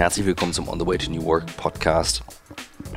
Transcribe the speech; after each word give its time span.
Herzlich 0.00 0.24
willkommen 0.24 0.54
zum 0.54 0.66
On 0.66 0.80
the 0.80 0.86
Way 0.86 0.96
to 0.96 1.10
New 1.10 1.22
Work 1.26 1.54
Podcast. 1.58 2.22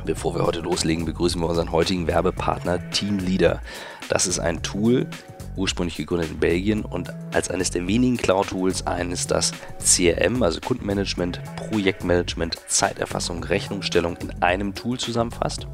Bevor 0.06 0.34
wir 0.34 0.46
heute 0.46 0.60
loslegen, 0.60 1.04
begrüßen 1.04 1.38
wir 1.38 1.46
unseren 1.46 1.70
heutigen 1.70 2.06
Werbepartner 2.06 2.88
Team 2.92 3.18
Leader. 3.18 3.60
Das 4.08 4.26
ist 4.26 4.38
ein 4.38 4.62
Tool, 4.62 5.06
ursprünglich 5.54 5.98
gegründet 5.98 6.30
in 6.30 6.40
Belgien 6.40 6.82
und 6.82 7.12
als 7.34 7.50
eines 7.50 7.70
der 7.70 7.86
wenigen 7.86 8.16
Cloud-Tools 8.16 8.86
eines, 8.86 9.26
das 9.26 9.52
CRM, 9.78 10.42
also 10.42 10.60
Kundenmanagement, 10.60 11.42
Projektmanagement, 11.56 12.56
Zeiterfassung, 12.68 13.44
Rechnungsstellung 13.44 14.16
in 14.16 14.42
einem 14.42 14.74
Tool 14.74 14.98
zusammenfasst. 14.98 15.66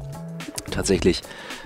Tatsächlich 0.71 1.21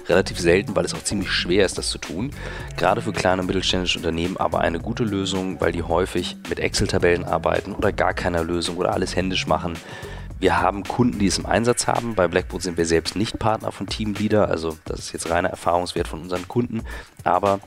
relativ 0.08 0.40
selten, 0.40 0.76
weil 0.76 0.86
es 0.86 0.94
auch 0.94 1.04
ziemlich 1.04 1.32
schwer 1.32 1.66
ist, 1.66 1.78
das 1.78 1.90
zu 1.90 1.98
tun. 1.98 2.32
Gerade 2.78 3.02
für 3.02 3.14
kleine 3.14 3.42
und 3.42 3.48
mittelständische 3.48 4.00
Unternehmen 4.00 4.38
aber 4.38 4.60
eine 4.60 4.80
gute 4.80 5.04
Lösung, 5.04 5.62
weil 5.62 5.72
die 5.72 5.84
häufig 5.84 6.36
mit 6.50 6.60
Excel-Tabellen 6.60 7.24
arbeiten 7.24 7.74
oder 7.74 7.92
gar 7.92 8.14
keiner 8.14 8.44
Lösung 8.44 8.78
oder 8.78 8.94
alles 8.94 9.16
händisch 9.16 9.48
machen. 9.48 9.74
Wir 10.40 10.60
haben 10.60 10.84
Kunden, 10.84 11.18
die 11.18 11.28
es 11.28 11.38
im 11.38 11.46
Einsatz 11.46 11.88
haben. 11.88 12.16
Bei 12.16 12.28
Blackboard 12.28 12.62
sind 12.62 12.78
wir 12.78 12.86
selbst 12.86 13.16
nicht 13.16 13.40
Partner 13.40 13.72
von 13.72 13.88
Teamleader, 13.88 14.50
also 14.50 14.78
das 14.86 15.00
ist 15.00 15.14
jetzt 15.14 15.30
reiner 15.30 15.50
Erfahrungswert 15.50 16.08
von 16.08 16.22
unseren 16.22 16.48
Kunden. 16.48 16.82
Aber 17.24 17.62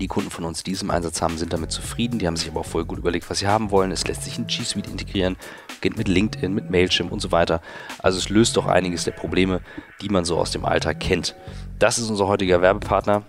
die 0.00 0.06
Kunden 0.06 0.30
von 0.30 0.44
uns, 0.44 0.62
die 0.62 0.72
es 0.72 0.82
im 0.82 0.90
Einsatz 0.90 1.20
haben, 1.22 1.38
sind 1.38 1.52
damit 1.52 1.72
zufrieden. 1.72 2.18
Die 2.18 2.26
haben 2.26 2.36
sich 2.36 2.50
aber 2.50 2.60
auch 2.60 2.66
voll 2.66 2.84
gut 2.84 2.98
überlegt, 2.98 3.28
was 3.30 3.40
sie 3.40 3.48
haben 3.48 3.70
wollen. 3.70 3.90
Es 3.90 4.06
lässt 4.06 4.22
sich 4.22 4.38
in 4.38 4.46
G 4.46 4.62
Suite 4.62 4.86
integrieren, 4.86 5.36
geht 5.80 5.96
mit 5.96 6.08
LinkedIn, 6.08 6.52
mit 6.52 6.70
Mailchimp 6.70 7.12
und 7.12 7.20
so 7.20 7.32
weiter. 7.32 7.60
Also 7.98 8.18
es 8.18 8.28
löst 8.28 8.56
doch 8.56 8.66
einiges 8.66 9.04
der 9.04 9.12
Probleme, 9.12 9.60
die 10.00 10.08
man 10.08 10.24
so 10.24 10.38
aus 10.38 10.50
dem 10.50 10.64
Alltag 10.64 11.00
kennt. 11.00 11.34
Das 11.78 11.98
ist 11.98 12.10
unser 12.10 12.26
heutiger 12.26 12.60
Werbepartner. 12.60 13.22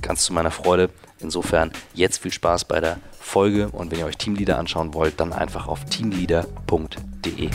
Ganz 0.00 0.24
zu 0.24 0.32
meiner 0.32 0.50
Freude. 0.50 0.90
Insofern 1.20 1.70
jetzt 1.94 2.18
viel 2.18 2.32
Spaß 2.32 2.64
bei 2.64 2.80
der 2.80 2.98
Folge 3.20 3.68
und 3.68 3.90
wenn 3.90 3.98
ihr 3.98 4.06
euch 4.06 4.16
Teamleader 4.16 4.58
anschauen 4.58 4.94
wollt, 4.94 5.20
dann 5.20 5.32
einfach 5.32 5.68
auf 5.68 5.84
teamleader.de. 5.84 7.50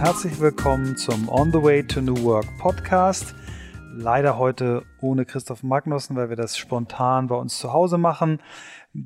Herzlich 0.00 0.40
willkommen 0.40 0.96
zum 0.96 1.28
On 1.28 1.50
the 1.52 1.60
Way 1.60 1.82
to 1.82 2.00
New 2.00 2.22
Work 2.22 2.46
Podcast. 2.58 3.34
Leider 4.00 4.38
heute 4.38 4.84
ohne 5.00 5.24
Christoph 5.24 5.64
Magnussen, 5.64 6.14
weil 6.14 6.28
wir 6.28 6.36
das 6.36 6.56
spontan 6.56 7.26
bei 7.26 7.34
uns 7.34 7.58
zu 7.58 7.72
Hause 7.72 7.98
machen, 7.98 8.40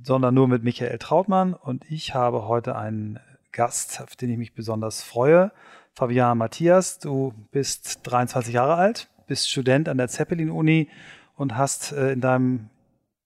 sondern 0.05 0.35
nur 0.35 0.49
mit 0.49 0.65
Michael 0.65 0.99
Trautmann. 0.99 1.55
Und 1.55 1.91
ich 1.91 2.15
habe 2.15 2.47
heute 2.47 2.77
einen 2.77 3.19
Gast, 3.53 4.03
auf 4.03 4.17
den 4.17 4.29
ich 4.29 4.37
mich 4.37 4.53
besonders 4.55 5.03
freue. 5.03 5.51
Fabian 5.95 6.37
Matthias, 6.37 6.99
du 6.99 7.33
bist 7.53 8.01
23 8.03 8.53
Jahre 8.53 8.75
alt, 8.75 9.09
bist 9.27 9.49
Student 9.49 9.89
an 9.89 9.97
der 9.97 10.09
Zeppelin-Uni 10.09 10.91
und 11.37 11.57
hast 11.57 11.93
äh, 11.93 12.13
in 12.13 12.21
deinem 12.21 12.69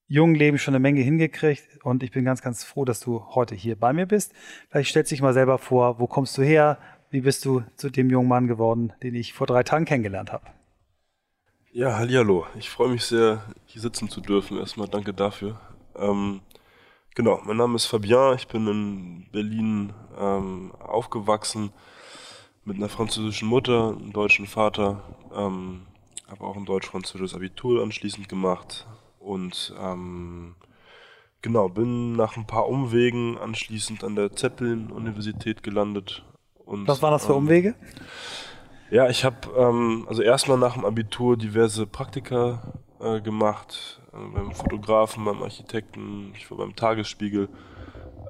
jungen 0.06 0.36
Leben 0.36 0.58
schon 0.58 0.72
eine 0.72 0.80
Menge 0.80 1.00
hingekriegt. 1.00 1.82
Und 1.82 2.04
ich 2.04 2.12
bin 2.12 2.24
ganz, 2.24 2.42
ganz 2.42 2.62
froh, 2.62 2.84
dass 2.84 3.00
du 3.00 3.24
heute 3.34 3.56
hier 3.56 3.74
bei 3.74 3.92
mir 3.92 4.06
bist. 4.06 4.32
Vielleicht 4.70 4.90
stellst 4.90 5.10
du 5.10 5.14
dich 5.14 5.22
mal 5.22 5.34
selber 5.34 5.58
vor, 5.58 5.98
wo 5.98 6.06
kommst 6.06 6.38
du 6.38 6.42
her? 6.42 6.78
Wie 7.10 7.22
bist 7.22 7.44
du 7.44 7.64
zu 7.74 7.90
dem 7.90 8.08
jungen 8.08 8.28
Mann 8.28 8.46
geworden, 8.46 8.92
den 9.02 9.16
ich 9.16 9.32
vor 9.32 9.48
drei 9.48 9.64
Tagen 9.64 9.84
kennengelernt 9.84 10.32
habe? 10.32 10.55
Ja, 11.76 11.98
hallo. 11.98 12.46
Ich 12.58 12.70
freue 12.70 12.88
mich 12.88 13.04
sehr, 13.04 13.44
hier 13.66 13.82
sitzen 13.82 14.08
zu 14.08 14.22
dürfen. 14.22 14.56
Erstmal 14.56 14.88
danke 14.88 15.12
dafür. 15.12 15.60
Ähm, 15.94 16.40
genau, 17.14 17.42
mein 17.44 17.58
Name 17.58 17.76
ist 17.76 17.84
Fabien. 17.84 18.34
Ich 18.34 18.48
bin 18.48 18.66
in 18.66 19.26
Berlin 19.30 19.92
ähm, 20.18 20.72
aufgewachsen 20.80 21.74
mit 22.64 22.78
einer 22.78 22.88
französischen 22.88 23.46
Mutter, 23.46 23.90
einem 23.90 24.14
deutschen 24.14 24.46
Vater. 24.46 25.02
Ähm, 25.34 25.82
habe 26.26 26.44
auch 26.44 26.56
ein 26.56 26.64
deutsch-französisches 26.64 27.34
Abitur 27.34 27.82
anschließend 27.82 28.26
gemacht 28.26 28.86
und 29.18 29.74
ähm, 29.78 30.54
genau 31.42 31.68
bin 31.68 32.12
nach 32.16 32.38
ein 32.38 32.46
paar 32.46 32.68
Umwegen 32.68 33.36
anschließend 33.36 34.02
an 34.02 34.16
der 34.16 34.32
Zeppelin-Universität 34.32 35.62
gelandet 35.62 36.24
und, 36.64 36.88
Was 36.88 37.02
waren 37.02 37.12
das 37.12 37.26
für 37.26 37.32
ähm, 37.32 37.38
Umwege? 37.40 37.74
Ja, 38.90 39.08
ich 39.08 39.24
habe 39.24 39.36
ähm, 39.56 40.06
also 40.08 40.22
erstmal 40.22 40.58
nach 40.58 40.74
dem 40.74 40.84
Abitur 40.84 41.36
diverse 41.36 41.86
Praktika 41.86 42.74
äh, 43.00 43.20
gemacht, 43.20 44.00
äh, 44.12 44.34
beim 44.34 44.52
Fotografen, 44.52 45.24
beim 45.24 45.42
Architekten, 45.42 46.32
ich 46.36 46.50
war 46.50 46.58
beim 46.58 46.76
Tagesspiegel 46.76 47.48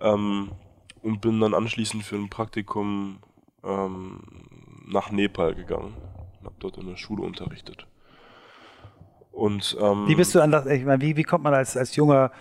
ähm, 0.00 0.52
und 1.02 1.20
bin 1.20 1.40
dann 1.40 1.54
anschließend 1.54 2.02
für 2.02 2.16
ein 2.16 2.30
Praktikum 2.30 3.18
ähm, 3.64 4.20
nach 4.86 5.10
Nepal 5.10 5.54
gegangen 5.54 5.94
und 6.40 6.46
habe 6.46 6.56
dort 6.58 6.78
in 6.78 6.86
der 6.86 6.96
Schule 6.96 7.22
unterrichtet. 7.22 7.86
Und, 9.32 9.76
ähm, 9.78 10.08
wie 10.08 10.14
bist 10.14 10.34
du 10.34 10.40
an 10.40 10.50
das, 10.50 10.64
ich 10.64 10.84
meine, 10.84 11.02
wie, 11.02 11.16
wie 11.16 11.22
kommt 11.22 11.44
man 11.44 11.52
als, 11.52 11.76
als 11.76 11.94
junger, 11.96 12.32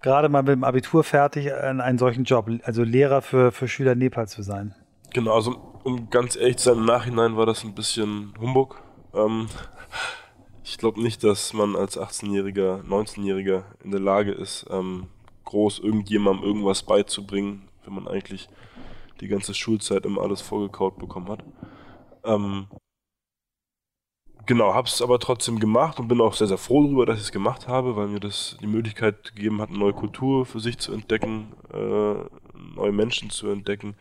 gerade 0.00 0.28
mal 0.28 0.42
mit 0.42 0.52
dem 0.52 0.62
Abitur 0.62 1.02
fertig, 1.02 1.52
an 1.52 1.80
einen 1.80 1.98
solchen 1.98 2.22
Job, 2.22 2.48
also 2.62 2.84
Lehrer 2.84 3.22
für, 3.22 3.50
für 3.50 3.66
Schüler 3.66 3.96
Nepal 3.96 4.28
zu 4.28 4.42
sein? 4.42 4.72
Genau, 5.12 5.34
also 5.34 5.75
um 5.86 6.10
ganz 6.10 6.34
ehrlich 6.34 6.56
zu 6.56 6.64
sein, 6.64 6.78
im 6.78 6.84
Nachhinein 6.84 7.36
war 7.36 7.46
das 7.46 7.62
ein 7.62 7.74
bisschen 7.74 8.34
Humbug. 8.40 8.82
Ähm, 9.14 9.46
ich 10.64 10.78
glaube 10.78 11.00
nicht, 11.00 11.22
dass 11.22 11.52
man 11.52 11.76
als 11.76 11.96
18-Jähriger, 11.96 12.82
19-Jähriger 12.82 13.62
in 13.84 13.92
der 13.92 14.00
Lage 14.00 14.32
ist, 14.32 14.66
ähm, 14.68 15.06
groß 15.44 15.78
irgendjemandem 15.78 16.44
irgendwas 16.44 16.82
beizubringen, 16.82 17.68
wenn 17.84 17.94
man 17.94 18.08
eigentlich 18.08 18.48
die 19.20 19.28
ganze 19.28 19.54
Schulzeit 19.54 20.04
immer 20.04 20.22
alles 20.22 20.40
vorgekaut 20.40 20.98
bekommen 20.98 21.28
hat. 21.28 21.44
Ähm, 22.24 22.66
genau, 24.44 24.74
habe 24.74 24.88
es 24.88 25.00
aber 25.00 25.20
trotzdem 25.20 25.60
gemacht 25.60 26.00
und 26.00 26.08
bin 26.08 26.20
auch 26.20 26.34
sehr, 26.34 26.48
sehr 26.48 26.58
froh 26.58 26.82
darüber, 26.82 27.06
dass 27.06 27.18
ich 27.18 27.26
es 27.26 27.32
gemacht 27.32 27.68
habe, 27.68 27.94
weil 27.94 28.08
mir 28.08 28.18
das 28.18 28.56
die 28.60 28.66
Möglichkeit 28.66 29.36
gegeben 29.36 29.60
hat, 29.60 29.68
eine 29.68 29.78
neue 29.78 29.92
Kultur 29.92 30.46
für 30.46 30.58
sich 30.58 30.78
zu 30.78 30.92
entdecken, 30.92 31.52
äh, 31.72 32.14
neue 32.74 32.92
Menschen 32.92 33.30
zu 33.30 33.48
entdecken 33.50 33.94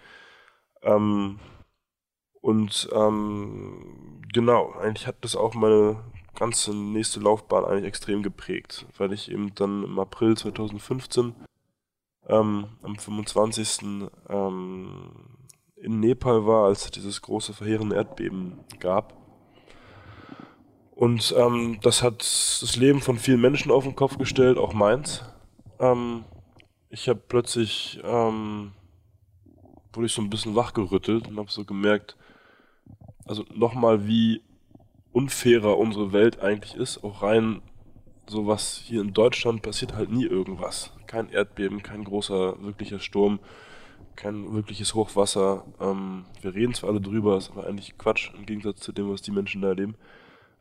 ähm, 0.85 1.39
und 2.45 2.87
ähm, 2.93 4.21
genau, 4.31 4.73
eigentlich 4.73 5.07
hat 5.07 5.15
das 5.21 5.35
auch 5.35 5.55
meine 5.55 6.03
ganze 6.35 6.75
nächste 6.75 7.19
Laufbahn 7.19 7.65
eigentlich 7.65 7.85
extrem 7.85 8.21
geprägt, 8.21 8.85
weil 8.99 9.13
ich 9.13 9.31
eben 9.31 9.55
dann 9.55 9.83
im 9.83 9.97
April 9.97 10.37
2015 10.37 11.33
ähm, 12.27 12.67
am 12.83 12.95
25. 12.99 14.05
Ähm, 14.29 15.11
in 15.77 15.99
Nepal 15.99 16.45
war, 16.45 16.67
als 16.67 16.85
es 16.85 16.91
dieses 16.91 17.23
große 17.23 17.51
verheerende 17.53 17.95
Erdbeben 17.95 18.59
gab. 18.79 19.15
Und 20.91 21.33
ähm, 21.35 21.79
das 21.81 22.03
hat 22.03 22.19
das 22.19 22.75
Leben 22.75 23.01
von 23.01 23.17
vielen 23.17 23.41
Menschen 23.41 23.71
auf 23.71 23.85
den 23.85 23.95
Kopf 23.95 24.19
gestellt, 24.19 24.59
auch 24.59 24.73
meins. 24.73 25.23
Ähm, 25.79 26.25
ich 26.89 27.09
habe 27.09 27.23
plötzlich 27.27 27.99
ähm, 28.03 28.73
wurde 29.93 30.05
ich 30.05 30.13
so 30.13 30.21
ein 30.21 30.29
bisschen 30.29 30.53
wachgerüttelt 30.53 31.27
und 31.27 31.39
habe 31.39 31.49
so 31.49 31.65
gemerkt, 31.65 32.15
also 33.25 33.43
nochmal, 33.53 34.07
wie 34.07 34.41
unfairer 35.11 35.77
unsere 35.77 36.13
Welt 36.13 36.39
eigentlich 36.41 36.75
ist, 36.75 37.03
auch 37.03 37.21
rein 37.21 37.61
so 38.27 38.47
was 38.47 38.77
hier 38.77 39.01
in 39.01 39.13
Deutschland 39.13 39.61
passiert 39.61 39.95
halt 39.95 40.11
nie 40.11 40.25
irgendwas. 40.25 40.91
Kein 41.07 41.29
Erdbeben, 41.29 41.83
kein 41.83 42.03
großer, 42.03 42.61
wirklicher 42.63 42.99
Sturm, 42.99 43.39
kein 44.15 44.53
wirkliches 44.53 44.95
Hochwasser. 44.95 45.65
Ähm, 45.79 46.25
wir 46.41 46.55
reden 46.55 46.73
zwar 46.73 46.89
alle 46.89 47.01
drüber, 47.01 47.37
ist 47.37 47.51
aber 47.51 47.67
eigentlich 47.67 47.97
Quatsch 47.97 48.31
im 48.33 48.45
Gegensatz 48.45 48.79
zu 48.79 48.91
dem, 48.91 49.11
was 49.11 49.21
die 49.21 49.31
Menschen 49.31 49.61
da 49.61 49.69
erleben. 49.69 49.95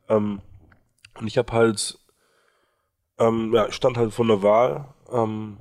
Ähm, 0.08 0.40
und 1.18 1.26
ich 1.26 1.38
habe 1.38 1.52
halt, 1.52 1.98
ähm, 3.18 3.52
ja, 3.54 3.70
stand 3.72 3.96
halt 3.96 4.12
vor 4.12 4.26
der 4.26 4.42
Wahl, 4.42 4.92
ähm, 5.10 5.58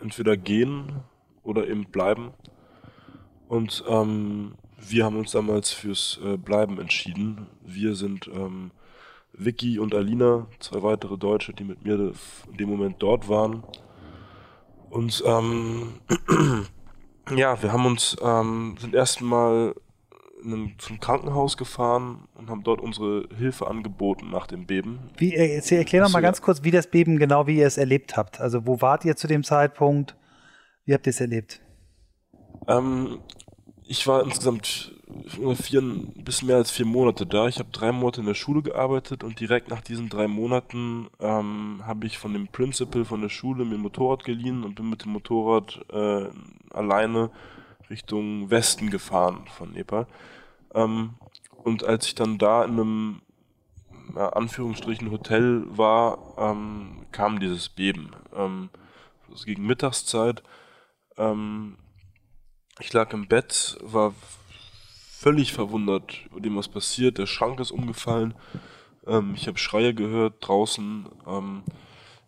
entweder 0.00 0.36
gehen 0.36 1.04
oder 1.42 1.68
eben 1.68 1.84
bleiben. 1.84 2.32
Und 3.48 3.84
ähm, 3.86 4.54
wir 4.88 5.04
haben 5.04 5.16
uns 5.16 5.32
damals 5.32 5.72
fürs 5.72 6.20
äh, 6.24 6.36
Bleiben 6.36 6.80
entschieden. 6.80 7.46
Wir 7.64 7.94
sind 7.94 8.28
ähm, 8.28 8.70
Vicky 9.32 9.78
und 9.78 9.94
Alina, 9.94 10.46
zwei 10.60 10.82
weitere 10.82 11.16
Deutsche, 11.16 11.52
die 11.52 11.64
mit 11.64 11.84
mir 11.84 12.12
in 12.50 12.56
dem 12.58 12.68
Moment 12.68 12.96
dort 12.98 13.28
waren. 13.28 13.64
Und 14.90 15.22
ähm, 15.26 15.94
ja, 17.36 17.62
wir 17.62 17.72
haben 17.72 17.86
uns 17.86 18.16
ähm, 18.22 18.76
sind 18.78 18.94
erstmal 18.94 19.74
zum 20.78 20.98
Krankenhaus 21.00 21.56
gefahren 21.56 22.28
und 22.34 22.50
haben 22.50 22.64
dort 22.64 22.80
unsere 22.80 23.28
Hilfe 23.36 23.68
angeboten 23.68 24.30
nach 24.30 24.46
dem 24.46 24.66
Beben. 24.66 24.98
Wie, 25.16 25.34
äh, 25.34 25.54
jetzt 25.54 25.70
erklär 25.70 26.02
doch 26.02 26.10
mal 26.10 26.20
ganz 26.20 26.42
kurz, 26.42 26.64
wie 26.64 26.70
das 26.70 26.88
Beben 26.88 27.16
genau, 27.18 27.46
wie 27.46 27.58
ihr 27.58 27.66
es 27.66 27.78
erlebt 27.78 28.16
habt. 28.16 28.40
Also 28.40 28.66
wo 28.66 28.80
wart 28.80 29.04
ihr 29.04 29.16
zu 29.16 29.28
dem 29.28 29.44
Zeitpunkt? 29.44 30.16
Wie 30.84 30.94
habt 30.94 31.06
ihr 31.06 31.10
es 31.10 31.20
erlebt? 31.20 31.62
Ähm, 32.66 33.20
ich 33.86 34.06
war 34.06 34.22
insgesamt 34.22 34.92
vier, 35.60 35.80
ein 35.80 36.24
bisschen 36.24 36.48
mehr 36.48 36.56
als 36.56 36.70
vier 36.70 36.86
Monate 36.86 37.26
da. 37.26 37.48
Ich 37.48 37.58
habe 37.58 37.70
drei 37.72 37.92
Monate 37.92 38.20
in 38.20 38.26
der 38.26 38.34
Schule 38.34 38.62
gearbeitet 38.62 39.24
und 39.24 39.40
direkt 39.40 39.68
nach 39.68 39.80
diesen 39.80 40.08
drei 40.08 40.28
Monaten 40.28 41.08
ähm, 41.20 41.82
habe 41.84 42.06
ich 42.06 42.18
von 42.18 42.32
dem 42.32 42.48
Principal 42.48 43.04
von 43.04 43.20
der 43.20 43.28
Schule 43.28 43.64
mir 43.64 43.74
ein 43.74 43.80
Motorrad 43.80 44.24
geliehen 44.24 44.64
und 44.64 44.74
bin 44.74 44.88
mit 44.88 45.04
dem 45.04 45.12
Motorrad 45.12 45.80
äh, 45.92 46.28
alleine 46.70 47.30
Richtung 47.90 48.50
Westen 48.50 48.90
gefahren 48.90 49.44
von 49.56 49.72
Nepal. 49.72 50.06
Ähm, 50.74 51.14
und 51.64 51.84
als 51.84 52.06
ich 52.06 52.14
dann 52.14 52.38
da 52.38 52.64
in 52.64 52.72
einem 52.72 53.22
ja, 54.14 54.30
Anführungsstrichen 54.30 55.10
Hotel 55.10 55.64
war, 55.68 56.34
ähm, 56.38 57.06
kam 57.12 57.40
dieses 57.40 57.68
Beben. 57.68 58.10
Ähm, 58.34 58.70
es 59.32 59.44
gegen 59.44 59.66
Mittagszeit. 59.66 60.42
Ähm, 61.16 61.76
ich 62.80 62.92
lag 62.92 63.12
im 63.12 63.28
Bett, 63.28 63.78
war 63.82 64.14
völlig 65.22 65.52
verwundert 65.52 66.26
über 66.30 66.40
dem, 66.40 66.56
was 66.56 66.68
passiert. 66.68 67.18
Der 67.18 67.26
Schrank 67.26 67.60
ist 67.60 67.70
umgefallen. 67.70 68.34
Ähm, 69.06 69.34
ich 69.34 69.46
habe 69.46 69.58
Schreie 69.58 69.94
gehört 69.94 70.36
draußen. 70.40 71.08
Ähm, 71.26 71.62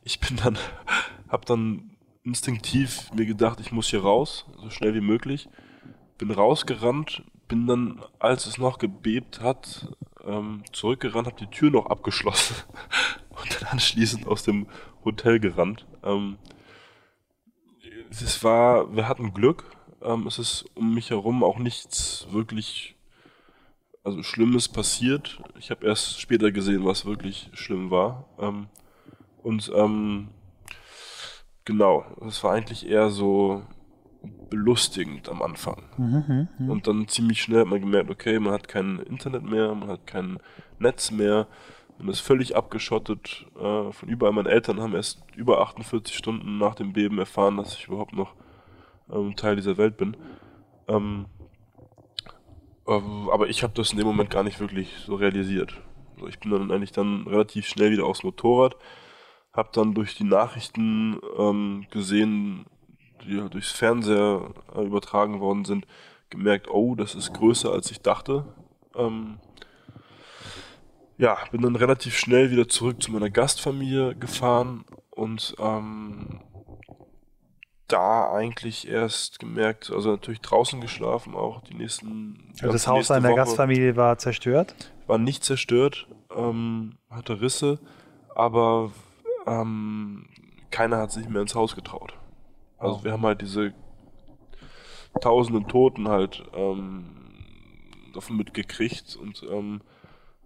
ich 0.03 0.21
bin 0.21 0.37
dann, 0.37 0.59
habe 1.29 1.45
dann 1.45 1.97
instinktiv 2.23 3.11
mir 3.13 3.27
gedacht, 3.27 3.61
ich 3.61 3.73
muss 3.73 3.89
hier 3.89 4.03
raus, 4.03 4.47
so 4.63 4.71
schnell 4.71 4.95
wie 4.95 5.01
möglich. 5.01 5.49
Bin 6.19 6.31
rausgerannt, 6.31 7.25
bin 7.49 7.67
dann, 7.67 8.03
als 8.19 8.47
es 8.47 8.59
noch 8.59 8.79
gebebt 8.79 9.41
hat, 9.41 9.89
ähm, 10.25 10.63
zurückgerannt, 10.73 11.27
habe 11.27 11.39
die 11.39 11.51
Tür 11.51 11.71
noch 11.71 11.87
abgeschlossen 11.87 12.57
und 13.31 13.61
dann 13.61 13.71
anschließend 13.71 14.27
aus 14.27 14.45
dem 14.45 14.67
Hotel 15.05 15.41
gerannt. 15.41 15.87
Ähm, 16.03 16.39
es 18.11 18.45
war, 18.45 18.95
wir 18.95 19.09
hatten 19.09 19.35
Glück. 19.35 19.65
Ähm, 20.05 20.27
es 20.27 20.39
ist 20.39 20.67
um 20.75 20.95
mich 20.95 21.11
herum 21.11 21.43
auch 21.43 21.59
nichts 21.59 22.27
wirklich, 22.31 22.97
also 24.03 24.23
Schlimmes 24.23 24.69
passiert. 24.69 25.41
Ich 25.59 25.71
habe 25.71 25.87
erst 25.87 26.21
später 26.21 26.53
gesehen, 26.53 26.85
was 26.85 27.07
wirklich 27.07 27.51
schlimm 27.55 27.91
war. 27.91 28.27
Ähm, 28.39 28.67
und 29.43 29.71
ähm, 29.75 30.29
genau, 31.65 32.05
es 32.27 32.43
war 32.45 32.53
eigentlich 32.53 32.87
eher 32.87 33.11
so 33.11 33.63
belustigend 34.51 35.29
am 35.29 35.43
Anfang. 35.43 35.83
Mhm, 35.97 36.49
mh. 36.59 36.73
Und 36.73 36.87
dann 36.87 37.09
ziemlich 37.09 37.43
schnell 37.43 37.61
hat 37.61 37.69
man 37.69 37.81
gemerkt, 37.81 38.11
okay, 38.11 38.39
man 38.39 38.53
hat 38.53 38.69
kein 38.69 38.99
Internet 39.01 39.43
mehr, 39.43 39.75
man 39.75 39.89
hat 39.89 40.07
kein 40.07 40.39
Netz 40.79 41.11
mehr, 41.11 41.47
man 41.99 42.09
ist 42.09 42.21
völlig 42.21 42.57
abgeschottet 42.57 43.47
äh, 43.57 43.93
von 43.93 44.09
überall. 44.09 44.33
Meine 44.33 44.49
Eltern 44.49 44.81
haben 44.81 44.95
erst 44.95 45.23
über 45.37 45.61
48 45.61 46.17
Stunden 46.17 46.59
nach 46.59 46.75
dem 46.75 46.93
Beben 46.93 47.19
erfahren, 47.19 47.57
dass 47.57 47.75
ich 47.75 47.89
überhaupt 47.89 48.15
noch 48.15 48.35
ähm, 49.11 49.37
Teil 49.37 49.57
dieser 49.57 49.77
Welt 49.77 49.97
bin. 49.97 50.17
Ähm, 50.89 51.27
äh, 52.87 53.01
aber 53.33 53.49
ich 53.49 53.63
habe 53.63 53.75
das 53.75 53.93
in 53.93 53.99
dem 53.99 54.07
Moment 54.07 54.31
gar 54.31 54.43
nicht 54.43 54.61
wirklich 54.61 54.95
so 55.07 55.15
realisiert. 55.15 55.81
Also 56.15 56.29
ich 56.29 56.39
bin 56.39 56.51
dann 56.51 56.71
eigentlich 56.71 56.93
dann 56.93 57.27
relativ 57.27 57.67
schnell 57.67 57.91
wieder 57.91 58.05
aufs 58.05 58.23
Motorrad, 58.23 58.77
habe 59.53 59.71
dann 59.73 59.95
durch 59.95 60.15
die 60.15 60.25
Nachrichten 60.25 61.19
ähm, 61.39 61.87
gesehen, 61.91 62.67
die 63.25 63.49
durchs 63.49 63.73
Fernseher 63.73 64.51
äh, 64.75 64.83
übertragen 64.83 65.41
worden 65.41 65.65
sind, 65.65 65.87
gemerkt, 66.31 66.69
oh, 66.71 66.95
das 66.95 67.15
ist 67.15 67.33
größer 67.33 67.73
als 67.73 67.91
ich 67.91 68.01
dachte. 68.01 68.47
Ähm, 68.95 69.39
ja, 71.17 71.39
bin 71.53 71.63
dann 71.63 71.77
relativ 71.77 72.17
schnell 72.17 72.51
wieder 72.51 72.69
zurück 72.69 73.03
zu 73.03 73.13
meiner 73.13 73.31
Gastfamilie 73.31 74.17
gefahren 74.17 74.85
und 75.11 75.55
ähm, 75.59 76.41
da 77.89 78.33
eigentlich 78.33 78.89
erst 78.89 79.39
gemerkt, 79.39 79.91
also 79.91 80.11
natürlich 80.13 80.41
draußen 80.41 80.81
geschlafen, 80.81 81.35
auch 81.35 81.63
die 81.63 81.75
nächsten. 81.75 82.53
Also 82.61 82.73
das 82.73 82.87
Haus 82.87 83.09
deiner 83.09 83.29
Woche 83.29 83.37
Gastfamilie 83.37 83.97
war 83.97 84.19
zerstört? 84.19 84.75
War 85.07 85.19
nicht 85.19 85.45
zerstört, 85.45 86.09
ähm, 86.35 86.97
hatte 87.11 87.41
Risse, 87.41 87.79
aber 88.35 88.91
ähm, 89.47 90.27
keiner 90.71 90.99
hat 90.99 91.13
sich 91.13 91.29
mehr 91.29 91.43
ins 91.43 91.55
Haus 91.55 91.75
getraut. 91.75 92.15
Also 92.79 93.01
oh. 93.01 93.05
wir 93.05 93.13
haben 93.13 93.23
halt 93.23 93.43
diese 93.43 93.75
tausenden 95.21 95.69
Toten 95.69 96.09
halt 96.09 96.43
ähm, 96.55 97.05
davon 98.15 98.37
mitgekriegt 98.37 99.17
und 99.17 99.45
ähm, 99.51 99.83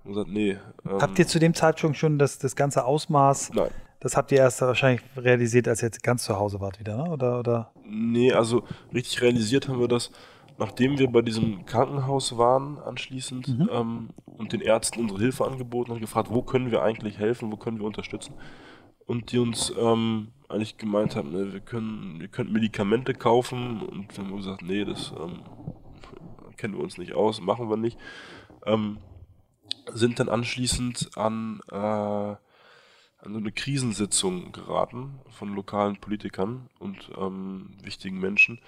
gesagt, 0.04 0.28
nee. 0.28 0.58
Ähm, 0.84 1.00
habt 1.00 1.18
ihr 1.18 1.26
zu 1.26 1.38
dem 1.38 1.54
Zeitpunkt 1.54 1.96
schon 1.96 2.18
das, 2.18 2.38
das 2.38 2.56
ganze 2.56 2.84
Ausmaß? 2.84 3.52
Nein. 3.54 3.70
Das 4.00 4.16
habt 4.16 4.30
ihr 4.30 4.38
erst 4.38 4.60
wahrscheinlich 4.60 5.02
realisiert, 5.16 5.66
als 5.66 5.82
ihr 5.82 5.86
jetzt 5.86 6.02
ganz 6.02 6.24
zu 6.24 6.36
Hause 6.36 6.60
wart 6.60 6.78
wieder, 6.78 6.96
ne? 6.96 7.10
Oder, 7.10 7.40
oder? 7.40 7.72
Nee, 7.84 8.32
also 8.32 8.62
richtig 8.94 9.20
realisiert 9.22 9.68
haben 9.68 9.80
wir 9.80 9.88
das, 9.88 10.12
nachdem 10.56 10.98
wir 10.98 11.10
bei 11.10 11.22
diesem 11.22 11.66
Krankenhaus 11.66 12.36
waren 12.38 12.78
anschließend 12.78 13.48
mhm. 13.48 13.68
ähm, 13.72 14.08
und 14.24 14.52
den 14.52 14.60
Ärzten 14.60 15.00
unsere 15.00 15.20
Hilfe 15.20 15.44
angeboten 15.44 15.90
und 15.90 16.00
gefragt, 16.00 16.28
wo 16.30 16.42
können 16.42 16.70
wir 16.70 16.82
eigentlich 16.82 17.18
helfen, 17.18 17.50
wo 17.50 17.56
können 17.56 17.78
wir 17.78 17.86
unterstützen. 17.86 18.34
Und 19.06 19.32
die 19.32 19.38
uns 19.38 19.72
ähm, 19.76 20.28
eigentlich 20.48 20.76
gemeint 20.76 21.16
haben, 21.16 21.32
ne, 21.32 21.52
wir 21.52 21.60
können, 21.60 22.20
wir 22.20 22.28
können 22.28 22.52
Medikamente 22.52 23.14
kaufen 23.14 23.80
und 23.80 24.16
wir 24.16 24.24
haben 24.24 24.36
gesagt, 24.36 24.62
nee, 24.62 24.84
das 24.84 25.12
ähm, 25.18 25.40
kennen 26.56 26.74
wir 26.74 26.82
uns 26.82 26.98
nicht 26.98 27.14
aus, 27.14 27.40
machen 27.40 27.68
wir 27.68 27.76
nicht. 27.76 27.98
Ähm, 28.66 28.98
sind 29.92 30.20
dann 30.20 30.28
anschließend 30.28 31.10
an, 31.16 31.60
äh, 31.70 32.36
an 33.18 33.32
so 33.32 33.38
eine 33.38 33.52
Krisensitzung 33.52 34.52
geraten 34.52 35.20
von 35.30 35.54
lokalen 35.54 35.96
Politikern 35.96 36.68
und 36.78 37.10
ähm, 37.18 37.76
wichtigen 37.82 38.20
Menschen. 38.20 38.60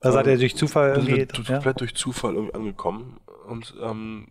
Da 0.00 0.12
seid 0.12 0.26
ihr 0.26 0.38
durch 0.38 0.56
Zufall 0.56 0.90
irgendwie 0.90 1.18
ja? 1.18 1.26
komplett 1.26 1.80
durch 1.80 1.94
Zufall 1.94 2.34
irgendwie 2.34 2.54
angekommen. 2.54 3.18
Und 3.48 3.74
ähm, 3.82 4.28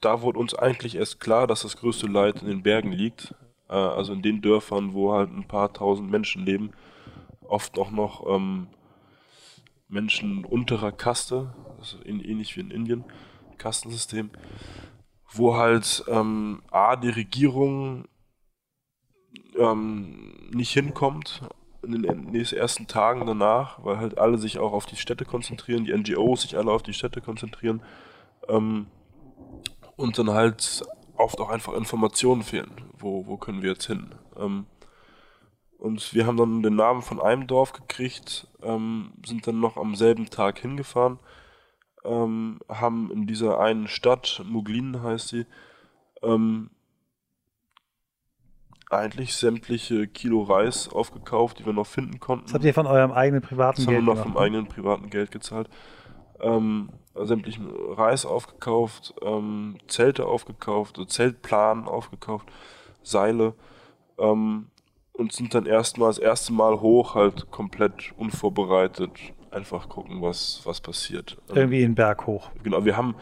da 0.00 0.22
wurde 0.22 0.38
uns 0.38 0.54
eigentlich 0.54 0.94
erst 0.96 1.20
klar, 1.20 1.46
dass 1.46 1.62
das 1.62 1.76
größte 1.76 2.06
Leid 2.06 2.40
in 2.42 2.48
den 2.48 2.62
Bergen 2.62 2.92
liegt. 2.92 3.34
Äh, 3.68 3.74
also 3.74 4.12
in 4.12 4.22
den 4.22 4.40
Dörfern, 4.40 4.94
wo 4.94 5.12
halt 5.12 5.30
ein 5.30 5.46
paar 5.46 5.72
tausend 5.72 6.10
Menschen 6.10 6.46
leben. 6.46 6.70
Oft 7.42 7.78
auch 7.78 7.90
noch 7.90 8.26
ähm, 8.28 8.68
Menschen 9.88 10.44
unterer 10.44 10.92
Kaste, 10.92 11.54
also 11.78 11.98
ähnlich 12.04 12.56
wie 12.56 12.60
in 12.60 12.70
Indien, 12.70 13.04
Kastensystem 13.58 14.30
wo 15.32 15.56
halt 15.56 16.04
ähm, 16.08 16.62
A, 16.70 16.96
die 16.96 17.10
Regierung 17.10 18.06
ähm, 19.58 20.50
nicht 20.52 20.72
hinkommt 20.72 21.42
in 21.82 22.02
den 22.02 22.34
ersten 22.34 22.86
Tagen 22.86 23.24
danach, 23.26 23.84
weil 23.84 23.98
halt 23.98 24.18
alle 24.18 24.38
sich 24.38 24.58
auch 24.58 24.72
auf 24.72 24.86
die 24.86 24.96
Städte 24.96 25.24
konzentrieren, 25.24 25.84
die 25.84 25.96
NGOs 25.96 26.42
sich 26.42 26.56
alle 26.56 26.72
auf 26.72 26.82
die 26.82 26.92
Städte 26.92 27.20
konzentrieren 27.20 27.82
ähm, 28.48 28.86
und 29.96 30.18
dann 30.18 30.30
halt 30.30 30.82
oft 31.16 31.40
auch 31.40 31.50
einfach 31.50 31.74
Informationen 31.74 32.42
fehlen. 32.42 32.72
Wo, 32.98 33.26
wo 33.26 33.36
können 33.36 33.62
wir 33.62 33.70
jetzt 33.70 33.86
hin? 33.86 34.14
Ähm, 34.36 34.66
und 35.78 36.12
wir 36.14 36.26
haben 36.26 36.36
dann 36.36 36.62
den 36.62 36.74
Namen 36.74 37.02
von 37.02 37.20
einem 37.20 37.46
Dorf 37.46 37.72
gekriegt, 37.72 38.48
ähm, 38.62 39.12
sind 39.24 39.46
dann 39.46 39.60
noch 39.60 39.76
am 39.76 39.94
selben 39.94 40.28
Tag 40.30 40.58
hingefahren 40.58 41.20
ähm, 42.04 42.60
haben 42.68 43.10
in 43.10 43.26
dieser 43.26 43.60
einen 43.60 43.88
Stadt, 43.88 44.42
Muglin 44.44 45.02
heißt 45.02 45.28
sie, 45.28 45.46
ähm, 46.22 46.70
eigentlich 48.90 49.34
sämtliche 49.34 50.06
Kilo 50.06 50.42
Reis 50.42 50.88
aufgekauft, 50.88 51.58
die 51.58 51.66
wir 51.66 51.72
noch 51.72 51.86
finden 51.86 52.20
konnten. 52.20 52.46
Das 52.46 52.54
habt 52.54 52.64
ihr 52.64 52.74
von 52.74 52.86
eurem 52.86 53.12
eigenen 53.12 53.42
privaten 53.42 53.82
das 53.82 53.86
Geld? 53.86 53.98
Das 53.98 54.06
haben 54.06 54.06
wir 54.06 54.14
noch 54.14 54.22
vom 54.22 54.32
ne? 54.34 54.40
eigenen 54.40 54.66
privaten 54.66 55.10
Geld 55.10 55.30
gezahlt. 55.30 55.68
Ähm, 56.40 56.90
sämtlichen 57.14 57.68
Reis 57.70 58.24
aufgekauft, 58.24 59.14
ähm, 59.22 59.78
Zelte 59.88 60.26
aufgekauft, 60.26 60.98
also 60.98 61.06
Zeltplan 61.06 61.86
aufgekauft, 61.86 62.48
Seile 63.02 63.54
ähm, 64.18 64.68
und 65.12 65.32
sind 65.32 65.54
dann 65.54 65.66
erstmal 65.66 66.10
das 66.10 66.18
erste 66.18 66.52
Mal 66.52 66.80
hoch, 66.80 67.14
halt 67.14 67.50
komplett 67.50 68.12
unvorbereitet, 68.16 69.10
einfach 69.50 69.88
gucken, 69.88 70.22
was, 70.22 70.60
was 70.64 70.80
passiert. 70.80 71.38
Irgendwie 71.48 71.82
in 71.82 71.90
den 71.90 71.94
Berg 71.94 72.26
hoch. 72.26 72.50
Genau, 72.62 72.84
wir 72.84 72.96
haben, 72.96 73.16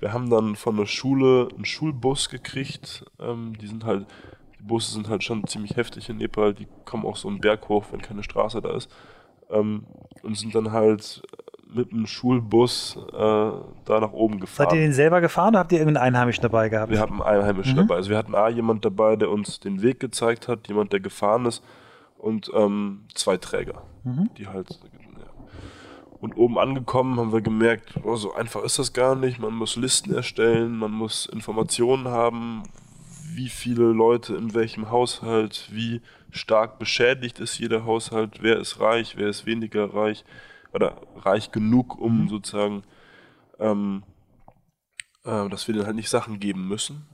wir 0.00 0.12
haben 0.12 0.28
dann 0.28 0.56
von 0.56 0.76
der 0.76 0.86
Schule 0.86 1.48
einen 1.54 1.64
Schulbus 1.64 2.28
gekriegt. 2.28 3.04
Ähm, 3.18 3.56
die 3.58 3.66
sind 3.66 3.84
halt, 3.84 4.06
die 4.60 4.66
Busse 4.66 4.92
sind 4.92 5.08
halt 5.08 5.24
schon 5.24 5.46
ziemlich 5.46 5.76
heftig 5.76 6.08
in 6.08 6.18
Nepal, 6.18 6.54
die 6.54 6.66
kommen 6.84 7.06
auch 7.06 7.16
so 7.16 7.28
einen 7.28 7.40
Berg 7.40 7.68
hoch, 7.68 7.86
wenn 7.90 8.02
keine 8.02 8.22
Straße 8.22 8.60
da 8.60 8.76
ist. 8.76 8.90
Ähm, 9.50 9.86
und 10.22 10.36
sind 10.36 10.54
dann 10.54 10.70
halt 10.70 11.22
mit 11.72 11.92
einem 11.92 12.06
Schulbus 12.06 12.98
äh, 13.12 13.14
da 13.14 14.00
nach 14.00 14.12
oben 14.12 14.40
gefahren. 14.40 14.68
Seid 14.70 14.78
ihr 14.78 14.82
den 14.82 14.92
selber 14.92 15.20
gefahren 15.20 15.50
oder 15.50 15.60
habt 15.60 15.72
ihr 15.72 15.78
irgendeinen 15.78 16.04
Einheimischen 16.04 16.42
dabei 16.42 16.68
gehabt? 16.68 16.90
Wir 16.90 17.00
hatten 17.00 17.22
einen 17.22 17.40
Einheimischen 17.40 17.74
mhm. 17.74 17.78
dabei. 17.78 17.94
Also 17.96 18.10
wir 18.10 18.18
hatten 18.18 18.34
A, 18.34 18.48
jemand 18.48 18.84
dabei, 18.84 19.16
der 19.16 19.30
uns 19.30 19.60
den 19.60 19.80
Weg 19.82 20.00
gezeigt 20.00 20.48
hat, 20.48 20.68
jemand, 20.68 20.92
der 20.92 21.00
gefahren 21.00 21.46
ist 21.46 21.62
und 22.18 22.50
ähm, 22.54 23.06
zwei 23.14 23.36
Träger, 23.36 23.82
mhm. 24.04 24.30
die 24.36 24.48
halt 24.48 24.78
und 26.20 26.36
oben 26.36 26.58
angekommen 26.58 27.18
haben 27.18 27.32
wir 27.32 27.40
gemerkt, 27.40 27.94
oh, 28.04 28.16
so 28.16 28.34
einfach 28.34 28.62
ist 28.62 28.78
das 28.78 28.92
gar 28.92 29.14
nicht. 29.14 29.38
Man 29.38 29.54
muss 29.54 29.76
Listen 29.76 30.14
erstellen, 30.14 30.76
man 30.76 30.90
muss 30.90 31.24
Informationen 31.24 32.08
haben, 32.08 32.62
wie 33.40 33.48
viele 33.48 33.84
Leute 33.84 34.36
in 34.36 34.52
welchem 34.52 34.90
Haushalt, 34.90 35.70
wie 35.72 36.02
stark 36.30 36.78
beschädigt 36.78 37.40
ist 37.40 37.58
jeder 37.58 37.86
Haushalt, 37.86 38.42
wer 38.42 38.58
ist 38.58 38.80
reich, 38.80 39.16
wer 39.16 39.28
ist 39.28 39.46
weniger 39.46 39.94
reich 39.94 40.26
oder 40.74 41.00
reich 41.16 41.50
genug, 41.50 41.98
um 41.98 42.24
mhm. 42.24 42.28
sozusagen, 42.28 42.82
ähm, 43.58 44.02
äh, 45.24 45.48
dass 45.48 45.66
wir 45.66 45.72
denen 45.72 45.86
halt 45.86 45.96
nicht 45.96 46.10
Sachen 46.10 46.38
geben 46.38 46.68
müssen, 46.68 47.06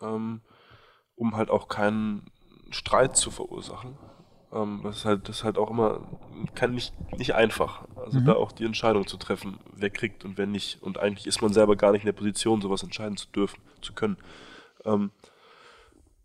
ähm, 0.00 0.40
um 1.16 1.36
halt 1.36 1.50
auch 1.50 1.66
keinen 1.66 2.30
Streit 2.70 3.16
zu 3.16 3.32
verursachen. 3.32 3.98
Ähm, 4.52 4.82
das 4.84 4.98
ist 4.98 5.04
halt, 5.04 5.28
das 5.28 5.38
ist 5.38 5.44
halt 5.44 5.58
auch 5.58 5.70
immer, 5.70 6.06
kann 6.54 6.76
nicht, 6.76 6.94
nicht 7.18 7.34
einfach. 7.34 7.88
Also 7.96 8.20
mhm. 8.20 8.26
da 8.26 8.34
auch 8.34 8.52
die 8.52 8.66
Entscheidung 8.66 9.08
zu 9.08 9.16
treffen, 9.16 9.58
wer 9.74 9.90
kriegt 9.90 10.24
und 10.24 10.38
wer 10.38 10.46
nicht. 10.46 10.80
Und 10.80 10.98
eigentlich 10.98 11.26
ist 11.26 11.42
man 11.42 11.52
selber 11.52 11.74
gar 11.74 11.90
nicht 11.90 12.02
in 12.02 12.06
der 12.06 12.12
Position, 12.12 12.62
sowas 12.62 12.84
entscheiden 12.84 13.16
zu 13.16 13.26
dürfen, 13.32 13.60
zu 13.80 13.94
können. 13.94 14.16
Ähm, 14.84 15.10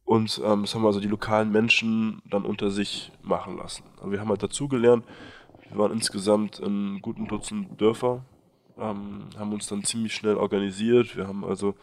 Und 0.08 0.42
ähm, 0.42 0.62
das 0.62 0.74
haben 0.74 0.86
also 0.86 1.02
die 1.02 1.10
lokalen 1.10 1.52
Menschen 1.52 2.22
dann 2.24 2.46
unter 2.46 2.72
sich 2.72 3.12
machen 3.24 3.58
lassen. 3.58 3.84
Aber 4.00 4.14
wir 4.14 4.22
haben 4.22 4.30
halt 4.30 4.42
dazugelernt, 4.42 5.04
wir 5.70 5.78
waren 5.78 5.92
insgesamt 5.92 6.60
in 6.60 7.02
guten 7.02 7.28
Dutzend 7.28 7.82
Dörfer, 7.82 8.24
ähm, 8.78 9.26
haben 9.38 9.52
uns 9.52 9.68
dann 9.68 9.84
ziemlich 9.84 10.16
schnell 10.16 10.38
organisiert. 10.38 11.18
Wir 11.18 11.28
haben 11.28 11.44
also 11.44 11.76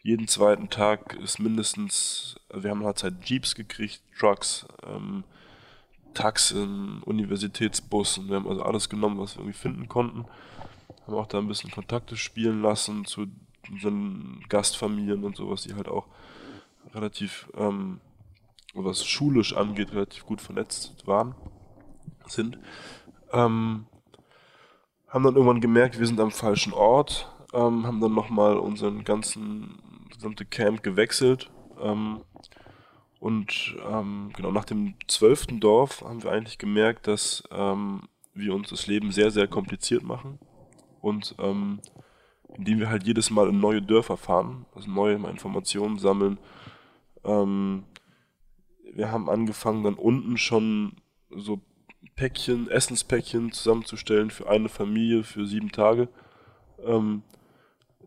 jeden 0.00 0.28
zweiten 0.28 0.70
Tag 0.70 1.14
ist 1.16 1.40
mindestens, 1.40 2.36
wir 2.54 2.70
haben 2.70 2.84
halt 2.84 2.98
Zeit 2.98 3.14
Jeeps 3.24 3.56
gekriegt, 3.56 4.00
Trucks, 4.16 4.64
ähm, 4.86 5.24
Taxen, 6.14 7.02
Universitätsbussen. 7.02 8.28
Wir 8.28 8.36
haben 8.36 8.46
also 8.46 8.62
alles 8.62 8.88
genommen, 8.88 9.18
was 9.18 9.34
wir 9.34 9.40
irgendwie 9.40 9.58
finden 9.58 9.88
konnten. 9.88 10.24
Haben 11.04 11.16
auch 11.16 11.26
da 11.26 11.38
ein 11.38 11.48
bisschen 11.48 11.72
Kontakte 11.72 12.16
spielen 12.16 12.62
lassen 12.62 13.06
zu 13.06 13.26
unseren 13.68 14.44
Gastfamilien 14.48 15.24
und 15.24 15.34
sowas, 15.34 15.62
die 15.62 15.74
halt 15.74 15.88
auch 15.88 16.06
relativ, 16.94 17.48
ähm, 17.56 18.00
was 18.74 19.06
schulisch 19.06 19.54
angeht, 19.54 19.92
relativ 19.92 20.24
gut 20.26 20.40
vernetzt 20.40 21.06
waren, 21.06 21.34
sind. 22.26 22.58
Ähm, 23.32 23.86
haben 25.08 25.24
dann 25.24 25.34
irgendwann 25.34 25.60
gemerkt, 25.60 25.98
wir 25.98 26.06
sind 26.06 26.20
am 26.20 26.30
falschen 26.30 26.72
Ort, 26.72 27.32
ähm, 27.54 27.86
haben 27.86 28.00
dann 28.00 28.14
nochmal 28.14 28.56
unseren 28.58 29.04
ganzen 29.04 30.06
gesamte 30.10 30.44
Camp 30.44 30.82
gewechselt. 30.82 31.50
Ähm, 31.80 32.20
und 33.18 33.76
ähm, 33.90 34.30
genau 34.36 34.50
nach 34.50 34.64
dem 34.64 34.94
zwölften 35.08 35.58
Dorf 35.58 36.02
haben 36.02 36.22
wir 36.22 36.32
eigentlich 36.32 36.58
gemerkt, 36.58 37.06
dass 37.06 37.42
ähm, 37.50 38.02
wir 38.34 38.54
uns 38.54 38.68
das 38.68 38.86
Leben 38.86 39.10
sehr, 39.10 39.30
sehr 39.30 39.48
kompliziert 39.48 40.02
machen. 40.02 40.38
Und 41.00 41.36
indem 42.56 42.80
wir 42.80 42.90
halt 42.90 43.04
jedes 43.04 43.30
Mal 43.30 43.48
in 43.48 43.60
neue 43.60 43.82
Dörfer 43.82 44.16
fahren, 44.16 44.66
also 44.74 44.90
neue 44.90 45.14
Informationen 45.14 45.98
sammeln. 45.98 46.38
Ähm, 47.26 47.84
wir 48.94 49.10
haben 49.10 49.28
angefangen, 49.28 49.84
dann 49.84 49.94
unten 49.94 50.38
schon 50.38 50.92
so 51.30 51.60
Päckchen, 52.14 52.70
Essenspäckchen 52.70 53.52
zusammenzustellen 53.52 54.30
für 54.30 54.48
eine 54.48 54.68
Familie 54.68 55.22
für 55.22 55.46
sieben 55.46 55.70
Tage, 55.70 56.08
ähm, 56.84 57.22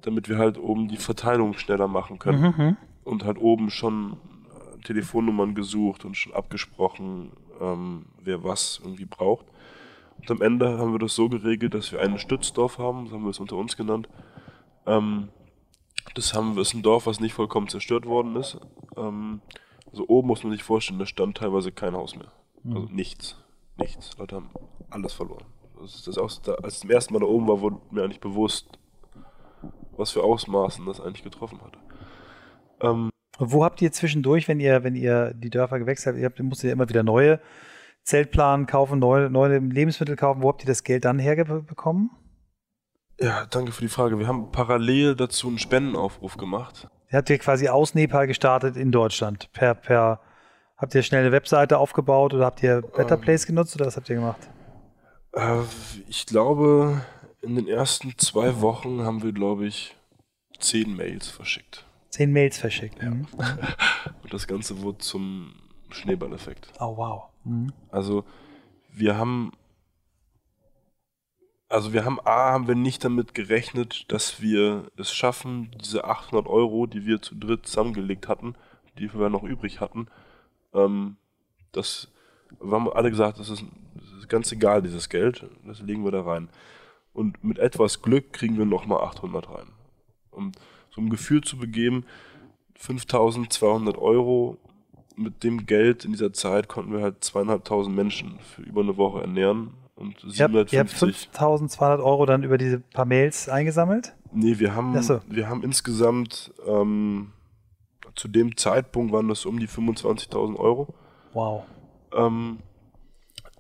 damit 0.02 0.30
wir 0.30 0.38
halt 0.38 0.58
oben 0.58 0.88
die 0.88 0.98
Verteilung 0.98 1.54
schneller 1.54 1.88
machen 1.88 2.18
können. 2.18 2.42
Mhm. 2.58 2.78
Und 3.04 3.24
halt 3.26 3.38
oben 3.38 3.70
schon 3.70 4.14
äh, 4.14 4.82
Telefonnummern 4.84 5.54
gesucht 5.54 6.06
und 6.06 6.16
schon 6.16 6.34
abgesprochen, 6.34 7.32
ähm, 7.62 8.06
wer 8.22 8.44
was 8.44 8.80
irgendwie 8.84 9.06
braucht. 9.06 9.46
Und 10.18 10.32
am 10.32 10.42
Ende 10.42 10.78
haben 10.78 10.92
wir 10.92 11.00
das 11.00 11.16
so 11.16 11.30
geregelt, 11.30 11.74
dass 11.74 11.92
wir 11.92 12.02
ein 12.02 12.18
Stützdorf 12.18 12.78
haben, 12.78 13.08
so 13.08 13.16
haben 13.16 13.24
wir 13.24 13.30
es 13.30 13.40
unter 13.40 13.56
uns 13.56 13.78
genannt. 13.78 14.10
Ähm, 14.86 15.30
das 16.16 16.34
haben 16.34 16.56
wir, 16.56 16.62
ist 16.62 16.74
ein 16.74 16.82
Dorf, 16.82 17.06
was 17.06 17.20
nicht 17.20 17.34
vollkommen 17.34 17.68
zerstört 17.68 18.06
worden 18.06 18.36
ist. 18.36 18.58
Ähm, 18.98 19.42
also 19.92 20.08
oben 20.08 20.28
muss 20.28 20.44
man 20.44 20.52
sich 20.52 20.64
vorstellen, 20.64 21.00
da 21.00 21.06
stand 21.06 21.38
teilweise 21.38 21.72
kein 21.72 21.96
Haus 21.96 22.16
mehr. 22.16 22.32
Also 22.66 22.88
nichts. 22.92 23.38
Nichts. 23.78 24.18
Leute 24.18 24.36
haben 24.36 24.50
alles 24.90 25.14
verloren. 25.14 25.46
Das 25.80 25.96
ist 25.96 26.08
das 26.08 26.18
auch, 26.18 26.30
da, 26.44 26.56
als 26.56 26.76
ich 26.76 26.80
zum 26.82 26.90
ersten 26.92 27.14
Mal 27.14 27.22
da 27.22 27.26
oben 27.26 27.48
war, 27.48 27.62
wurde 27.62 27.78
mir 27.92 28.04
eigentlich 28.04 28.20
bewusst, 28.20 28.78
was 29.96 30.12
für 30.12 30.24
Ausmaßen 30.24 30.86
das 30.86 31.00
eigentlich 31.00 31.24
getroffen 31.24 31.62
hat. 31.62 31.78
Ähm, 32.82 33.10
wo 33.38 33.64
habt 33.64 33.82
ihr 33.82 33.92
zwischendurch, 33.92 34.48
wenn 34.48 34.60
ihr, 34.60 34.84
wenn 34.84 34.96
ihr 34.96 35.34
die 35.34 35.50
Dörfer 35.50 35.80
gewechselt 35.80 36.14
habt, 36.14 36.22
ihr 36.22 36.26
habt, 36.26 36.40
musstet 36.40 36.68
ja 36.68 36.74
immer 36.74 36.90
wieder 36.90 37.04
neue 37.04 37.40
Zeltplanen 38.04 38.66
kaufen, 38.66 39.00
neue, 39.00 39.30
neue 39.30 39.60
Lebensmittel 39.60 40.16
kaufen. 40.16 40.44
Wo 40.44 40.50
habt 40.50 40.64
ihr 40.64 40.68
das 40.68 40.84
Geld 40.84 41.06
dann 41.06 41.20
herbekommen? 41.20 42.10
Ja, 43.20 43.46
danke 43.46 43.72
für 43.72 43.82
die 43.82 43.90
Frage. 43.90 44.20
Wir 44.20 44.28
haben 44.28 44.52
parallel 44.52 45.16
dazu 45.16 45.48
einen 45.48 45.60
Spendenaufruf 45.60 46.38
gemacht. 46.38 46.88
Habt 47.12 47.30
ihr 47.30 47.40
quasi 47.40 47.68
aus 47.68 47.96
Nepal 47.96 48.28
gestartet 48.28 48.78
in 48.78 48.92
Deutschland? 48.92 49.52
Per, 49.54 49.74
per, 49.74 50.20
habt 50.78 50.94
ihr 50.94 51.02
schnell 51.02 51.22
eine 51.22 51.32
Webseite 51.32 51.78
aufgebaut 51.78 52.34
oder 52.34 52.46
habt 52.46 52.62
ihr 52.62 52.82
Better 52.82 53.16
Ähm. 53.16 53.22
Place 53.22 53.46
genutzt 53.46 53.76
oder 53.76 53.86
was 53.86 53.96
habt 53.98 54.10
ihr 54.10 54.16
gemacht? 54.16 54.50
Äh, 55.34 55.62
ich 56.08 56.26
glaube, 56.26 57.02
in 57.42 57.56
den 57.56 57.68
ersten 57.68 58.18
zwei 58.18 58.62
Wochen 58.62 59.02
haben 59.02 59.24
wir, 59.24 59.32
glaube 59.32 59.66
ich, 59.66 59.96
zehn 60.60 60.96
Mails 60.96 61.28
verschickt. 61.28 61.86
Zehn 62.10 62.32
Mails 62.32 62.58
verschickt. 62.58 63.02
Mhm. 63.02 63.28
Und 64.24 64.34
das 64.34 64.48
Ganze 64.48 64.82
wurde 64.82 65.00
zum 65.00 65.54
Schneeballeffekt. 65.90 66.72
Oh 66.80 66.98
wow. 66.98 67.24
Mhm. 67.44 67.74
Also 67.92 68.24
wir 68.92 69.18
haben, 69.18 69.52
also 71.70 71.94
wir 71.94 72.04
haben 72.04 72.20
A, 72.26 72.52
haben 72.52 72.68
wir 72.68 72.76
nicht 72.76 73.06
damit 73.06 73.36
gerechnet, 73.36 74.12
dass 74.12 74.42
wir 74.42 74.92
es 74.98 75.14
schaffen, 75.14 75.72
diese 75.80 76.04
800 76.04 76.48
Euro, 76.48 76.88
die 76.88 77.06
wir 77.06 77.22
zu 77.22 77.36
dritt 77.36 77.68
zusammengelegt 77.68 78.28
hatten, 78.28 78.56
die 78.98 79.14
wir 79.14 79.30
noch 79.30 79.44
übrig 79.44 79.80
hatten, 79.80 80.08
ähm, 80.74 81.16
das, 81.72 82.12
wir 82.60 82.72
haben 82.72 82.92
alle 82.92 83.12
gesagt, 83.12 83.40
das 83.40 83.50
ist, 83.50 83.64
das 83.96 84.20
ist 84.20 84.30
ganz 84.30 84.52
egal, 84.52 84.82
dieses 84.82 85.10
Geld, 85.10 85.46
das 85.66 85.82
legen 85.82 86.04
wir 86.04 86.12
da 86.12 86.24
rein. 86.24 86.50
Und 87.14 87.44
mit 87.44 87.60
etwas 87.60 88.02
Glück 88.02 88.34
kriegen 88.34 88.58
wir 88.58 88.66
nochmal 88.66 89.02
800 89.04 89.50
rein. 89.50 89.68
Um 90.32 90.52
so 90.90 91.02
ein 91.02 91.10
Gefühl 91.10 91.42
zu 91.42 91.58
begeben, 91.58 92.06
5200 92.76 93.98
Euro 93.98 94.58
mit 95.16 95.44
dem 95.44 95.66
Geld 95.66 96.06
in 96.06 96.14
dieser 96.14 96.34
Zeit 96.34 96.68
konnten 96.68 96.94
wir 96.94 97.02
halt 97.02 97.24
zweieinhalbtausend 97.24 97.96
Menschen 97.96 98.40
für 98.40 98.62
über 98.62 98.82
eine 98.82 98.98
Woche 98.98 99.22
ernähren 99.22 99.74
und 100.00 100.24
Ihr 100.24 100.44
habt, 100.46 100.54
ihr 100.54 100.80
habt 100.80 100.90
750. 100.90 101.30
5200 101.34 102.00
Euro 102.00 102.26
dann 102.26 102.44
über 102.44 102.58
diese 102.58 102.80
paar 102.80 103.06
Mails 103.06 103.50
eingesammelt? 103.50 104.16
Nee, 104.32 104.60
wir 104.60 104.76
haben, 104.76 105.00
so. 105.02 105.22
wir 105.28 105.50
haben 105.50 105.64
insgesamt 105.64 106.54
ähm, 106.66 107.32
zu 108.16 108.28
dem 108.28 108.56
Zeitpunkt 108.58 109.12
waren 109.12 109.28
das 109.28 109.46
um 109.46 109.60
die 109.60 109.68
25.000 109.68 110.56
Euro. 110.58 110.94
Wow. 111.34 111.64
Ähm, 112.14 112.60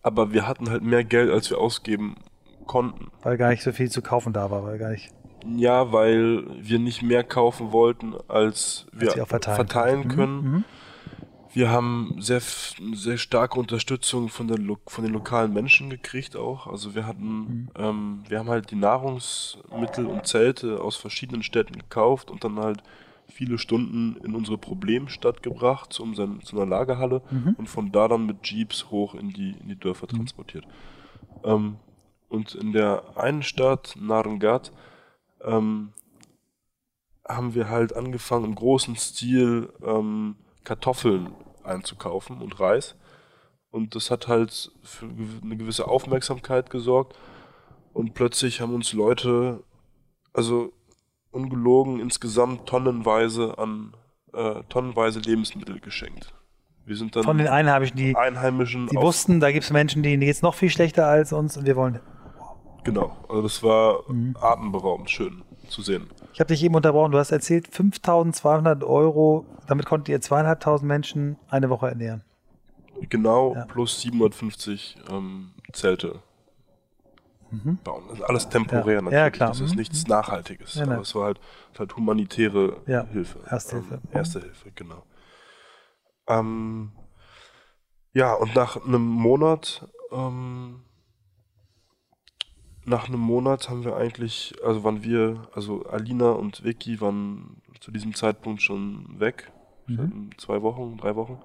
aber 0.01 0.33
wir 0.33 0.47
hatten 0.47 0.69
halt 0.69 0.81
mehr 0.83 1.03
Geld, 1.03 1.31
als 1.31 1.49
wir 1.49 1.57
ausgeben 1.57 2.15
konnten. 2.65 3.11
Weil 3.21 3.37
gar 3.37 3.49
nicht 3.49 3.63
so 3.63 3.71
viel 3.71 3.89
zu 3.89 4.01
kaufen 4.01 4.33
da 4.33 4.49
war, 4.49 4.63
weil 4.63 4.77
gar 4.77 4.91
nicht. 4.91 5.09
Ja, 5.45 5.91
weil 5.91 6.45
wir 6.61 6.79
nicht 6.79 7.01
mehr 7.01 7.23
kaufen 7.23 7.71
wollten, 7.71 8.13
als 8.27 8.87
wir 8.91 9.11
auch 9.23 9.27
verteilen 9.27 9.55
verteilen, 9.55 10.07
können. 10.07 10.41
Mhm. 10.41 10.63
Wir 11.51 11.71
haben 11.71 12.15
sehr, 12.19 12.41
sehr 12.93 13.17
starke 13.17 13.59
Unterstützung 13.59 14.29
von, 14.29 14.47
der, 14.47 14.57
von 14.85 15.03
den 15.03 15.13
lokalen 15.13 15.51
Menschen 15.51 15.89
gekriegt 15.89 16.35
auch. 16.35 16.67
Also 16.67 16.93
wir 16.93 17.07
hatten, 17.07 17.39
Mhm. 17.39 17.69
ähm, 17.75 18.23
wir 18.27 18.39
haben 18.39 18.49
halt 18.49 18.69
die 18.71 18.75
Nahrungsmittel 18.75 20.05
und 20.05 20.27
Zelte 20.27 20.79
aus 20.81 20.95
verschiedenen 20.95 21.41
Städten 21.41 21.73
gekauft 21.79 22.29
und 22.29 22.43
dann 22.43 22.59
halt 22.59 22.83
viele 23.27 23.57
Stunden 23.57 24.17
in 24.23 24.35
unsere 24.35 24.57
Problemstadt 24.57 25.41
gebracht, 25.43 25.91
zu, 25.93 26.03
unseren, 26.03 26.41
zu 26.41 26.55
einer 26.55 26.65
Lagerhalle 26.69 27.21
Mhm. 27.31 27.55
und 27.57 27.67
von 27.67 27.91
da 27.91 28.07
dann 28.07 28.25
mit 28.25 28.45
Jeeps 28.47 28.89
hoch 28.91 29.15
in 29.15 29.29
die, 29.29 29.55
in 29.59 29.69
die 29.69 29.79
Dörfer 29.79 30.07
transportiert. 30.07 30.65
Ähm, 31.43 31.77
und 32.27 32.53
in 32.53 32.73
der 32.73 33.17
einen 33.17 33.41
Stadt, 33.41 33.95
Narangat, 33.99 34.71
ähm, 35.43 35.93
haben 37.27 37.53
wir 37.55 37.69
halt 37.69 37.95
angefangen, 37.95 38.45
im 38.45 38.55
großen 38.55 38.95
Stil 38.95 39.71
ähm, 39.83 40.35
Kartoffeln 40.69 41.33
einzukaufen 41.63 42.41
und 42.43 42.59
Reis. 42.59 42.95
Und 43.71 43.95
das 43.95 44.11
hat 44.11 44.27
halt 44.27 44.71
für 44.83 45.07
eine 45.43 45.57
gewisse 45.57 45.87
Aufmerksamkeit 45.87 46.69
gesorgt. 46.69 47.17
Und 47.91 48.13
plötzlich 48.13 48.61
haben 48.61 48.75
uns 48.75 48.93
Leute, 48.93 49.63
also 50.31 50.71
ungelogen, 51.31 51.99
insgesamt 51.99 52.67
tonnenweise 52.67 53.57
an 53.57 53.95
äh, 54.31 54.61
tonnenweise 54.69 55.19
Lebensmittel 55.21 55.79
geschenkt. 55.79 56.35
Wir 56.85 56.95
sind 56.95 57.15
dann 57.15 57.23
Von 57.23 57.39
den 57.39 57.47
Einheimischen, 57.47 57.97
die, 57.97 58.15
Einheimischen 58.15 58.87
die 58.87 58.95
wussten, 58.95 59.39
da 59.39 59.51
gibt 59.51 59.63
es 59.63 59.71
Menschen, 59.71 60.03
denen 60.03 60.21
geht 60.21 60.35
es 60.35 60.43
noch 60.43 60.53
viel 60.53 60.69
schlechter 60.69 61.07
als 61.07 61.33
uns 61.33 61.57
und 61.57 61.65
wir 61.65 61.75
wollen. 61.75 61.99
Genau, 62.83 63.17
also 63.27 63.41
das 63.41 63.63
war 63.63 64.03
Mhm. 64.07 64.35
atemberaubend 64.39 65.09
schön 65.09 65.41
zu 65.67 65.81
sehen. 65.81 66.07
Ich 66.39 66.41
habe 66.41 66.53
dich 66.53 66.63
eben 66.63 66.73
unterbrochen, 66.75 67.11
du 67.11 67.17
hast 67.17 67.31
erzählt, 67.31 67.67
5200 67.67 68.85
Euro, 68.85 69.45
damit 69.67 69.85
konntet 69.85 70.07
ihr 70.07 70.21
zweieinhalbtausend 70.21 70.87
Menschen 70.87 71.35
eine 71.49 71.69
Woche 71.69 71.89
ernähren. 71.89 72.23
Genau, 73.09 73.55
Ja. 73.55 73.65
plus 73.65 73.99
750 73.99 74.95
ähm, 75.11 75.51
Zelte 75.73 76.21
bauen. 77.83 78.03
Das 78.07 78.19
ist 78.19 78.23
alles 78.23 78.47
temporär 78.47 78.83
Mhm. 78.83 78.87
Ja. 78.87 79.01
natürlich. 79.01 79.19
Ja, 79.19 79.29
klar. 79.31 79.49
Das 79.49 79.59
ist 79.59 79.71
Mhm. 79.71 79.79
nichts 79.79 80.07
Nachhaltiges. 80.07 80.75
Ja, 80.75 80.85
ne. 80.85 80.93
aber 80.93 81.01
es 81.01 81.13
war 81.13 81.25
halt, 81.25 81.41
halt 81.77 81.97
humanitäre. 81.97 82.77
Hilfe. 83.11 83.39
Erste 83.51 83.75
Hilfe. 83.75 83.95
Ähm, 83.95 84.01
erste 84.13 84.39
Hilfe, 84.39 84.71
genau. 84.71 85.03
Ähm, 86.29 86.93
ja, 88.13 88.33
und 88.33 88.55
nach 88.55 88.77
einem 88.85 89.05
Monat, 89.05 89.85
ähm, 90.13 90.85
nach 92.85 93.07
einem 93.07 93.19
Monat 93.19 93.69
haben 93.69 93.83
wir 93.83 93.95
eigentlich, 93.95 94.53
also 94.63 94.83
waren 94.83 95.03
wir, 95.03 95.47
also 95.53 95.85
Alina 95.85 96.31
und 96.31 96.63
Vicky 96.63 96.99
waren 97.01 97.61
zu 97.79 97.91
diesem 97.91 98.15
Zeitpunkt 98.15 98.61
schon 98.61 99.19
weg. 99.19 99.51
Mhm. 99.87 100.29
Zwei 100.37 100.61
Wochen, 100.61 100.97
drei 100.97 101.15
Wochen. 101.15 101.39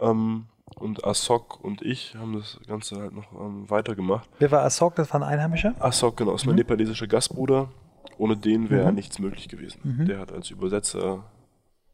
Ähm, 0.00 0.46
und 0.76 1.04
Asok 1.04 1.62
und 1.62 1.82
ich 1.82 2.16
haben 2.16 2.32
das 2.34 2.58
Ganze 2.66 2.96
halt 3.00 3.12
noch 3.12 3.30
ähm, 3.32 3.68
weitergemacht. 3.70 4.28
Wer 4.38 4.50
war 4.50 4.62
Asok, 4.62 4.96
das 4.96 5.12
war 5.12 5.20
ein 5.22 5.28
Einheimischer? 5.28 5.74
Asok, 5.78 6.16
genau, 6.16 6.34
ist 6.34 6.46
mein 6.46 6.56
nepalesischer 6.56 7.06
Gastbruder. 7.06 7.68
Ohne 8.16 8.36
den 8.36 8.70
wäre 8.70 8.88
Mhm. 8.90 8.94
nichts 8.96 9.18
möglich 9.18 9.48
gewesen. 9.48 9.80
Mhm. 9.82 10.06
Der 10.06 10.18
hat 10.20 10.32
als 10.32 10.50
Übersetzer 10.50 11.24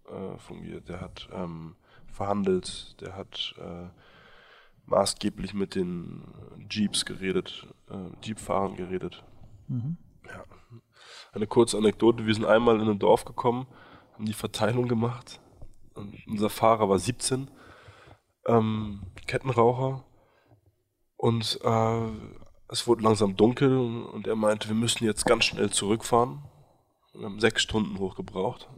äh, 0.07 0.39
fungiert, 0.39 0.89
der 0.89 1.01
hat 1.01 1.29
ähm, 1.35 1.77
verhandelt, 2.13 3.01
der 3.01 3.17
hat 3.17 3.55
äh, 3.59 3.89
maßgeblich 4.87 5.55
mit 5.55 5.75
den 5.75 6.23
Jeeps 6.71 7.05
geredet, 7.05 7.67
äh, 7.91 8.27
Jeepfahrern 8.27 8.77
geredet. 8.77 9.25
Mhm. 9.69 9.97
Ja. 10.27 10.45
Eine 11.33 11.47
kurze 11.47 11.79
Anekdote, 11.79 12.27
wir 12.27 12.35
sind 12.35 12.45
einmal 12.45 12.81
in 12.81 12.89
ein 12.89 12.99
Dorf 12.99 13.25
gekommen, 13.25 13.67
haben 14.15 14.27
die 14.27 14.33
Verteilung 14.33 14.89
gemacht. 14.89 15.41
Und 15.95 16.15
unser 16.27 16.51
Fahrer 16.51 16.89
war 16.89 16.99
17, 16.99 17.51
ähm, 18.47 19.03
Kettenraucher. 19.27 20.05
Und 21.17 21.61
äh, 21.63 22.09
es 22.69 22.87
wurde 22.87 23.03
langsam 23.03 23.37
dunkel 23.37 23.77
und 23.77 24.27
er 24.27 24.37
meinte, 24.37 24.69
wir 24.69 24.75
müssen 24.75 25.05
jetzt 25.05 25.27
ganz 25.27 25.45
schnell 25.45 25.71
zurückfahren. 25.71 26.43
Wir 27.13 27.25
haben 27.27 27.41
sechs 27.41 27.63
Stunden 27.63 27.99
hochgebraucht. 27.99 28.69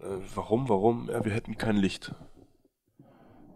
Äh, 0.00 0.18
warum, 0.34 0.68
warum? 0.68 1.08
Ja, 1.08 1.24
wir 1.24 1.32
hätten 1.32 1.56
kein 1.56 1.76
Licht. 1.76 2.14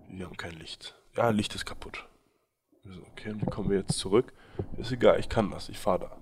Wir 0.09 0.27
haben 0.27 0.37
kein 0.37 0.53
Licht. 0.53 0.97
Ja, 1.17 1.31
Licht 1.31 1.55
ist 1.55 1.67
kaputt. 1.67 2.09
So, 2.85 3.01
okay, 3.11 3.31
und 3.31 3.43
wie 3.43 3.47
kommen 3.47 3.69
wir 3.71 3.79
jetzt 3.79 3.99
zurück? 3.99 4.33
Ist 4.77 4.93
egal, 4.93 5.19
ich 5.21 5.29
kann 5.29 5.51
das, 5.51 5.69
ich 5.69 5.79
fahre 5.79 6.01
da. 6.01 6.17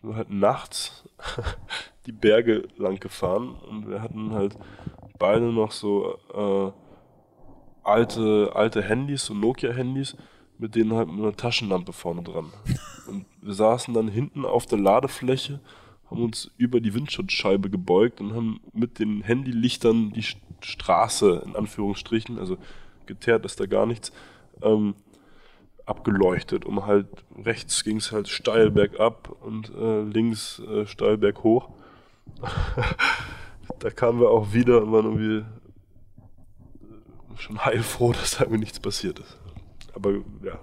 Wir 0.00 0.08
sind 0.08 0.16
halt 0.16 0.30
nachts 0.30 1.08
die 2.06 2.12
Berge 2.12 2.68
lang 2.76 2.98
gefahren 2.98 3.54
und 3.54 3.88
wir 3.88 4.02
hatten 4.02 4.32
halt 4.32 4.56
beide 5.18 5.52
noch 5.52 5.70
so 5.70 6.18
äh, 6.34 6.72
alte, 7.84 8.52
alte 8.54 8.82
Handys, 8.82 9.26
so 9.26 9.34
Nokia-Handys, 9.34 10.16
mit 10.58 10.74
denen 10.74 10.94
halt 10.94 11.08
mit 11.08 11.20
einer 11.20 11.36
Taschenlampe 11.36 11.92
vorne 11.92 12.22
dran. 12.22 12.52
Und 13.08 13.26
wir 13.40 13.54
saßen 13.54 13.94
dann 13.94 14.08
hinten 14.08 14.44
auf 14.44 14.66
der 14.66 14.78
Ladefläche, 14.78 15.60
haben 16.10 16.22
uns 16.22 16.50
über 16.56 16.80
die 16.80 16.94
Windschutzscheibe 16.94 17.70
gebeugt 17.70 18.20
und 18.20 18.34
haben 18.34 18.60
mit 18.72 18.98
den 18.98 19.22
Handylichtern 19.22 20.12
die 20.12 20.24
Straße, 20.60 21.42
in 21.44 21.56
Anführungsstrichen, 21.56 22.38
also 22.38 22.58
geteert 23.06 23.44
ist 23.44 23.58
da 23.60 23.66
gar 23.66 23.86
nichts, 23.86 24.12
ähm, 24.62 24.94
abgeleuchtet, 25.86 26.64
um 26.64 26.86
halt 26.86 27.06
rechts 27.44 27.84
ging 27.84 27.96
es 27.96 28.12
halt 28.12 28.28
steil 28.28 28.70
bergab 28.70 29.34
und 29.40 29.72
äh, 29.74 30.02
links 30.02 30.60
äh, 30.60 30.86
steil 30.86 31.18
berghoch. 31.18 31.68
da 33.78 33.90
kamen 33.90 34.20
wir 34.20 34.30
auch 34.30 34.52
wieder 34.52 34.82
und 34.82 34.92
waren 34.92 35.04
irgendwie 35.04 35.38
äh, 35.38 37.36
schon 37.36 37.64
heilfroh, 37.64 38.12
dass 38.20 38.32
da 38.32 38.44
irgendwie 38.44 38.60
nichts 38.60 38.80
passiert 38.80 39.18
ist. 39.18 39.38
Aber 39.94 40.12
ja, 40.42 40.58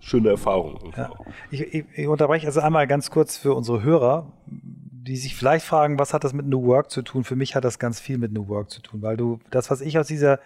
schöne 0.00 0.30
Erfahrung. 0.30 0.92
Ja. 0.96 1.10
Ich, 1.50 1.60
ich, 1.60 1.84
ich, 1.94 2.06
unterbreche 2.06 2.46
also 2.46 2.60
einmal 2.60 2.86
ganz 2.86 3.10
kurz 3.10 3.36
für 3.36 3.54
unsere 3.54 3.82
Hörer, 3.82 4.32
die 4.46 5.16
sich 5.16 5.34
vielleicht 5.34 5.66
fragen, 5.66 5.98
was 5.98 6.14
hat 6.14 6.24
das 6.24 6.32
mit 6.32 6.46
New 6.46 6.64
Work 6.64 6.90
zu 6.90 7.02
tun? 7.02 7.24
Für 7.24 7.36
mich 7.36 7.54
hat 7.54 7.64
das 7.64 7.78
ganz 7.78 8.00
viel 8.00 8.18
mit 8.18 8.32
New 8.32 8.48
Work 8.48 8.70
zu 8.70 8.80
tun, 8.80 9.02
weil 9.02 9.16
du 9.16 9.38
das, 9.50 9.70
was 9.70 9.80
ich 9.80 9.98
aus 9.98 10.06
dieser 10.06 10.40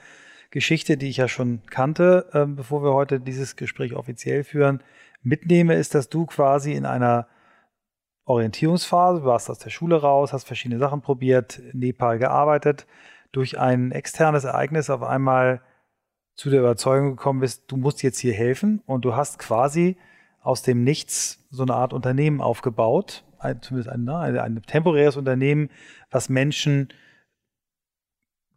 Geschichte, 0.51 0.97
die 0.97 1.09
ich 1.09 1.19
ja 1.19 1.29
schon 1.29 1.63
kannte, 1.71 2.29
äh, 2.33 2.47
bevor 2.47 2.83
wir 2.83 2.93
heute 2.93 3.21
dieses 3.21 3.57
Gespräch 3.57 3.95
offiziell 3.95 4.45
führen, 4.45 4.83
mitnehme, 5.23 5.75
ist, 5.75 5.95
dass 5.95 6.09
du 6.09 6.27
quasi 6.27 6.73
in 6.73 6.87
einer 6.87 7.29
Orientierungsphase, 8.25 9.21
du 9.21 9.27
warst 9.27 9.51
aus 9.51 9.59
der 9.59 9.71
Schule 9.71 9.97
raus, 9.97 10.33
hast 10.33 10.45
verschiedene 10.45 10.79
Sachen 10.79 11.01
probiert, 11.01 11.59
in 11.59 11.81
Nepal 11.81 12.19
gearbeitet, 12.19 12.87
durch 13.33 13.59
ein 13.59 13.93
externes 13.93 14.45
Ereignis 14.45 14.91
auf 14.91 15.03
einmal 15.03 15.63
zu 16.35 16.51
der 16.51 16.61
Überzeugung 16.61 17.11
gekommen 17.11 17.41
bist, 17.41 17.65
du 17.67 17.77
musst 17.77 18.03
jetzt 18.03 18.19
hier 18.19 18.33
helfen 18.33 18.83
und 18.87 19.05
du 19.05 19.17
hast 19.17 19.39
quasi 19.39 19.97
aus 20.41 20.63
dem 20.63 20.85
Nichts 20.85 21.47
so 21.51 21.63
eine 21.63 21.75
Art 21.75 21.93
Unternehmen 21.93 22.41
aufgebaut, 22.41 23.25
ein, 23.39 23.61
zumindest 23.61 23.91
ein, 23.91 24.05
ne, 24.05 24.17
ein, 24.17 24.39
ein 24.39 24.63
temporäres 24.63 25.17
Unternehmen, 25.17 25.69
was 26.11 26.29
Menschen 26.29 26.89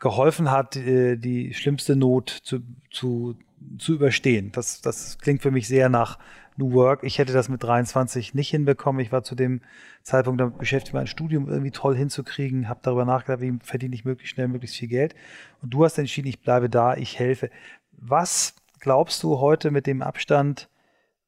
geholfen 0.01 0.51
hat, 0.51 0.75
äh, 0.75 1.15
die 1.15 1.53
schlimmste 1.53 1.96
Not 1.96 2.29
zu, 2.29 2.60
zu, 2.89 3.38
zu 3.77 3.93
überstehen. 3.93 4.51
Das, 4.51 4.81
das 4.81 5.19
klingt 5.19 5.41
für 5.41 5.52
mich 5.52 5.67
sehr 5.67 5.88
nach 5.88 6.17
New 6.58 6.73
Work. 6.73 7.04
Ich 7.04 7.19
hätte 7.19 7.32
das 7.32 7.47
mit 7.47 7.63
23 7.63 8.34
nicht 8.34 8.49
hinbekommen. 8.49 8.99
Ich 8.99 9.12
war 9.12 9.23
zu 9.23 9.36
dem 9.36 9.62
Zeitpunkt 10.04 10.41
damit 10.41 10.58
beschäftigt, 10.58 10.93
mein 10.93 11.08
Studium 11.08 11.47
irgendwie 11.47 11.71
toll 11.71 11.95
hinzukriegen, 11.95 12.67
habe 12.67 12.82
darüber 12.84 13.06
nachgedacht, 13.06 13.41
wie 13.41 13.58
verdiene 13.63 13.95
ich 13.95 14.04
möglichst 14.04 14.34
schnell 14.34 14.47
möglichst 14.47 14.75
viel 14.75 14.89
Geld. 14.89 15.15
Und 15.62 15.73
du 15.73 15.86
hast 15.86 15.97
entschieden, 15.97 16.28
ich 16.28 16.41
bleibe 16.41 16.69
da, 16.69 16.95
ich 16.95 17.17
helfe. 17.19 17.52
Was 17.91 18.56
glaubst 18.80 19.21
du 19.21 19.39
heute 19.39 19.69
mit 19.69 19.86
dem 19.86 20.02
Abstand 20.02 20.67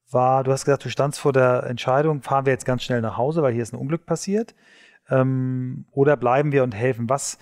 war, 0.09 0.43
du 0.43 0.51
hast 0.51 0.65
gesagt, 0.65 0.85
du 0.85 0.89
standst 0.89 1.19
vor 1.19 1.31
der 1.31 1.63
Entscheidung, 1.63 2.23
fahren 2.23 2.45
wir 2.45 2.53
jetzt 2.53 2.65
ganz 2.65 2.83
schnell 2.83 3.01
nach 3.01 3.17
Hause, 3.17 3.43
weil 3.43 3.53
hier 3.53 3.63
ist 3.63 3.73
ein 3.73 3.79
Unglück 3.79 4.05
passiert, 4.05 4.55
ähm, 5.09 5.85
oder 5.91 6.17
bleiben 6.17 6.51
wir 6.51 6.63
und 6.63 6.73
helfen? 6.73 7.09
Was, 7.09 7.37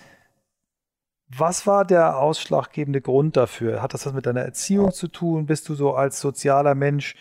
was 1.38 1.66
war 1.68 1.86
der 1.86 2.18
ausschlaggebende 2.18 3.02
Grund 3.02 3.38
dafür? 3.38 3.82
Hat 3.82 3.94
das 3.94 4.06
was 4.06 4.14
mit 4.14 4.26
deiner 4.26 4.42
Erziehung 4.42 4.92
zu 4.92 5.08
tun? 5.08 5.46
Bist 5.46 5.70
du 5.70 5.76
so 5.76 5.94
als 5.94 6.20
sozialer 6.20 6.76
Mensch 6.76 7.16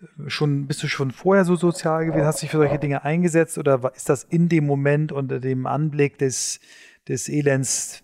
äh, 0.00 0.28
schon, 0.28 0.66
bist 0.66 0.82
du 0.82 0.88
schon 0.88 1.10
vorher 1.10 1.44
so 1.44 1.56
sozial 1.56 2.06
gewesen? 2.06 2.26
Hast 2.26 2.40
du 2.40 2.46
dich 2.46 2.50
für 2.50 2.58
solche 2.58 2.78
Dinge 2.78 3.04
eingesetzt 3.04 3.58
oder 3.58 3.92
ist 3.94 4.08
das 4.08 4.24
in 4.24 4.48
dem 4.48 4.66
Moment 4.66 5.12
unter 5.12 5.40
dem 5.40 5.66
Anblick 5.66 6.18
des, 6.18 6.60
des 7.08 7.28
Elends, 7.28 8.02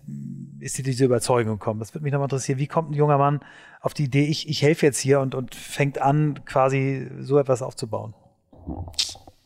ist 0.59 0.77
dir 0.77 0.83
diese 0.83 1.05
Überzeugung 1.05 1.57
gekommen? 1.59 1.79
Das 1.79 1.93
würde 1.93 2.03
mich 2.03 2.13
nochmal 2.13 2.27
interessieren. 2.27 2.59
Wie 2.59 2.67
kommt 2.67 2.91
ein 2.91 2.95
junger 2.95 3.17
Mann 3.17 3.41
auf 3.81 3.93
die 3.93 4.05
Idee, 4.05 4.25
ich, 4.25 4.47
ich 4.47 4.61
helfe 4.61 4.85
jetzt 4.85 4.99
hier 4.99 5.19
und, 5.19 5.35
und 5.35 5.55
fängt 5.55 5.99
an, 5.99 6.45
quasi 6.45 7.09
so 7.19 7.37
etwas 7.39 7.61
aufzubauen? 7.61 8.13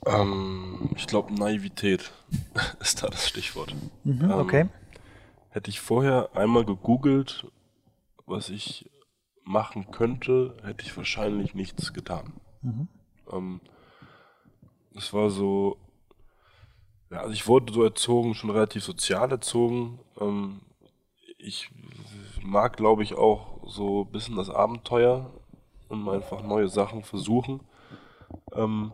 Ähm, 0.05 0.91
ich 0.95 1.07
glaube, 1.07 1.33
Naivität 1.33 2.11
ist 2.79 3.01
da 3.01 3.07
das 3.07 3.27
Stichwort. 3.27 3.73
Mhm, 4.03 4.29
okay. 4.31 4.61
Ähm, 4.61 4.69
Hätte 5.55 5.69
ich 5.69 5.79
vorher 5.79 6.31
einmal 6.35 6.65
gegoogelt, 6.65 7.47
was 8.25 8.49
ich 8.49 8.91
machen 9.45 9.89
könnte, 9.89 10.57
hätte 10.65 10.83
ich 10.83 10.97
wahrscheinlich 10.97 11.55
nichts 11.55 11.93
getan. 11.93 12.33
Mhm. 12.61 12.87
Ähm, 13.31 13.61
es 14.97 15.13
war 15.13 15.29
so, 15.29 15.77
ja, 17.09 17.19
also 17.19 17.31
ich 17.31 17.47
wurde 17.47 17.71
so 17.71 17.85
erzogen, 17.85 18.35
schon 18.35 18.49
relativ 18.49 18.83
sozial 18.83 19.31
erzogen. 19.31 19.99
Ähm, 20.19 20.59
ich 21.37 21.69
mag, 22.43 22.75
glaube 22.75 23.03
ich, 23.03 23.13
auch 23.13 23.65
so 23.65 24.01
ein 24.01 24.11
bisschen 24.11 24.35
das 24.35 24.49
Abenteuer 24.49 25.31
und 25.87 26.09
einfach 26.09 26.43
neue 26.43 26.67
Sachen 26.67 27.01
versuchen. 27.01 27.61
Ähm, 28.51 28.91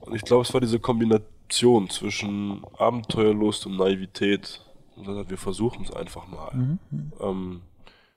und 0.00 0.14
ich 0.14 0.24
glaube, 0.24 0.42
es 0.42 0.52
war 0.52 0.60
diese 0.60 0.78
Kombination 0.78 1.88
zwischen 1.88 2.66
Abenteuerlust 2.76 3.64
und 3.64 3.78
Naivität, 3.78 4.67
hat, 5.06 5.30
wir 5.30 5.38
versuchen 5.38 5.84
es 5.84 5.92
einfach 5.92 6.26
mal. 6.26 6.54
Mhm. 6.54 7.12
Ähm, 7.20 7.62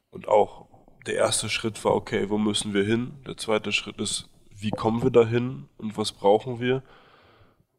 und 0.09 0.27
auch 0.27 0.67
der 1.05 1.15
erste 1.15 1.49
Schritt 1.49 1.83
war, 1.83 1.95
okay, 1.95 2.29
wo 2.29 2.37
müssen 2.37 2.73
wir 2.73 2.83
hin? 2.83 3.13
Der 3.25 3.37
zweite 3.37 3.71
Schritt 3.71 3.99
ist, 3.99 4.29
wie 4.55 4.71
kommen 4.71 5.01
wir 5.01 5.11
dahin 5.11 5.67
und 5.77 5.97
was 5.97 6.11
brauchen 6.11 6.59
wir? 6.59 6.83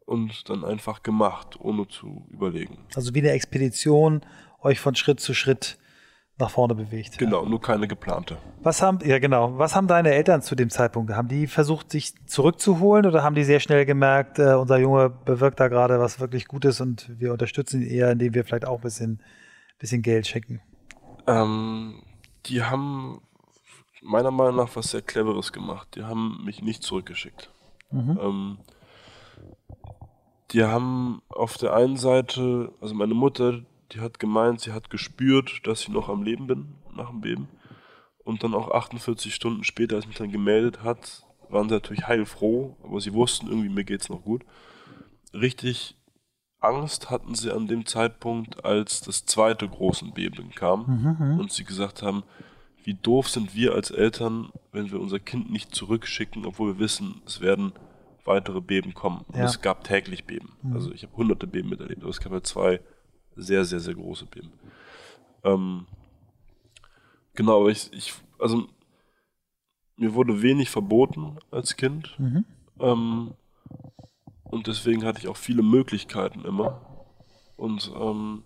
Und 0.04 0.48
dann 0.48 0.64
einfach 0.64 1.02
gemacht, 1.02 1.60
ohne 1.60 1.86
zu 1.86 2.26
überlegen. 2.30 2.78
Also 2.94 3.14
wie 3.14 3.20
eine 3.20 3.30
Expedition, 3.30 4.22
euch 4.60 4.80
von 4.80 4.94
Schritt 4.96 5.20
zu 5.20 5.32
Schritt 5.32 5.78
nach 6.38 6.50
vorne 6.50 6.74
bewegt. 6.74 7.18
Genau, 7.18 7.42
ja. 7.42 7.48
nur 7.48 7.60
keine 7.60 7.86
geplante. 7.86 8.36
Was 8.62 8.82
haben, 8.82 8.98
ja 9.04 9.18
genau, 9.18 9.58
was 9.58 9.76
haben 9.76 9.86
deine 9.86 10.12
Eltern 10.12 10.42
zu 10.42 10.54
dem 10.54 10.70
Zeitpunkt? 10.70 11.12
Haben 11.12 11.28
die 11.28 11.46
versucht, 11.46 11.90
sich 11.90 12.14
zurückzuholen 12.26 13.06
oder 13.06 13.22
haben 13.22 13.34
die 13.34 13.44
sehr 13.44 13.60
schnell 13.60 13.84
gemerkt, 13.86 14.38
äh, 14.38 14.54
unser 14.54 14.78
Junge 14.78 15.10
bewirkt 15.10 15.60
da 15.60 15.68
gerade 15.68 16.00
was 16.00 16.20
wirklich 16.20 16.48
Gutes 16.48 16.80
und 16.80 17.10
wir 17.18 17.32
unterstützen 17.32 17.82
ihn 17.82 17.88
eher, 17.88 18.10
indem 18.10 18.34
wir 18.34 18.44
vielleicht 18.44 18.66
auch 18.66 18.78
ein 18.78 18.82
bisschen, 18.82 19.22
bisschen 19.78 20.02
Geld 20.02 20.26
schenken? 20.26 20.60
Ähm, 21.26 22.02
die 22.46 22.62
haben 22.62 23.20
meiner 24.02 24.30
Meinung 24.30 24.56
nach 24.56 24.74
was 24.74 24.90
sehr 24.90 25.02
Cleveres 25.02 25.52
gemacht. 25.52 25.88
Die 25.94 26.02
haben 26.02 26.42
mich 26.44 26.62
nicht 26.62 26.82
zurückgeschickt. 26.82 27.50
Mhm. 27.90 28.18
Ähm, 28.20 28.58
die 30.50 30.64
haben 30.64 31.22
auf 31.28 31.56
der 31.56 31.74
einen 31.74 31.96
Seite, 31.96 32.72
also 32.80 32.94
meine 32.94 33.14
Mutter, 33.14 33.62
die 33.92 34.00
hat 34.00 34.18
gemeint, 34.18 34.60
sie 34.60 34.72
hat 34.72 34.90
gespürt, 34.90 35.60
dass 35.64 35.82
ich 35.82 35.88
noch 35.88 36.08
am 36.08 36.22
Leben 36.22 36.46
bin 36.46 36.74
nach 36.94 37.10
dem 37.10 37.20
Beben. 37.20 37.48
Und 38.24 38.42
dann 38.42 38.54
auch 38.54 38.70
48 38.70 39.34
Stunden 39.34 39.64
später, 39.64 39.96
als 39.96 40.06
mich 40.06 40.16
dann 40.16 40.30
gemeldet 40.30 40.82
hat, 40.82 41.26
waren 41.48 41.68
sie 41.68 41.74
natürlich 41.74 42.06
heilfroh, 42.06 42.76
aber 42.82 43.00
sie 43.00 43.12
wussten 43.12 43.48
irgendwie, 43.48 43.68
mir 43.68 43.84
geht's 43.84 44.08
noch 44.08 44.22
gut. 44.22 44.44
Richtig 45.34 45.96
Angst 46.60 47.10
hatten 47.10 47.34
sie 47.34 47.50
an 47.50 47.66
dem 47.66 47.86
Zeitpunkt, 47.86 48.64
als 48.64 49.00
das 49.00 49.26
zweite 49.26 49.68
große 49.68 50.06
Beben 50.12 50.50
kam 50.54 50.86
mhm, 50.86 51.16
mhm, 51.18 51.40
und 51.40 51.52
sie 51.52 51.64
gesagt 51.64 52.02
haben, 52.02 52.22
wie 52.84 52.94
doof 52.94 53.28
sind 53.28 53.54
wir 53.54 53.74
als 53.74 53.90
Eltern, 53.90 54.50
wenn 54.70 54.90
wir 54.90 55.00
unser 55.00 55.18
Kind 55.18 55.50
nicht 55.50 55.74
zurückschicken, 55.74 56.46
obwohl 56.46 56.74
wir 56.74 56.78
wissen, 56.78 57.20
es 57.26 57.40
werden 57.40 57.72
weitere 58.24 58.60
Beben 58.60 58.94
kommen. 58.94 59.22
Und 59.28 59.36
ja. 59.36 59.44
es 59.44 59.60
gab 59.60 59.82
täglich 59.84 60.24
Beben. 60.24 60.56
Mhm. 60.62 60.72
Also 60.74 60.92
ich 60.92 61.02
habe 61.02 61.16
hunderte 61.16 61.48
Beben 61.48 61.68
miterlebt, 61.68 62.02
aber 62.02 62.10
es 62.10 62.20
gab 62.20 62.32
ja 62.32 62.42
zwei 62.42 62.80
sehr, 63.36 63.64
sehr, 63.64 63.80
sehr 63.80 63.94
große 63.94 64.26
Beben. 64.26 64.52
Ähm, 65.44 65.86
genau, 67.34 67.60
aber 67.60 67.70
ich, 67.70 67.92
ich, 67.92 68.14
also 68.38 68.68
mir 69.96 70.14
wurde 70.14 70.42
wenig 70.42 70.70
verboten 70.70 71.38
als 71.50 71.76
Kind. 71.76 72.18
Mhm. 72.18 72.44
Ähm, 72.80 73.34
und 74.44 74.66
deswegen 74.66 75.04
hatte 75.04 75.20
ich 75.20 75.28
auch 75.28 75.36
viele 75.36 75.62
Möglichkeiten 75.62 76.44
immer. 76.44 76.80
Und 77.56 77.90
ähm, 77.98 78.42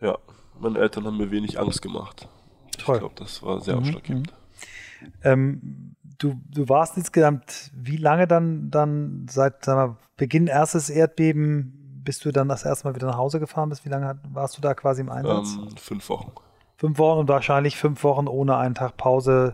Ja, 0.00 0.18
meine 0.60 0.78
Eltern 0.78 1.06
haben 1.06 1.16
mir 1.16 1.30
wenig 1.30 1.58
Angst 1.58 1.82
gemacht. 1.82 2.28
Toll. 2.78 2.96
Ich 2.96 3.00
glaube, 3.00 3.14
das 3.16 3.42
war 3.42 3.60
sehr 3.60 3.76
Mhm, 3.76 3.80
ausschlaggebend. 3.80 4.32
Ähm, 5.22 5.96
du, 6.18 6.40
du 6.50 6.68
warst 6.68 6.96
insgesamt 6.96 7.70
wie 7.74 7.96
lange 7.96 8.26
dann, 8.26 8.70
dann 8.70 9.26
seit 9.28 9.64
sagen 9.64 9.92
wir, 9.92 9.98
Beginn 10.16 10.46
erstes 10.46 10.90
Erdbeben, 10.90 11.81
bis 12.04 12.18
du 12.18 12.32
dann 12.32 12.48
das 12.48 12.64
erste 12.64 12.86
Mal 12.86 12.94
wieder 12.94 13.06
nach 13.06 13.16
Hause 13.16 13.40
gefahren 13.40 13.68
bist? 13.68 13.84
Wie 13.84 13.88
lange 13.88 14.18
warst 14.32 14.56
du 14.56 14.60
da 14.60 14.74
quasi 14.74 15.00
im 15.00 15.10
Einsatz? 15.10 15.56
Ähm, 15.56 15.76
fünf 15.76 16.08
Wochen. 16.08 16.32
Fünf 16.76 16.98
Wochen 16.98 17.20
und 17.20 17.28
wahrscheinlich 17.28 17.76
fünf 17.76 18.02
Wochen 18.02 18.26
ohne 18.26 18.56
einen 18.56 18.74
Tag 18.74 18.96
Pause. 18.96 19.52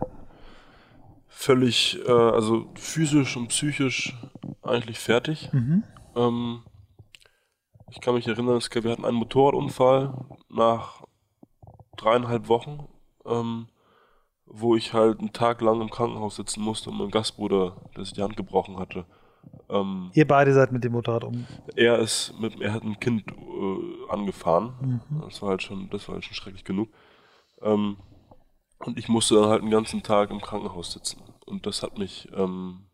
Völlig, 1.27 1.99
äh, 2.07 2.11
also 2.11 2.65
physisch 2.75 3.37
und 3.37 3.49
psychisch 3.49 4.17
eigentlich 4.63 4.99
fertig. 4.99 5.49
Mhm. 5.53 5.83
Ähm, 6.15 6.63
ich 7.91 8.01
kann 8.01 8.15
mich 8.15 8.27
erinnern, 8.27 8.57
es 8.57 8.69
gab- 8.69 8.83
wir 8.83 8.91
hatten 8.91 9.05
einen 9.05 9.17
Motorradunfall 9.17 10.13
nach 10.49 11.03
dreieinhalb 11.97 12.47
Wochen, 12.47 12.87
ähm, 13.25 13.67
wo 14.45 14.75
ich 14.75 14.93
halt 14.93 15.19
einen 15.19 15.33
Tag 15.33 15.61
lang 15.61 15.81
im 15.81 15.89
Krankenhaus 15.89 16.35
sitzen 16.35 16.61
musste 16.61 16.89
und 16.89 16.97
mein 16.97 17.11
Gastbruder, 17.11 17.77
der 17.95 18.05
sich 18.05 18.13
die 18.13 18.23
Hand 18.23 18.35
gebrochen 18.35 18.79
hatte. 18.79 19.05
Ähm, 19.69 20.09
Ihr 20.13 20.27
beide 20.27 20.53
seid 20.53 20.71
mit 20.71 20.83
dem 20.83 20.93
Motorrad 20.93 21.23
um. 21.23 21.45
er 21.75 21.99
ist 21.99 22.33
mit, 22.39 22.59
er 22.59 22.73
hat 22.73 22.83
ein 22.83 22.99
Kind 22.99 23.23
äh, 23.31 24.11
angefahren. 24.11 25.01
Mhm. 25.09 25.21
Das 25.21 25.41
war 25.41 25.49
halt 25.49 25.61
schon, 25.63 25.89
das 25.91 26.07
war 26.07 26.15
halt 26.15 26.25
schon 26.25 26.33
schrecklich 26.33 26.63
genug. 26.63 26.89
Ähm, 27.61 27.97
und 28.79 28.97
ich 28.97 29.09
musste 29.09 29.35
dann 29.35 29.49
halt 29.49 29.61
einen 29.61 29.71
ganzen 29.71 30.01
Tag 30.03 30.31
im 30.31 30.41
Krankenhaus 30.41 30.93
sitzen. 30.93 31.21
Und 31.45 31.65
das 31.65 31.83
hat 31.83 31.97
mich, 31.97 32.27
ähm, 32.35 32.85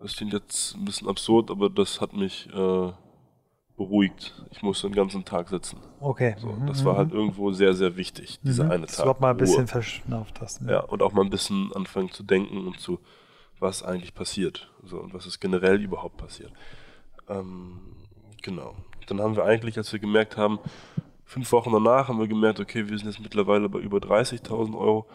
das 0.00 0.16
klingt 0.16 0.32
jetzt 0.32 0.74
ein 0.76 0.84
bisschen 0.84 1.08
absurd, 1.08 1.50
aber 1.50 1.68
das 1.68 2.00
hat 2.00 2.12
mich 2.12 2.48
äh, 2.54 2.92
beruhigt. 3.76 4.34
Ich 4.50 4.62
musste 4.62 4.88
den 4.88 4.94
ganzen 4.94 5.24
Tag 5.24 5.48
sitzen. 5.48 5.78
Okay. 6.00 6.36
So, 6.38 6.48
Mhm, 6.48 6.66
das 6.66 6.84
war 6.84 6.94
mhm. 6.94 6.98
halt 6.98 7.12
irgendwo 7.12 7.52
sehr, 7.52 7.74
sehr 7.74 7.96
wichtig, 7.96 8.38
dieser 8.42 8.64
Mhm. 8.64 8.70
eine 8.70 8.86
Dass 8.86 8.92
Tag. 8.92 8.98
du 8.98 9.02
überhaupt 9.02 9.20
mal 9.20 9.30
ein 9.32 9.36
bisschen 9.36 9.66
verschnauft 9.66 10.40
hast. 10.40 10.62
ne? 10.62 10.72
Ja, 10.72 10.80
und 10.80 11.02
auch 11.02 11.12
mal 11.12 11.22
ein 11.24 11.30
bisschen 11.30 11.72
anfangen 11.74 12.10
zu 12.10 12.22
denken 12.22 12.66
und 12.66 12.78
zu, 12.80 13.00
was 13.60 13.82
eigentlich 13.82 14.14
passiert. 14.14 14.70
So, 14.84 14.98
und 14.98 15.14
was 15.14 15.26
ist 15.26 15.40
generell 15.40 15.80
überhaupt 15.82 16.16
passiert. 16.16 16.52
Ähm, 17.28 17.80
genau. 18.42 18.74
Dann 19.06 19.20
haben 19.20 19.36
wir 19.36 19.44
eigentlich, 19.44 19.76
als 19.78 19.92
wir 19.92 19.98
gemerkt 19.98 20.36
haben, 20.36 20.58
fünf 21.24 21.50
Wochen 21.52 21.72
danach 21.72 22.08
haben 22.08 22.18
wir 22.18 22.28
gemerkt, 22.28 22.60
okay, 22.60 22.88
wir 22.88 22.98
sind 22.98 23.08
jetzt 23.08 23.20
mittlerweile 23.20 23.68
bei 23.68 23.78
über 23.78 23.98
30.000 23.98 24.76
Euro. 24.76 25.06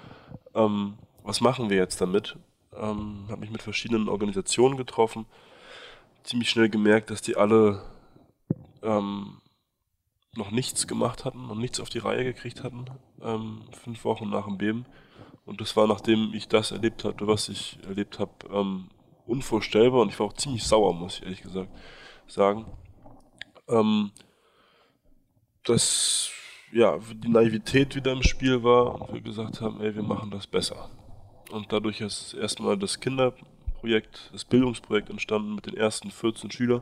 Ähm, 0.54 0.96
was 1.24 1.42
machen 1.42 1.70
wir 1.70 1.78
jetzt 1.78 2.02
damit? 2.02 2.38
Ähm, 2.76 3.26
habe 3.30 3.42
mich 3.42 3.52
mit 3.52 3.62
verschiedenen 3.62 4.10
Organisationen 4.10 4.78
getroffen. 4.78 5.26
Ziemlich 6.24 6.50
schnell 6.50 6.70
gemerkt, 6.70 7.10
dass 7.10 7.22
die 7.22 7.36
alle 7.36 7.84
ähm, 8.82 9.42
noch 10.36 10.52
nichts 10.52 10.88
gemacht 10.88 11.26
hatten 11.26 11.50
und 11.50 11.60
nichts 11.60 11.80
auf 11.80 11.90
die 11.90 12.00
Reihe 12.00 12.24
gekriegt 12.24 12.64
hatten, 12.64 12.86
ähm, 13.22 13.62
fünf 13.72 14.04
Wochen 14.04 14.30
nach 14.30 14.46
dem 14.46 14.58
Beben. 14.58 14.86
Und 15.46 15.62
das 15.62 15.76
war, 15.76 15.88
nachdem 15.88 16.34
ich 16.34 16.48
das 16.48 16.72
erlebt 16.72 17.04
hatte, 17.04 17.28
was 17.28 17.50
ich 17.50 17.78
erlebt 17.88 18.20
habe, 18.20 18.32
ähm, 18.52 18.90
unvorstellbar. 19.26 20.02
Und 20.02 20.10
ich 20.10 20.20
war 20.20 20.28
auch 20.28 20.34
ziemlich 20.34 20.64
sauer, 20.64 20.94
muss 20.94 21.18
ich 21.18 21.24
ehrlich 21.24 21.42
gesagt 21.42 21.70
sagen. 22.28 22.66
Ähm, 23.68 24.12
dass 25.64 26.32
ja, 26.74 26.98
die 27.14 27.30
Naivität 27.30 27.96
wieder 27.96 28.12
im 28.12 28.24
Spiel 28.24 28.64
war 28.64 29.00
und 29.00 29.14
wir 29.14 29.22
gesagt 29.22 29.62
haben, 29.62 29.80
ey, 29.82 29.96
wir 29.96 30.04
machen 30.04 30.32
das 30.32 30.48
besser. 30.48 30.90
Und 31.52 31.72
dadurch 31.72 32.02
ist 32.02 32.34
erstmal 32.34 32.78
das 32.78 33.00
Kinderprojekt, 33.00 34.32
das 34.34 34.44
Bildungsprojekt 34.44 35.10
entstanden 35.10 35.56
mit 35.56 35.68
den 35.68 35.78
ersten 35.78 36.10
14 36.10 36.50
Schülern, 36.50 36.82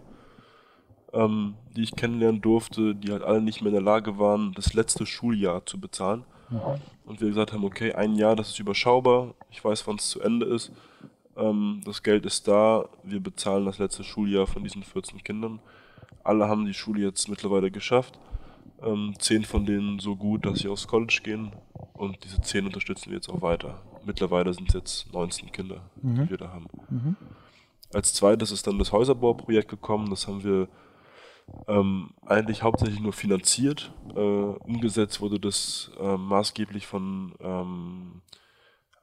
ähm, 1.13 1.56
die 1.76 1.84
ich 1.84 1.95
kennenlernen 1.95 2.41
durfte, 2.41 2.95
die 2.95 3.12
halt 3.12 3.24
alle 3.24 3.41
nicht 3.41 3.62
mehr 3.62 3.67
in 3.67 3.74
der 3.74 3.82
Lage 3.84 4.17
waren, 4.17 4.54
das 4.54 4.74
letzte 4.74 5.06
Schuljahr 5.06 5.65
zu 5.65 5.80
bezahlen. 5.80 6.24
Und 7.06 7.22
wir 7.22 7.28
gesagt 7.30 7.54
haben, 7.54 7.64
okay, 7.64 7.94
ein 7.94 8.16
Jahr, 8.16 8.36
das 8.36 8.50
ist 8.50 8.60
überschaubar, 8.60 9.34
ich 9.50 9.64
weiß, 9.64 9.86
wann 9.88 9.96
es 9.98 10.10
zu 10.10 10.22
Ende 10.22 10.46
ist, 10.46 10.72
ähm, 11.38 11.82
das 11.86 12.04
Geld 12.04 12.26
ist 12.26 12.48
da, 12.48 12.86
wir 13.04 13.20
bezahlen 13.22 13.66
das 13.66 13.80
letzte 13.80 14.04
Schuljahr 14.04 14.48
von 14.48 14.64
diesen 14.64 14.84
14 14.84 15.24
Kindern. 15.24 15.60
Alle 16.24 16.48
haben 16.48 16.66
die 16.66 16.74
Schule 16.74 17.02
jetzt 17.02 17.28
mittlerweile 17.30 17.72
geschafft. 17.72 18.20
Ähm, 18.84 19.14
zehn 19.20 19.46
von 19.46 19.66
denen 19.66 20.00
so 20.00 20.16
gut, 20.16 20.46
dass 20.46 20.60
sie 20.60 20.68
aufs 20.68 20.88
College 20.88 21.22
gehen. 21.24 21.52
Und 21.94 22.24
diese 22.24 22.42
zehn 22.42 22.66
unterstützen 22.66 23.10
wir 23.12 23.16
jetzt 23.18 23.30
auch 23.30 23.42
weiter. 23.42 23.80
Mittlerweile 24.06 24.54
sind 24.54 24.70
es 24.70 24.74
jetzt 24.76 25.14
19 25.14 25.52
Kinder, 25.52 25.82
Mhm. 26.02 26.24
die 26.26 26.30
wir 26.32 26.38
da 26.38 26.50
haben. 26.52 26.68
Als 27.94 28.14
zweites 28.14 28.52
ist 28.52 28.66
dann 28.68 28.80
das 28.80 28.92
Häuserbauprojekt 28.92 29.70
gekommen. 29.70 30.10
Das 30.10 30.28
haben 30.28 30.44
wir 30.44 30.68
ähm, 31.68 32.12
eigentlich 32.26 32.64
hauptsächlich 32.64 33.00
nur 33.00 33.14
finanziert. 33.14 33.94
Äh, 34.16 34.20
umgesetzt 34.20 35.22
wurde 35.22 35.40
das 35.40 35.92
äh, 36.00 36.18
maßgeblich 36.18 36.88
von 36.88 37.34
ähm, 37.40 38.22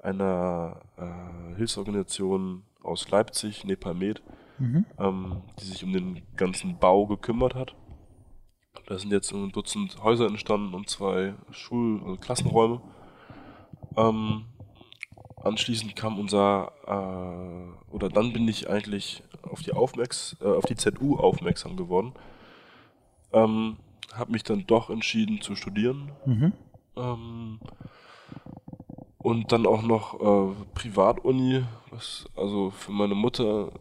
einer 0.00 0.80
äh, 0.96 1.56
Hilfsorganisation 1.56 2.62
aus 2.82 3.10
Leipzig, 3.10 3.64
Nepalmed, 3.64 4.22
Mhm. 4.60 4.86
ähm, 4.98 5.42
die 5.60 5.66
sich 5.66 5.84
um 5.84 5.92
den 5.92 6.22
ganzen 6.36 6.78
Bau 6.78 7.06
gekümmert 7.06 7.54
hat. 7.54 7.76
Da 8.86 8.98
sind 8.98 9.12
jetzt 9.12 9.32
ein 9.32 9.52
Dutzend 9.52 10.02
Häuser 10.02 10.26
entstanden 10.26 10.74
und 10.74 10.88
zwei 10.90 11.34
Schul- 11.52 12.00
also 12.02 12.16
Klassenräume. 12.16 12.80
Ähm, 13.96 14.46
anschließend 15.42 15.94
kam 15.94 16.18
unser, 16.18 16.72
äh, 16.86 17.92
oder 17.94 18.08
dann 18.08 18.32
bin 18.32 18.48
ich 18.48 18.68
eigentlich 18.68 19.22
auf 19.42 19.62
die, 19.62 19.72
Aufmerks 19.72 20.36
äh, 20.40 20.46
auf 20.46 20.64
die 20.64 20.76
ZU 20.76 21.16
aufmerksam 21.16 21.76
geworden. 21.76 22.14
Ähm, 23.32 23.76
habe 24.14 24.32
mich 24.32 24.42
dann 24.42 24.66
doch 24.66 24.90
entschieden 24.90 25.40
zu 25.40 25.54
studieren. 25.54 26.12
Mhm. 26.24 26.52
Ähm, 26.96 27.60
und 29.18 29.52
dann 29.52 29.66
auch 29.66 29.82
noch 29.82 30.14
äh, 30.20 30.54
Privatuni, 30.74 31.64
was 31.90 32.26
also 32.36 32.70
für 32.70 32.92
meine 32.92 33.14
Mutter, 33.14 33.72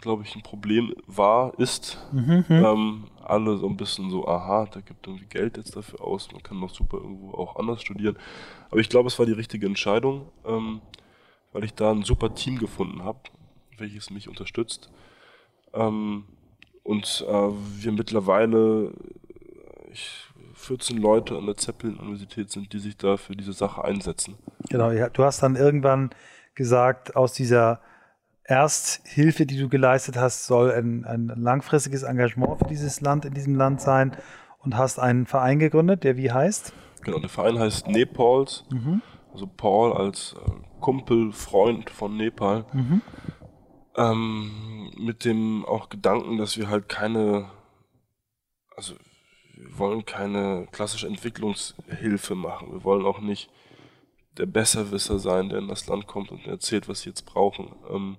glaube 0.00 0.24
ich, 0.24 0.34
ein 0.36 0.42
Problem 0.42 0.94
war, 1.06 1.58
ist. 1.58 1.98
Mhm. 2.12 2.44
Ähm, 2.48 3.04
alle 3.24 3.56
so 3.58 3.68
ein 3.68 3.76
bisschen 3.76 4.10
so, 4.10 4.26
aha, 4.26 4.66
da 4.66 4.80
gibt 4.80 5.06
irgendwie 5.06 5.26
Geld 5.26 5.56
jetzt 5.56 5.76
dafür 5.76 6.02
aus, 6.02 6.30
man 6.32 6.42
kann 6.42 6.60
doch 6.60 6.74
super 6.74 6.98
irgendwo 6.98 7.32
auch 7.32 7.56
anders 7.56 7.80
studieren. 7.80 8.18
Aber 8.70 8.80
ich 8.80 8.88
glaube, 8.88 9.06
es 9.06 9.18
war 9.18 9.26
die 9.26 9.32
richtige 9.32 9.66
Entscheidung, 9.66 10.26
ähm, 10.44 10.80
weil 11.52 11.64
ich 11.64 11.74
da 11.74 11.92
ein 11.92 12.02
super 12.02 12.34
Team 12.34 12.58
gefunden 12.58 13.04
habe, 13.04 13.20
welches 13.78 14.10
mich 14.10 14.28
unterstützt. 14.28 14.90
Ähm, 15.72 16.24
und 16.82 17.24
äh, 17.28 17.32
wir 17.32 17.92
mittlerweile 17.92 18.92
ich, 19.90 20.26
14 20.54 20.98
Leute 20.98 21.36
an 21.36 21.46
der 21.46 21.56
Zeppelin-Universität 21.56 22.50
sind, 22.50 22.72
die 22.72 22.78
sich 22.78 22.96
da 22.96 23.16
für 23.16 23.34
diese 23.34 23.52
Sache 23.52 23.84
einsetzen. 23.84 24.36
Genau, 24.68 24.90
ja, 24.90 25.08
du 25.08 25.24
hast 25.24 25.42
dann 25.42 25.56
irgendwann 25.56 26.10
gesagt, 26.54 27.16
aus 27.16 27.32
dieser 27.32 27.80
Ersthilfe, 28.44 29.46
die 29.46 29.58
du 29.58 29.68
geleistet 29.68 30.16
hast, 30.16 30.46
soll 30.46 30.72
ein, 30.72 31.04
ein 31.04 31.28
langfristiges 31.28 32.02
Engagement 32.02 32.58
für 32.58 32.66
dieses 32.66 33.00
Land 33.00 33.24
in 33.24 33.34
diesem 33.34 33.54
Land 33.54 33.80
sein 33.80 34.16
und 34.58 34.76
hast 34.76 34.98
einen 34.98 35.26
Verein 35.26 35.58
gegründet, 35.58 36.04
der 36.04 36.16
wie 36.16 36.30
heißt? 36.30 36.72
Genau, 37.02 37.18
der 37.18 37.30
Verein 37.30 37.58
heißt 37.58 37.88
Nepals, 37.88 38.64
also 39.32 39.46
Paul 39.46 39.92
als 39.92 40.34
äh, 40.34 40.50
Kumpel, 40.80 41.32
Freund 41.32 41.88
von 41.88 42.16
Nepal. 42.16 42.64
Ähm, 43.96 44.92
mit 44.96 45.24
dem 45.24 45.64
auch 45.64 45.88
Gedanken, 45.88 46.38
dass 46.38 46.56
wir 46.56 46.68
halt 46.68 46.88
keine, 46.88 47.50
also 48.76 48.94
wir 49.54 49.78
wollen 49.78 50.04
keine 50.04 50.68
klassische 50.70 51.06
Entwicklungshilfe 51.06 52.34
machen. 52.34 52.72
Wir 52.72 52.84
wollen 52.84 53.04
auch 53.04 53.20
nicht 53.20 53.50
der 54.36 54.46
Besserwisser 54.46 55.18
sein, 55.18 55.48
der 55.48 55.58
in 55.58 55.68
das 55.68 55.86
Land 55.86 56.06
kommt 56.06 56.30
und 56.30 56.46
erzählt, 56.46 56.88
was 56.88 57.02
sie 57.02 57.10
jetzt 57.10 57.26
brauchen. 57.26 57.74
Ähm, 57.90 58.16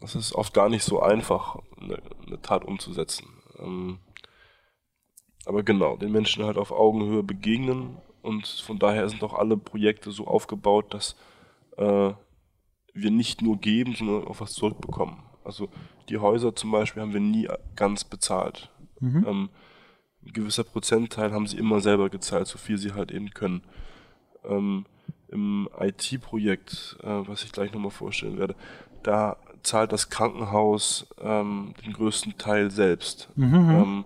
das 0.00 0.14
ist 0.14 0.34
oft 0.34 0.52
gar 0.52 0.68
nicht 0.68 0.84
so 0.84 1.00
einfach, 1.00 1.56
eine, 1.80 1.98
eine 2.26 2.42
Tat 2.42 2.64
umzusetzen. 2.64 3.26
Ähm, 3.58 3.98
aber 5.46 5.62
genau, 5.62 5.96
den 5.96 6.12
Menschen 6.12 6.44
halt 6.44 6.58
auf 6.58 6.72
Augenhöhe 6.72 7.22
begegnen 7.22 7.98
und 8.22 8.46
von 8.46 8.78
daher 8.78 9.08
sind 9.08 9.22
auch 9.22 9.34
alle 9.34 9.56
Projekte 9.56 10.10
so 10.10 10.26
aufgebaut, 10.26 10.92
dass 10.94 11.16
äh, 11.76 12.12
wir 12.94 13.10
nicht 13.10 13.42
nur 13.42 13.58
geben, 13.58 13.94
sondern 13.94 14.24
auch 14.24 14.40
was 14.40 14.54
zurückbekommen. 14.54 15.18
Also 15.44 15.68
die 16.08 16.18
Häuser 16.18 16.54
zum 16.54 16.70
Beispiel 16.70 17.02
haben 17.02 17.12
wir 17.12 17.20
nie 17.20 17.48
ganz 17.76 18.04
bezahlt. 18.04 18.70
Ähm, 19.26 19.50
ein 20.24 20.32
gewisser 20.32 20.64
Prozentteil 20.64 21.32
haben 21.32 21.46
sie 21.46 21.58
immer 21.58 21.80
selber 21.80 22.08
gezahlt, 22.08 22.46
so 22.46 22.56
viel 22.56 22.78
sie 22.78 22.92
halt 22.92 23.12
eben 23.12 23.30
können. 23.30 23.62
Ähm, 24.44 24.86
Im 25.28 25.68
IT-Projekt, 25.78 26.96
äh, 27.02 27.06
was 27.26 27.44
ich 27.44 27.52
gleich 27.52 27.72
nochmal 27.72 27.90
vorstellen 27.90 28.38
werde, 28.38 28.54
da 29.02 29.36
zahlt 29.62 29.92
das 29.92 30.08
Krankenhaus 30.08 31.06
ähm, 31.20 31.74
den 31.84 31.92
größten 31.92 32.38
Teil 32.38 32.70
selbst. 32.70 33.28
Ähm, 33.82 34.04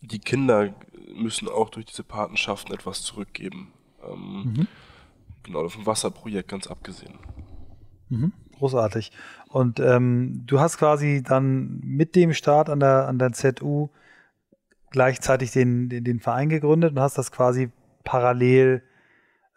die 0.00 0.18
Kinder 0.18 0.74
müssen 1.14 1.48
auch 1.48 1.70
durch 1.70 1.86
diese 1.86 2.02
Patenschaften 2.02 2.74
etwas 2.74 3.02
zurückgeben. 3.02 3.72
Ähm, 4.06 4.66
Genau, 5.42 5.68
vom 5.68 5.86
Wasserprojekt 5.86 6.48
ganz 6.48 6.66
abgesehen. 6.66 7.18
Mhm. 8.08 8.32
Großartig. 8.58 9.10
Und 9.48 9.80
ähm, 9.80 10.42
du 10.46 10.60
hast 10.60 10.76
quasi 10.76 11.22
dann 11.22 11.80
mit 11.82 12.14
dem 12.14 12.34
Start 12.34 12.68
an 12.68 12.80
der, 12.80 13.08
an 13.08 13.18
der 13.18 13.32
ZU 13.32 13.88
gleichzeitig 14.90 15.52
den, 15.52 15.88
den, 15.88 16.04
den 16.04 16.20
Verein 16.20 16.48
gegründet 16.48 16.92
und 16.92 17.00
hast 17.00 17.16
das 17.16 17.32
quasi 17.32 17.70
parallel 18.04 18.82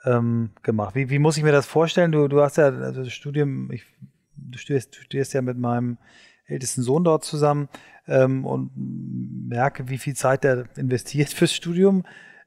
ähm, 0.05 0.51
gemacht. 0.61 0.95
Wie, 0.95 1.09
wie 1.09 1.19
muss 1.19 1.37
ich 1.37 1.43
mir 1.43 1.51
das 1.51 1.65
vorstellen? 1.65 2.11
Du, 2.11 2.27
du 2.27 2.41
hast 2.41 2.57
ja 2.57 2.65
also 2.65 3.03
das 3.03 3.13
Studium, 3.13 3.71
ich, 3.71 3.83
du 4.35 4.57
studierst, 4.57 4.95
studierst 4.95 5.33
ja 5.33 5.41
mit 5.41 5.57
meinem 5.57 5.97
ältesten 6.45 6.81
Sohn 6.81 7.03
dort 7.03 7.23
zusammen 7.23 7.69
ähm, 8.07 8.45
und 8.45 8.71
merke, 8.75 9.89
wie 9.89 9.97
viel 9.97 10.15
Zeit 10.15 10.43
der 10.43 10.65
investiert 10.77 11.29
fürs 11.33 11.53
Studium. 11.53 12.03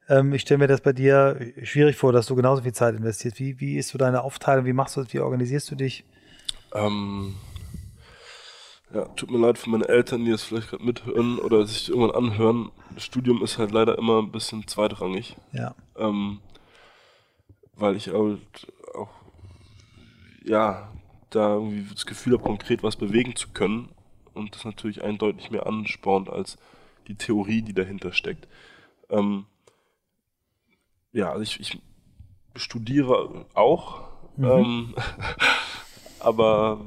Ähm, 0.09 0.33
ich 0.33 0.43
stelle 0.43 0.59
mir 0.59 0.69
das 0.69 0.81
bei 0.81 0.93
dir 0.93 1.53
schwierig 1.63 1.97
vor, 1.97 2.13
dass 2.13 2.27
du 2.27 2.37
genauso 2.37 2.63
viel 2.63 2.73
Zeit 2.73 2.95
investierst. 2.95 3.39
Wie, 3.39 3.61
wie 3.61 3.77
ist 3.77 3.89
so 3.89 3.99
deine 3.99 4.23
Aufteilung? 4.23 4.65
Wie 4.65 4.73
machst 4.73 4.97
du 4.97 5.03
das? 5.03 5.13
Wie 5.13 5.21
organisierst 5.21 5.71
du 5.71 5.75
dich? 5.75 6.05
Ähm, 6.75 7.35
ja, 8.95 9.05
tut 9.17 9.31
mir 9.31 9.39
leid 9.39 9.59
für 9.59 9.71
meine 9.71 9.89
Eltern, 9.89 10.25
die 10.25 10.31
das 10.31 10.45
vielleicht 10.45 10.71
gerade 10.71 10.85
mithören 10.85 11.39
oder 11.39 11.67
sich 11.67 11.89
irgendwann 11.89 12.15
anhören. 12.15 12.71
Das 12.95 13.05
Studium 13.05 13.43
ist 13.43 13.59
halt 13.59 13.73
leider 13.73 13.99
immer 13.99 14.21
ein 14.23 14.31
bisschen 14.31 14.67
zweitrangig. 14.69 15.37
Ja. 15.53 15.75
Ähm, 15.97 16.41
weil 17.75 17.97
ich 17.97 18.09
halt 18.09 18.41
auch, 18.95 19.11
ja, 20.45 20.89
da 21.31 21.55
irgendwie 21.55 21.93
das 21.93 22.07
Gefühl 22.07 22.35
habe, 22.35 22.45
konkret 22.45 22.83
was 22.83 22.97
bewegen 22.97 23.35
zu 23.35 23.49
können. 23.49 23.89
Und 24.35 24.55
das 24.55 24.65
natürlich 24.65 25.03
eindeutig 25.03 25.51
mehr 25.51 25.67
anspornt 25.67 26.29
als 26.29 26.59
die 27.09 27.15
Theorie, 27.15 27.63
die 27.63 27.73
dahinter 27.73 28.13
steckt. 28.13 28.47
Ähm, 29.09 29.47
ja, 31.17 31.31
also 31.31 31.43
ich, 31.43 31.59
ich 31.61 31.79
studiere 32.55 33.47
auch, 33.55 34.03
mhm. 34.37 34.45
ähm, 34.45 34.95
aber 36.21 36.81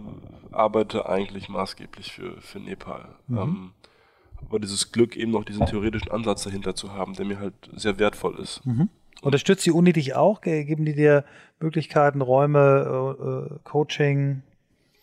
arbeite 0.51 1.09
eigentlich 1.09 1.49
maßgeblich 1.49 2.11
für, 2.11 2.39
für 2.39 2.59
Nepal. 2.59 3.15
Mhm. 3.27 3.37
Ähm, 3.37 3.71
aber 4.45 4.59
dieses 4.59 4.91
Glück, 4.91 5.17
eben 5.17 5.31
noch 5.31 5.43
diesen 5.43 5.65
theoretischen 5.65 6.11
Ansatz 6.11 6.43
dahinter 6.43 6.75
zu 6.75 6.93
haben, 6.93 7.13
der 7.13 7.25
mir 7.25 7.39
halt 7.39 7.55
sehr 7.75 7.97
wertvoll 7.97 8.39
ist. 8.39 8.65
Mhm. 8.65 8.89
Unterstützt 9.21 9.65
die 9.65 9.71
Uni 9.71 9.93
dich 9.93 10.15
auch? 10.15 10.41
Geben 10.41 10.85
die 10.85 10.93
dir 10.93 11.25
Möglichkeiten, 11.59 12.21
Räume, 12.21 13.49
äh, 13.51 13.59
Coaching? 13.63 14.43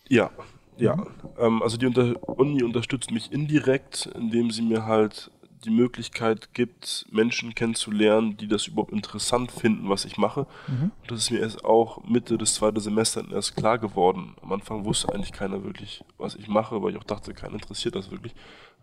Ja, 0.07 0.31
ja. 0.77 0.95
Mhm. 0.95 1.05
Ähm, 1.37 1.63
also 1.63 1.77
die 1.77 1.85
Unter 1.85 2.15
Uni 2.27 2.63
unterstützt 2.63 3.11
mich 3.11 3.31
indirekt, 3.31 4.09
indem 4.15 4.51
sie 4.51 4.61
mir 4.61 4.85
halt 4.85 5.31
die 5.63 5.69
Möglichkeit 5.69 6.53
gibt, 6.53 7.05
Menschen 7.11 7.55
kennenzulernen, 7.55 8.37
die 8.37 8.47
das 8.47 8.67
überhaupt 8.67 8.91
interessant 8.91 9.51
finden, 9.51 9.89
was 9.89 10.05
ich 10.05 10.17
mache. 10.17 10.45
Mhm. 10.67 10.91
Und 11.01 11.11
das 11.11 11.19
ist 11.19 11.31
mir 11.31 11.39
erst 11.39 11.65
auch 11.65 12.03
Mitte 12.03 12.37
des 12.37 12.55
zweiten 12.55 12.79
Semesters 12.79 13.25
erst 13.31 13.55
klar 13.55 13.79
geworden. 13.79 14.35
Am 14.41 14.51
Anfang 14.51 14.85
wusste 14.85 15.13
eigentlich 15.13 15.33
keiner 15.33 15.63
wirklich, 15.63 16.03
was 16.17 16.35
ich 16.35 16.47
mache, 16.47 16.81
weil 16.81 16.91
ich 16.91 16.97
auch 16.97 17.03
dachte, 17.03 17.33
keiner 17.33 17.55
interessiert 17.55 17.95
das 17.95 18.11
wirklich. 18.11 18.35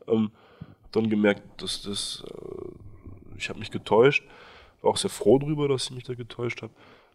Ähm, 0.09 0.33
dann 0.93 1.11
gemerkt, 1.11 1.63
dass 1.63 1.83
das, 1.83 2.25
äh, 2.29 3.37
ich 3.37 3.49
habe 3.49 3.59
mich 3.59 3.71
getäuscht, 3.71 4.25
war 4.83 4.91
auch 4.91 4.97
sehr 4.97 5.11
froh 5.11 5.39
darüber, 5.39 5.69
dass 5.69 5.87
ich 5.87 5.93
mich 5.93 6.05
da 6.05 6.15
getäuscht 6.15 6.63
habe. 6.63 6.73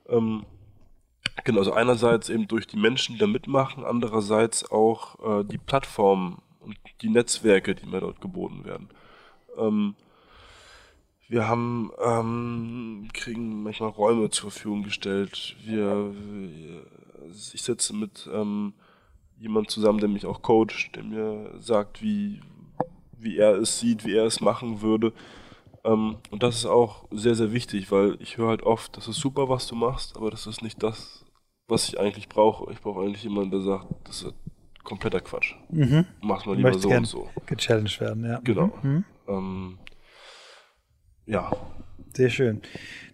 Ähm, 0.07 0.45
genau, 1.43 1.59
also 1.59 1.73
einerseits 1.73 2.29
eben 2.29 2.47
durch 2.47 2.65
die 2.67 2.77
Menschen, 2.77 3.13
die 3.13 3.19
da 3.19 3.27
mitmachen, 3.27 3.83
andererseits 3.85 4.69
auch 4.71 5.41
äh, 5.41 5.43
die 5.43 5.57
Plattformen 5.57 6.41
und 6.59 6.77
die 7.01 7.09
Netzwerke, 7.09 7.75
die 7.75 7.85
mir 7.85 8.01
dort 8.01 8.21
geboten 8.21 8.65
werden. 8.65 8.89
Ähm, 9.57 9.95
wir 11.27 11.47
haben, 11.47 11.91
ähm, 12.03 13.07
kriegen 13.13 13.63
manchmal 13.63 13.89
Räume 13.89 14.29
zur 14.31 14.51
Verfügung 14.51 14.83
gestellt. 14.83 15.55
Wir, 15.63 16.11
wir 16.13 16.85
ich 17.53 17.61
sitze 17.61 17.95
mit 17.95 18.29
ähm, 18.33 18.73
jemand 19.37 19.69
zusammen, 19.69 19.99
der 19.99 20.09
mich 20.09 20.25
auch 20.25 20.41
coacht, 20.41 20.95
der 20.95 21.03
mir 21.03 21.53
sagt, 21.59 22.01
wie, 22.01 22.41
wie 23.17 23.37
er 23.37 23.55
es 23.55 23.79
sieht, 23.79 24.05
wie 24.05 24.15
er 24.15 24.25
es 24.25 24.41
machen 24.41 24.81
würde. 24.81 25.13
Ähm, 25.83 26.17
und 26.31 26.43
das 26.43 26.57
ist 26.57 26.65
auch 26.65 27.05
sehr, 27.11 27.35
sehr 27.35 27.53
wichtig, 27.53 27.91
weil 27.91 28.17
ich 28.19 28.37
höre 28.37 28.49
halt 28.49 28.63
oft, 28.63 28.97
das 28.97 29.07
ist 29.07 29.17
super, 29.17 29.49
was 29.49 29.67
du 29.67 29.75
machst, 29.75 30.17
aber 30.17 30.29
das 30.31 30.47
ist 30.47 30.61
nicht 30.61 30.83
das, 30.83 31.25
was 31.67 31.87
ich 31.87 31.99
eigentlich 31.99 32.27
brauche. 32.27 32.71
Ich 32.71 32.81
brauche 32.81 33.01
eigentlich 33.01 33.23
jemanden, 33.23 33.51
der 33.51 33.61
sagt, 33.61 33.87
das 34.05 34.23
ist 34.23 34.33
kompletter 34.83 35.21
Quatsch. 35.21 35.55
Mhm. 35.69 36.05
Mach 36.21 36.45
mal 36.45 36.55
lieber 36.55 36.73
so 36.73 36.89
und 36.89 37.05
so. 37.05 37.29
Gechallenged 37.45 38.01
werden, 38.01 38.25
ja. 38.25 38.39
Genau. 38.43 38.71
Mhm. 38.81 39.05
Ähm, 39.29 39.77
ja. 41.25 41.51
Sehr 42.13 42.29
schön. 42.29 42.61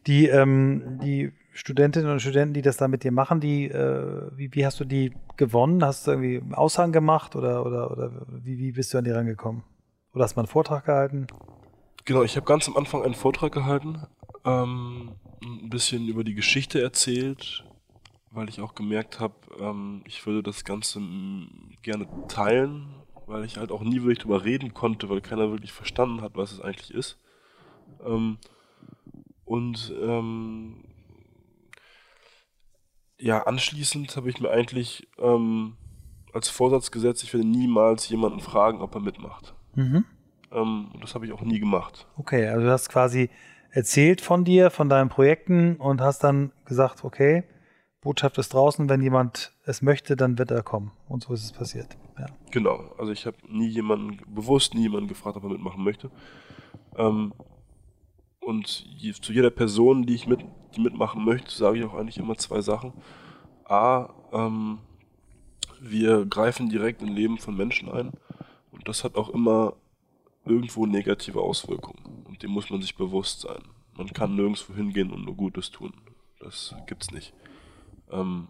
Die, 0.07 0.27
ähm, 0.27 0.99
die 1.03 1.31
Studentinnen 1.53 2.11
und 2.11 2.21
Studenten, 2.21 2.53
die 2.53 2.61
das 2.61 2.77
da 2.77 2.87
mit 2.87 3.03
dir 3.03 3.11
machen, 3.11 3.39
die, 3.39 3.65
äh, 3.65 4.29
wie, 4.35 4.53
wie 4.53 4.65
hast 4.65 4.79
du 4.79 4.85
die 4.85 5.13
gewonnen? 5.37 5.83
Hast 5.83 6.07
du 6.07 6.11
irgendwie 6.11 6.37
einen 6.37 6.53
Aushang 6.53 6.91
gemacht 6.91 7.35
oder, 7.35 7.65
oder, 7.65 7.91
oder 7.91 8.11
wie, 8.27 8.57
wie 8.57 8.71
bist 8.71 8.93
du 8.93 8.97
an 8.97 9.03
die 9.03 9.11
rangekommen? 9.11 9.63
Oder 10.13 10.23
hast 10.23 10.33
du 10.33 10.39
mal 10.39 10.43
einen 10.43 10.51
Vortrag 10.51 10.85
gehalten? 10.85 11.27
Genau, 12.05 12.23
ich 12.23 12.35
habe 12.35 12.45
ganz 12.45 12.67
am 12.67 12.77
Anfang 12.77 13.03
einen 13.03 13.15
Vortrag 13.15 13.51
gehalten, 13.51 14.03
ähm, 14.45 15.15
ein 15.41 15.69
bisschen 15.69 16.07
über 16.07 16.23
die 16.23 16.35
Geschichte 16.35 16.81
erzählt, 16.81 17.65
weil 18.31 18.47
ich 18.47 18.61
auch 18.61 18.75
gemerkt 18.75 19.19
habe, 19.19 19.33
ähm, 19.59 20.03
ich 20.05 20.25
würde 20.25 20.43
das 20.43 20.63
Ganze 20.63 21.01
gerne 21.81 22.07
teilen, 22.27 22.87
weil 23.27 23.45
ich 23.45 23.57
halt 23.57 23.71
auch 23.71 23.83
nie 23.83 24.01
wirklich 24.01 24.19
drüber 24.19 24.43
reden 24.43 24.73
konnte, 24.73 25.09
weil 25.09 25.21
keiner 25.21 25.51
wirklich 25.51 25.71
verstanden 25.71 26.21
hat, 26.21 26.35
was 26.35 26.51
es 26.51 26.61
eigentlich 26.61 26.93
ist. 26.93 27.17
Ähm, 28.05 28.37
und 29.43 29.93
ähm, 30.01 30.83
ja, 33.19 33.43
anschließend 33.43 34.15
habe 34.15 34.29
ich 34.29 34.39
mir 34.39 34.49
eigentlich 34.49 35.07
ähm, 35.19 35.77
als 36.33 36.49
Vorsatz 36.49 36.91
gesetzt, 36.91 37.23
ich 37.23 37.33
werde 37.33 37.47
niemals 37.47 38.09
jemanden 38.09 38.41
fragen, 38.41 38.81
ob 38.81 38.93
er 38.95 39.01
mitmacht. 39.01 39.55
Mhm. 39.75 40.05
Ähm, 40.51 40.89
und 40.93 41.03
das 41.03 41.15
habe 41.15 41.25
ich 41.25 41.31
auch 41.31 41.41
nie 41.41 41.59
gemacht. 41.59 42.07
Okay, 42.17 42.47
also 42.47 42.65
du 42.65 42.71
hast 42.71 42.89
quasi 42.89 43.29
erzählt 43.71 44.21
von 44.21 44.43
dir, 44.43 44.69
von 44.69 44.89
deinen 44.89 45.09
Projekten 45.09 45.75
und 45.77 46.01
hast 46.01 46.23
dann 46.23 46.51
gesagt, 46.65 47.03
okay, 47.03 47.43
Botschaft 48.05 48.37
ist 48.37 48.53
draußen, 48.53 48.87
wenn 48.87 49.01
jemand 49.01 49.51
es 49.65 49.81
möchte, 49.81 50.15
dann 50.15 50.37
wird 50.37 50.51
er 50.51 50.61
kommen. 50.61 50.91
Und 51.09 51.23
so 51.23 51.33
ist 51.33 51.43
es 51.43 51.51
passiert. 51.51 51.97
Ja. 52.19 52.27
Genau, 52.51 52.93
also 52.99 53.11
ich 53.11 53.25
habe 53.25 53.37
nie 53.49 53.67
jemanden, 53.67 54.19
bewusst 54.27 54.75
nie 54.75 54.83
jemanden 54.83 55.07
gefragt, 55.07 55.37
ob 55.37 55.43
er 55.43 55.49
mitmachen 55.49 55.83
möchte. 55.83 56.11
Ähm, 56.95 57.33
und 58.39 58.85
je, 58.95 59.11
zu 59.13 59.33
jeder 59.33 59.49
Person, 59.49 60.05
die 60.05 60.13
ich 60.13 60.27
mit, 60.27 60.41
die 60.75 60.81
mitmachen 60.81 61.25
möchte, 61.25 61.49
sage 61.49 61.79
ich 61.79 61.83
auch 61.83 61.95
eigentlich 61.95 62.19
immer 62.19 62.37
zwei 62.37 62.61
Sachen. 62.61 62.93
A, 63.63 64.13
ähm, 64.31 64.77
wir 65.81 66.27
greifen 66.27 66.69
direkt 66.69 67.01
im 67.01 67.09
Leben 67.09 67.39
von 67.39 67.57
Menschen 67.57 67.89
ein. 67.89 68.11
Und 68.71 68.87
das 68.87 69.03
hat 69.03 69.15
auch 69.15 69.29
immer 69.29 69.73
irgendwo 70.45 70.85
negative 70.85 71.41
Auswirkungen. 71.41 72.23
Und 72.25 72.43
dem 72.43 72.51
muss 72.51 72.69
man 72.69 72.83
sich 72.83 72.95
bewusst 72.95 73.41
sein. 73.41 73.63
Man 73.97 74.13
kann 74.13 74.35
nirgendwo 74.35 74.75
hingehen 74.75 75.11
und 75.11 75.25
nur 75.25 75.35
Gutes 75.35 75.71
tun. 75.71 75.91
Das 76.39 76.75
gibt's 76.85 77.09
nicht. 77.09 77.33
Ähm, 78.11 78.47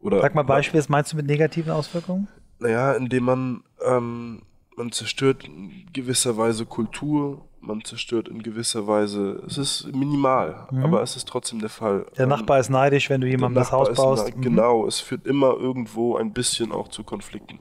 oder, 0.00 0.20
Sag 0.20 0.34
mal 0.34 0.42
Beispiel, 0.42 0.78
was 0.78 0.88
meinst 0.88 1.12
du 1.12 1.16
mit 1.16 1.26
negativen 1.26 1.72
Auswirkungen? 1.72 2.28
Naja, 2.58 2.92
indem 2.92 3.24
man, 3.24 3.64
ähm, 3.84 4.42
man 4.76 4.92
zerstört 4.92 5.44
in 5.44 5.86
gewisser 5.92 6.36
Weise 6.36 6.66
Kultur, 6.66 7.44
man 7.60 7.82
zerstört 7.84 8.28
in 8.28 8.42
gewisser 8.42 8.86
Weise, 8.86 9.42
es 9.46 9.58
ist 9.58 9.92
minimal, 9.94 10.68
mhm. 10.70 10.84
aber 10.84 11.02
es 11.02 11.16
ist 11.16 11.28
trotzdem 11.28 11.58
der 11.58 11.68
Fall. 11.68 12.06
Der 12.16 12.24
ähm, 12.24 12.28
Nachbar 12.30 12.60
ist 12.60 12.70
neidisch, 12.70 13.10
wenn 13.10 13.20
du 13.20 13.26
jemandem 13.26 13.56
das 13.56 13.72
Haus 13.72 13.92
baust. 13.94 14.36
Mhm. 14.36 14.40
Genau, 14.40 14.86
es 14.86 15.00
führt 15.00 15.26
immer 15.26 15.54
irgendwo 15.56 16.16
ein 16.16 16.32
bisschen 16.32 16.72
auch 16.72 16.88
zu 16.88 17.02
Konflikten. 17.02 17.58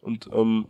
Und 0.00 0.30
ähm, 0.32 0.66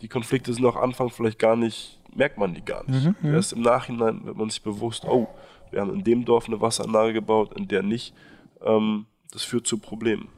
die 0.00 0.08
Konflikte 0.08 0.52
sind 0.52 0.64
auch 0.64 0.76
Anfang 0.76 1.10
vielleicht 1.10 1.38
gar 1.38 1.56
nicht, 1.56 2.00
merkt 2.14 2.38
man 2.38 2.54
die 2.54 2.64
gar 2.64 2.84
nicht. 2.88 3.04
Mhm, 3.04 3.16
mhm. 3.20 3.34
Erst 3.34 3.52
im 3.52 3.62
Nachhinein 3.62 4.24
wird 4.24 4.36
man 4.36 4.50
sich 4.50 4.62
bewusst, 4.62 5.04
oh, 5.04 5.28
wir 5.70 5.80
haben 5.80 5.92
in 5.92 6.04
dem 6.04 6.24
Dorf 6.24 6.48
eine 6.48 6.60
Wasseranlage 6.60 7.12
gebaut, 7.12 7.52
in 7.56 7.68
der 7.68 7.82
nicht. 7.82 8.14
Ähm, 8.64 9.06
das 9.32 9.44
führt 9.44 9.66
zu 9.66 9.78
Problemen. 9.78 10.28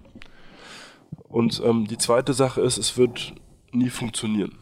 Und 1.29 1.63
ähm, 1.65 1.87
die 1.87 1.99
zweite 1.99 2.35
Sache 2.35 2.61
ist, 2.61 2.79
es 2.79 2.97
wird 2.97 3.35
nie 3.73 3.91
funktionieren. 3.91 4.59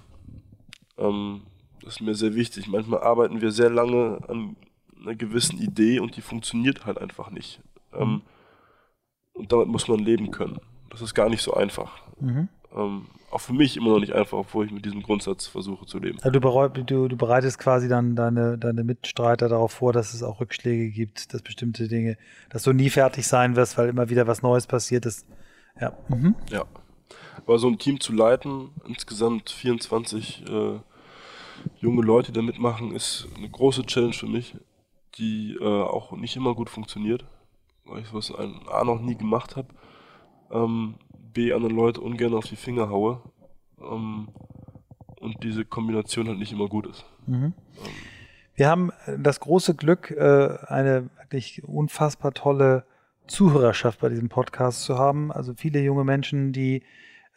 Ähm, 0.99 1.43
das 1.83 1.95
ist 1.95 2.01
mir 2.01 2.15
sehr 2.15 2.35
wichtig. 2.35 2.69
Manchmal 2.69 3.01
arbeiten 3.01 3.41
wir 3.41 3.51
sehr 3.51 3.71
lange 3.71 4.19
an 4.29 4.57
einer 5.01 5.15
gewissen 5.15 5.59
Idee 5.59 6.01
und 6.01 6.17
die 6.17 6.21
funktioniert 6.21 6.85
halt 6.85 6.99
einfach 6.99 7.31
nicht. 7.31 7.61
Ähm, 7.93 8.23
und 9.33 9.53
damit 9.53 9.69
muss 9.69 9.89
man 9.89 10.01
leben 10.01 10.31
können. 10.31 10.59
Das 10.91 11.01
ist 11.01 11.15
gar 11.15 11.29
nicht 11.29 11.43
so 11.43 11.55
einfach. 11.55 12.01
Mhm. 12.21 12.49
Ähm, 12.75 13.07
auch 13.31 13.41
für 13.41 13.53
mich 13.53 13.77
immer 13.77 13.91
noch 13.91 14.01
nicht 14.01 14.15
einfach, 14.15 14.39
obwohl 14.39 14.67
ich 14.67 14.73
mit 14.73 14.85
diesem 14.85 15.03
Grundsatz 15.03 15.47
versuche 15.47 15.87
zu 15.87 15.99
leben. 15.99 16.19
Also 16.23 16.39
du, 16.39 16.85
du, 16.85 17.09
du, 17.09 17.17
bereitest 17.17 17.59
quasi 17.59 17.89
dann 17.89 18.17
deine, 18.17 18.57
deine 18.57 18.85
Mitstreiter 18.85 19.49
darauf 19.49 19.73
vor, 19.73 19.93
dass 19.93 20.15
es 20.15 20.23
auch 20.23 20.41
Rückschläge 20.41 20.91
gibt, 20.91 21.33
dass 21.33 21.43
bestimmte 21.43 21.89
Dinge, 21.89 22.17
dass 22.51 22.63
du 22.63 22.73
nie 22.73 22.91
fertig 22.91 23.27
sein 23.27 23.57
wirst, 23.57 23.77
weil 23.77 23.89
immer 23.89 24.09
wieder 24.09 24.27
was 24.27 24.43
Neues 24.43 24.67
passiert 24.67 25.07
ist. 25.07 25.27
Ja. 25.81 25.93
Mhm. 26.09 26.35
Ja. 26.51 26.65
Aber 27.37 27.59
so 27.59 27.69
ein 27.69 27.79
Team 27.79 28.01
zu 28.01 28.13
leiten, 28.13 28.71
insgesamt 28.87 29.51
24 29.51 30.45
äh, 30.49 30.81
junge 31.81 32.03
Leute, 32.03 32.33
die 32.33 32.39
da 32.39 32.43
mitmachen, 32.43 32.95
ist 32.95 33.29
eine 33.37 33.49
große 33.49 33.85
Challenge 33.85 34.13
für 34.13 34.27
mich, 34.27 34.57
die 35.17 35.57
äh, 35.61 35.65
auch 35.65 36.13
nicht 36.13 36.37
immer 36.37 36.55
gut 36.55 36.71
funktioniert, 36.71 37.25
weil 37.85 38.03
ich 38.03 38.13
was 38.13 38.33
A 38.33 38.85
noch 38.85 39.01
nie 39.01 39.17
gemacht 39.17 39.57
habe. 39.57 39.69
Ähm, 40.51 40.95
B 41.39 41.53
anderen 41.53 41.77
Leute 41.77 42.01
ungern 42.01 42.35
auf 42.35 42.47
die 42.47 42.57
Finger 42.57 42.89
haue 42.89 43.23
ähm, 43.81 44.27
und 45.21 45.45
diese 45.45 45.65
Kombination 45.65 46.27
halt 46.27 46.39
nicht 46.39 46.51
immer 46.51 46.69
gut 46.69 46.89
ist. 46.89 47.05
Mhm. 47.27 47.53
Wir 48.57 48.69
haben 48.69 48.91
das 49.17 49.39
große 49.39 49.77
Glück, 49.77 50.11
äh, 50.11 50.59
eine 50.67 51.11
wirklich 51.21 51.63
unfassbar 51.63 52.33
tolle 52.33 52.85
Zuhörerschaft 53.29 54.01
bei 54.01 54.09
diesem 54.09 54.29
Podcast 54.29 54.83
zu 54.83 54.99
haben. 54.99 55.31
Also 55.31 55.55
viele 55.55 55.81
junge 55.81 56.03
Menschen, 56.03 56.53
die 56.53 56.83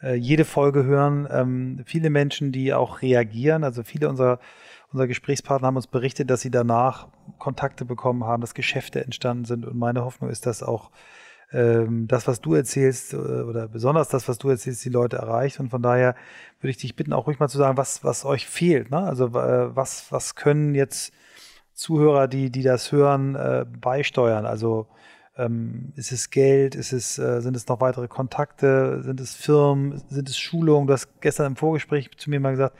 äh, 0.02 0.16
jede 0.16 0.44
Folge 0.44 0.82
hören, 0.82 1.28
ähm, 1.30 1.82
viele 1.86 2.10
Menschen, 2.10 2.50
die 2.50 2.74
auch 2.74 3.02
reagieren. 3.02 3.62
Also 3.62 3.84
viele 3.84 4.08
unserer, 4.08 4.40
unserer 4.90 5.06
Gesprächspartner 5.06 5.68
haben 5.68 5.76
uns 5.76 5.86
berichtet, 5.86 6.28
dass 6.28 6.40
sie 6.40 6.50
danach 6.50 7.06
Kontakte 7.38 7.84
bekommen 7.84 8.24
haben, 8.24 8.40
dass 8.40 8.54
Geschäfte 8.54 9.04
entstanden 9.04 9.44
sind. 9.44 9.64
Und 9.64 9.78
meine 9.78 10.04
Hoffnung 10.04 10.28
ist, 10.28 10.44
dass 10.44 10.64
auch 10.64 10.90
ähm, 11.52 12.06
das, 12.08 12.26
was 12.26 12.40
du 12.40 12.54
erzählst, 12.54 13.12
äh, 13.12 13.16
oder 13.16 13.68
besonders 13.68 14.08
das, 14.08 14.28
was 14.28 14.38
du 14.38 14.48
erzählst, 14.48 14.84
die 14.84 14.90
Leute 14.90 15.16
erreicht. 15.16 15.60
Und 15.60 15.70
von 15.70 15.82
daher 15.82 16.14
würde 16.60 16.70
ich 16.70 16.78
dich 16.78 16.96
bitten, 16.96 17.12
auch 17.12 17.26
ruhig 17.26 17.38
mal 17.38 17.48
zu 17.48 17.58
sagen, 17.58 17.76
was, 17.76 18.04
was 18.04 18.24
euch 18.24 18.46
fehlt. 18.46 18.90
Ne? 18.90 18.98
Also 18.98 19.26
äh, 19.26 19.74
was, 19.76 20.10
was 20.10 20.34
können 20.34 20.74
jetzt 20.74 21.12
Zuhörer, 21.74 22.28
die, 22.28 22.50
die 22.50 22.62
das 22.62 22.92
hören, 22.92 23.34
äh, 23.34 23.66
beisteuern? 23.80 24.46
Also 24.46 24.88
ähm, 25.36 25.92
ist 25.96 26.12
es 26.12 26.30
Geld? 26.30 26.74
Ist 26.74 26.92
es, 26.92 27.18
äh, 27.18 27.40
sind 27.40 27.56
es 27.56 27.68
noch 27.68 27.80
weitere 27.80 28.08
Kontakte? 28.08 29.02
Sind 29.02 29.20
es 29.20 29.34
Firmen? 29.34 30.02
Sind 30.08 30.28
es 30.28 30.38
Schulungen? 30.38 30.86
Du 30.86 30.92
hast 30.92 31.20
gestern 31.20 31.46
im 31.46 31.56
Vorgespräch 31.56 32.10
zu 32.16 32.30
mir 32.30 32.40
mal 32.40 32.52
gesagt, 32.52 32.76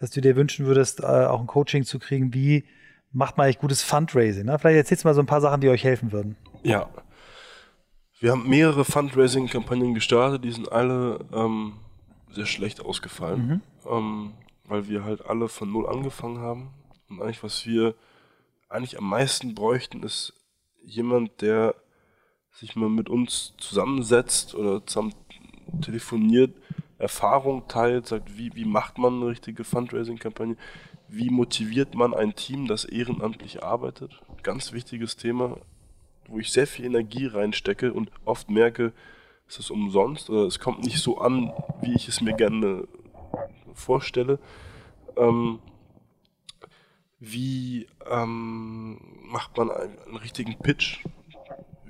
dass 0.00 0.10
du 0.10 0.20
dir 0.20 0.36
wünschen 0.36 0.66
würdest, 0.66 1.00
äh, 1.00 1.06
auch 1.06 1.40
ein 1.40 1.46
Coaching 1.46 1.84
zu 1.84 1.98
kriegen. 1.98 2.34
Wie 2.34 2.64
macht 3.12 3.36
man 3.36 3.44
eigentlich 3.44 3.58
gutes 3.58 3.82
Fundraising? 3.82 4.46
Ne? 4.46 4.58
Vielleicht 4.58 4.76
erzählst 4.76 5.04
du 5.04 5.08
mal 5.08 5.14
so 5.14 5.20
ein 5.20 5.26
paar 5.26 5.40
Sachen, 5.40 5.60
die 5.60 5.68
euch 5.68 5.84
helfen 5.84 6.12
würden. 6.12 6.36
Ja. 6.62 6.88
Wir 8.18 8.32
haben 8.32 8.48
mehrere 8.48 8.84
Fundraising-Kampagnen 8.84 9.94
gestartet, 9.94 10.44
die 10.44 10.52
sind 10.52 10.72
alle 10.72 11.18
ähm, 11.32 11.74
sehr 12.30 12.46
schlecht 12.46 12.80
ausgefallen, 12.80 13.46
mhm. 13.46 13.60
ähm, 13.90 14.32
weil 14.64 14.88
wir 14.88 15.04
halt 15.04 15.26
alle 15.26 15.48
von 15.48 15.70
Null 15.70 15.86
angefangen 15.86 16.38
haben. 16.38 16.70
Und 17.08 17.20
eigentlich, 17.20 17.42
was 17.42 17.66
wir 17.66 17.94
eigentlich 18.68 18.98
am 18.98 19.08
meisten 19.08 19.54
bräuchten, 19.54 20.02
ist 20.02 20.32
jemand, 20.82 21.42
der 21.42 21.74
sich 22.52 22.74
mal 22.74 22.88
mit 22.88 23.10
uns 23.10 23.52
zusammensetzt 23.58 24.54
oder 24.54 24.84
zusammen 24.86 25.14
telefoniert, 25.82 26.56
Erfahrung 26.98 27.68
teilt, 27.68 28.06
sagt, 28.06 28.38
wie, 28.38 28.54
wie 28.54 28.64
macht 28.64 28.96
man 28.96 29.16
eine 29.16 29.26
richtige 29.26 29.62
Fundraising-Kampagne, 29.62 30.56
wie 31.08 31.28
motiviert 31.28 31.94
man 31.94 32.14
ein 32.14 32.34
Team, 32.34 32.66
das 32.66 32.84
ehrenamtlich 32.84 33.62
arbeitet. 33.62 34.22
Ganz 34.42 34.72
wichtiges 34.72 35.16
Thema, 35.16 35.58
wo 36.28 36.38
ich 36.38 36.52
sehr 36.52 36.66
viel 36.66 36.84
Energie 36.84 37.26
reinstecke 37.26 37.92
und 37.92 38.10
oft 38.24 38.50
merke, 38.50 38.92
es 39.48 39.58
ist 39.58 39.70
umsonst 39.70 40.28
oder 40.30 40.42
es 40.46 40.58
kommt 40.58 40.84
nicht 40.84 40.98
so 40.98 41.18
an, 41.18 41.52
wie 41.80 41.94
ich 41.94 42.08
es 42.08 42.20
mir 42.20 42.34
gerne 42.34 42.88
vorstelle. 43.74 44.38
Ähm, 45.16 45.60
wie 47.18 47.86
ähm, 48.10 48.98
macht 49.24 49.56
man 49.56 49.70
einen, 49.70 49.98
einen 50.00 50.16
richtigen 50.16 50.58
Pitch? 50.58 51.04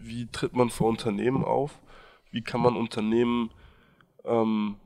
wie 0.07 0.27
tritt 0.27 0.55
man 0.55 0.71
vor 0.71 0.89
Unternehmen 0.89 1.45
auf? 1.45 1.81
Wie 2.31 2.43
kann 2.43 2.61
man 2.61 2.77
Unternehmen 2.77 3.51
ähm, 4.25 4.77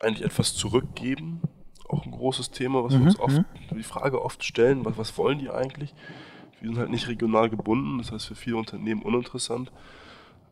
eigentlich 0.00 0.24
etwas 0.24 0.54
zurückgeben? 0.54 1.42
Auch 1.88 2.04
ein 2.04 2.12
großes 2.12 2.50
Thema, 2.50 2.84
was 2.84 2.94
mhm, 2.94 2.98
wir 2.98 3.06
uns 3.06 3.18
oft, 3.18 3.38
mhm. 3.38 3.76
die 3.76 3.82
Frage 3.82 4.22
oft 4.22 4.44
stellen, 4.44 4.84
was, 4.84 4.98
was 4.98 5.16
wollen 5.18 5.38
die 5.38 5.50
eigentlich? 5.50 5.94
Wir 6.60 6.70
sind 6.70 6.78
halt 6.78 6.90
nicht 6.90 7.08
regional 7.08 7.50
gebunden, 7.50 7.98
das 7.98 8.12
heißt 8.12 8.26
für 8.26 8.34
viele 8.34 8.56
Unternehmen 8.56 9.02
uninteressant. 9.02 9.70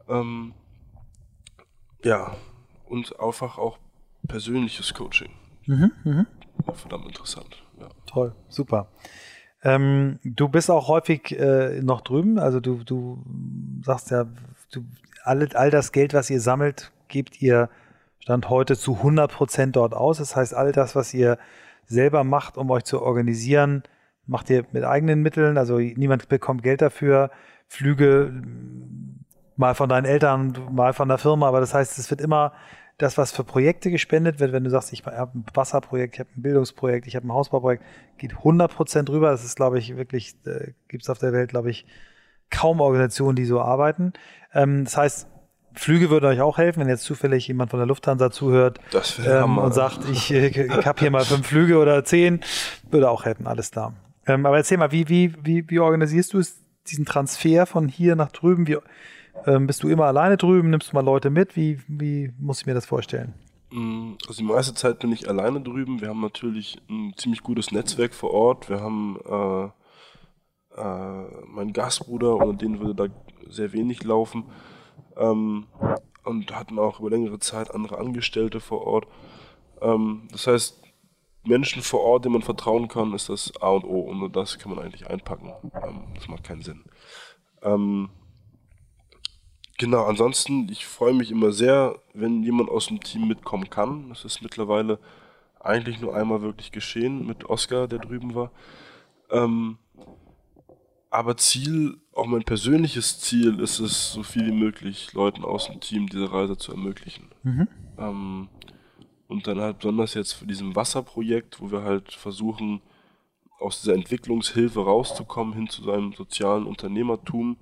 Ähm, 0.08 0.54
ja, 2.04 2.36
und 2.84 3.18
einfach 3.18 3.58
auch 3.58 3.78
persönliches 4.28 4.94
Coaching. 4.94 5.30
Mhm, 5.66 5.90
mh. 6.04 6.26
verdammt 6.74 7.06
interessant. 7.06 7.62
Ja. 7.80 7.88
Toll, 8.06 8.34
super. 8.48 8.88
Ähm, 9.62 10.20
du 10.22 10.48
bist 10.48 10.70
auch 10.70 10.88
häufig 10.88 11.32
äh, 11.32 11.80
noch 11.82 12.02
drüben, 12.02 12.38
also 12.38 12.60
du, 12.60 12.84
du 12.84 13.24
sagst 13.82 14.10
ja, 14.10 14.26
du, 14.70 14.84
all, 15.24 15.48
all 15.54 15.70
das 15.70 15.90
Geld, 15.92 16.14
was 16.14 16.30
ihr 16.30 16.40
sammelt, 16.40 16.92
gebt 17.08 17.42
ihr 17.42 17.68
Stand 18.20 18.50
heute 18.50 18.76
zu 18.76 18.96
100 18.96 19.30
Prozent 19.30 19.76
dort 19.76 19.94
aus. 19.94 20.18
Das 20.18 20.34
heißt, 20.34 20.52
all 20.52 20.72
das, 20.72 20.96
was 20.96 21.14
ihr 21.14 21.38
selber 21.86 22.24
macht, 22.24 22.56
um 22.56 22.70
euch 22.70 22.82
zu 22.82 23.00
organisieren, 23.00 23.84
macht 24.26 24.50
ihr 24.50 24.64
mit 24.72 24.84
eigenen 24.84 25.22
Mitteln. 25.22 25.58
Also 25.58 25.78
niemand 25.78 26.28
bekommt 26.28 26.62
Geld 26.62 26.82
dafür. 26.82 27.30
Flüge 27.68 28.32
mal 29.56 29.74
von 29.74 29.88
deinen 29.88 30.04
Eltern, 30.04 30.56
mal 30.70 30.92
von 30.92 31.08
der 31.08 31.18
Firma. 31.18 31.48
Aber 31.48 31.60
das 31.60 31.74
heißt, 31.74 31.98
es 31.98 32.10
wird 32.10 32.20
immer 32.20 32.52
das, 32.98 33.18
was 33.18 33.30
für 33.30 33.44
Projekte 33.44 33.90
gespendet 33.90 34.40
wird, 34.40 34.52
wenn 34.52 34.64
du 34.64 34.70
sagst, 34.70 34.92
ich 34.92 35.04
habe 35.04 35.38
ein 35.38 35.44
Wasserprojekt, 35.52 36.14
ich 36.14 36.20
habe 36.20 36.30
ein 36.36 36.42
Bildungsprojekt, 36.42 37.06
ich 37.06 37.14
habe 37.14 37.26
ein 37.26 37.32
Hausbauprojekt, 37.32 37.84
geht 38.16 38.32
100 38.38 38.74
Prozent 38.74 39.10
rüber. 39.10 39.30
Das 39.30 39.44
ist, 39.44 39.56
glaube 39.56 39.78
ich, 39.78 39.96
wirklich, 39.96 40.36
äh, 40.46 40.72
gibt 40.88 41.02
es 41.02 41.10
auf 41.10 41.18
der 41.18 41.32
Welt, 41.32 41.50
glaube 41.50 41.70
ich, 41.70 41.86
kaum 42.50 42.80
Organisationen, 42.80 43.36
die 43.36 43.44
so 43.44 43.60
arbeiten. 43.60 44.12
Ähm, 44.54 44.84
das 44.84 44.96
heißt, 44.96 45.28
Flüge 45.74 46.08
würden 46.08 46.24
euch 46.24 46.40
auch 46.40 46.56
helfen, 46.56 46.80
wenn 46.80 46.88
jetzt 46.88 47.04
zufällig 47.04 47.46
jemand 47.48 47.70
von 47.70 47.78
der 47.78 47.86
Lufthansa 47.86 48.30
zuhört 48.30 48.80
ähm, 49.26 49.58
und 49.58 49.74
sagt, 49.74 50.08
ich, 50.10 50.32
äh, 50.32 50.46
ich 50.46 50.86
habe 50.86 50.98
hier 50.98 51.10
mal 51.10 51.24
fünf 51.24 51.46
Flüge 51.46 51.78
oder 51.78 52.02
zehn, 52.04 52.40
würde 52.90 53.10
auch 53.10 53.26
helfen, 53.26 53.46
alles 53.46 53.70
da. 53.70 53.92
Ähm, 54.26 54.46
aber 54.46 54.56
erzähl 54.56 54.78
mal, 54.78 54.92
wie, 54.92 55.08
wie, 55.08 55.32
wie, 55.42 55.68
wie 55.68 55.78
organisierst 55.78 56.32
du 56.32 56.38
es, 56.38 56.62
diesen 56.86 57.04
Transfer 57.04 57.66
von 57.66 57.88
hier 57.88 58.16
nach 58.16 58.30
drüben? 58.32 58.66
Wie, 58.66 58.78
ähm, 59.46 59.66
bist 59.66 59.82
du 59.82 59.88
immer 59.88 60.06
alleine 60.06 60.36
drüben? 60.36 60.70
Nimmst 60.70 60.92
du 60.92 60.96
mal 60.96 61.04
Leute 61.04 61.30
mit? 61.30 61.56
Wie, 61.56 61.80
wie 61.88 62.32
muss 62.38 62.60
ich 62.60 62.66
mir 62.66 62.74
das 62.74 62.86
vorstellen? 62.86 63.34
Mm, 63.70 64.14
also 64.26 64.38
die 64.38 64.44
meiste 64.44 64.74
Zeit 64.74 64.98
bin 65.00 65.12
ich 65.12 65.28
alleine 65.28 65.60
drüben. 65.60 66.00
Wir 66.00 66.08
haben 66.08 66.20
natürlich 66.20 66.78
ein 66.88 67.14
ziemlich 67.16 67.42
gutes 67.42 67.72
Netzwerk 67.72 68.14
vor 68.14 68.32
Ort. 68.32 68.68
Wir 68.68 68.80
haben 68.80 69.18
äh, 69.28 70.80
äh, 70.80 71.24
meinen 71.46 71.72
Gastbruder, 71.72 72.36
ohne 72.36 72.56
den 72.56 72.80
würde 72.80 73.08
da 73.08 73.14
sehr 73.48 73.72
wenig 73.72 74.04
laufen. 74.04 74.44
Ähm, 75.16 75.66
und 76.24 76.54
hatten 76.54 76.78
auch 76.78 77.00
über 77.00 77.10
längere 77.10 77.38
Zeit 77.38 77.72
andere 77.72 77.98
Angestellte 77.98 78.60
vor 78.60 78.86
Ort. 78.86 79.06
Ähm, 79.80 80.28
das 80.32 80.46
heißt, 80.46 80.82
Menschen 81.46 81.82
vor 81.82 82.00
Ort, 82.00 82.24
denen 82.24 82.34
man 82.34 82.42
vertrauen 82.42 82.88
kann, 82.88 83.14
ist 83.14 83.28
das 83.28 83.52
A 83.60 83.70
und 83.70 83.84
O. 83.84 84.00
Und 84.00 84.18
nur 84.18 84.30
das 84.30 84.58
kann 84.58 84.74
man 84.74 84.84
eigentlich 84.84 85.08
einpacken. 85.08 85.52
Ähm, 85.74 86.04
das 86.14 86.28
macht 86.28 86.44
keinen 86.44 86.62
Sinn. 86.62 86.84
Ähm, 87.62 88.10
Genau, 89.78 90.04
ansonsten, 90.04 90.68
ich 90.70 90.86
freue 90.86 91.12
mich 91.12 91.30
immer 91.30 91.52
sehr, 91.52 92.00
wenn 92.14 92.42
jemand 92.42 92.70
aus 92.70 92.86
dem 92.86 93.00
Team 93.00 93.28
mitkommen 93.28 93.68
kann. 93.68 94.08
Das 94.08 94.24
ist 94.24 94.40
mittlerweile 94.40 94.98
eigentlich 95.60 96.00
nur 96.00 96.16
einmal 96.16 96.40
wirklich 96.40 96.72
geschehen 96.72 97.26
mit 97.26 97.44
Oscar, 97.44 97.86
der 97.86 97.98
drüben 97.98 98.34
war. 98.34 98.52
Ähm, 99.30 99.76
aber 101.10 101.36
Ziel, 101.36 101.98
auch 102.14 102.26
mein 102.26 102.44
persönliches 102.44 103.20
Ziel 103.20 103.60
ist 103.60 103.78
es, 103.78 104.12
so 104.12 104.22
viel 104.22 104.46
wie 104.46 104.52
möglich 104.52 105.12
Leuten 105.12 105.44
aus 105.44 105.66
dem 105.66 105.80
Team 105.80 106.08
diese 106.08 106.32
Reise 106.32 106.56
zu 106.56 106.72
ermöglichen. 106.72 107.28
Mhm. 107.42 107.68
Ähm, 107.98 108.48
und 109.28 109.46
dann 109.46 109.60
halt 109.60 109.78
besonders 109.78 110.14
jetzt 110.14 110.32
für 110.32 110.46
diesem 110.46 110.76
Wasserprojekt, 110.76 111.60
wo 111.60 111.70
wir 111.70 111.82
halt 111.82 112.12
versuchen, 112.12 112.80
aus 113.58 113.80
dieser 113.80 113.94
Entwicklungshilfe 113.94 114.80
rauszukommen 114.80 115.54
hin 115.54 115.68
zu 115.68 115.82
seinem 115.82 116.12
sozialen 116.12 116.66
Unternehmertum. 116.66 117.56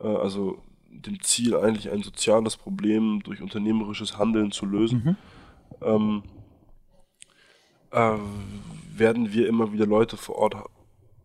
Äh, 0.00 0.06
also 0.06 0.58
dem 0.90 1.20
Ziel, 1.20 1.56
eigentlich 1.56 1.90
ein 1.90 2.02
soziales 2.02 2.56
Problem 2.56 3.22
durch 3.22 3.42
unternehmerisches 3.42 4.18
Handeln 4.18 4.50
zu 4.50 4.66
lösen, 4.66 5.02
mhm. 5.04 5.16
ähm, 5.82 6.22
äh, 7.90 8.18
werden 8.96 9.32
wir 9.32 9.48
immer 9.48 9.72
wieder 9.72 9.86
Leute 9.86 10.16
vor 10.16 10.36
Ort 10.36 10.56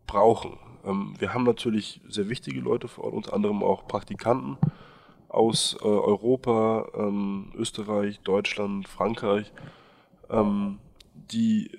brauchen. 0.06 0.58
Ähm, 0.86 1.16
wir 1.18 1.34
haben 1.34 1.44
natürlich 1.44 2.02
sehr 2.08 2.30
wichtige 2.30 2.60
Leute 2.60 2.88
vor 2.88 3.06
Ort, 3.06 3.14
unter 3.14 3.34
anderem 3.34 3.64
auch 3.64 3.88
Praktikanten 3.88 4.58
aus 5.34 5.76
äh, 5.82 5.86
Europa, 5.86 6.88
ähm, 6.96 7.52
Österreich, 7.56 8.19
Deutschland, 8.22 8.88
Frankreich, 8.88 9.52
ähm, 10.30 10.79
die 11.13 11.71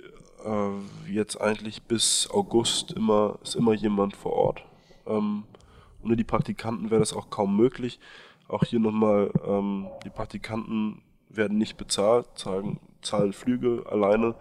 äh, 0.44 1.10
jetzt 1.10 1.40
eigentlich 1.40 1.82
bis 1.82 2.28
August 2.30 2.92
immer 2.92 3.38
ist 3.42 3.54
immer 3.54 3.72
jemand 3.72 4.16
vor 4.16 4.32
Ort. 4.32 4.64
Ähm, 5.06 5.44
ohne 6.02 6.16
die 6.16 6.24
Praktikanten 6.24 6.90
wäre 6.90 7.00
das 7.00 7.14
auch 7.14 7.30
kaum 7.30 7.56
möglich. 7.56 8.00
Auch 8.48 8.64
hier 8.64 8.80
nochmal, 8.80 9.30
ähm, 9.46 9.86
die 10.04 10.10
Praktikanten 10.10 11.00
werden 11.28 11.56
nicht 11.56 11.76
bezahlt, 11.76 12.26
zahlen, 12.34 12.78
zahlen 13.02 13.32
Flüge 13.32 13.84
alleine, 13.90 14.34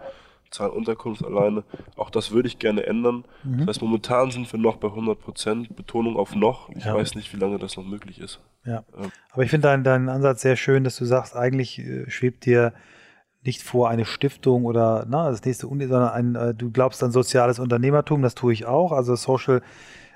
zahlen 0.54 0.72
Unterkunft 0.72 1.24
alleine. 1.24 1.64
Auch 1.96 2.10
das 2.10 2.30
würde 2.30 2.48
ich 2.48 2.58
gerne 2.58 2.86
ändern. 2.86 3.24
Mhm. 3.42 3.58
Das 3.58 3.68
heißt, 3.68 3.82
momentan 3.82 4.30
sind 4.30 4.50
wir 4.52 4.58
noch 4.58 4.76
bei 4.76 4.88
100 4.88 5.18
Prozent, 5.20 5.76
Betonung 5.76 6.16
auf 6.16 6.34
noch. 6.34 6.70
Ich 6.70 6.84
ja. 6.84 6.94
weiß 6.94 7.14
nicht, 7.16 7.32
wie 7.34 7.38
lange 7.38 7.58
das 7.58 7.76
noch 7.76 7.84
möglich 7.84 8.20
ist. 8.20 8.40
Ja. 8.64 8.84
Ähm. 8.96 9.10
Aber 9.32 9.42
ich 9.42 9.50
finde 9.50 9.68
deinen, 9.68 9.84
deinen 9.84 10.08
Ansatz 10.08 10.42
sehr 10.42 10.56
schön, 10.56 10.84
dass 10.84 10.96
du 10.96 11.04
sagst, 11.04 11.36
eigentlich 11.36 11.78
äh, 11.78 12.08
schwebt 12.08 12.46
dir 12.46 12.72
nicht 13.44 13.62
vor 13.62 13.90
eine 13.90 14.06
Stiftung 14.06 14.64
oder 14.64 15.04
na, 15.08 15.28
das 15.30 15.44
nächste 15.44 15.68
Uni, 15.68 15.86
sondern 15.86 16.10
ein, 16.10 16.34
äh, 16.34 16.54
du 16.54 16.70
glaubst 16.70 17.02
an 17.02 17.10
soziales 17.10 17.58
Unternehmertum, 17.58 18.22
das 18.22 18.34
tue 18.34 18.52
ich 18.52 18.64
auch. 18.64 18.92
Also 18.92 19.14
Social 19.16 19.60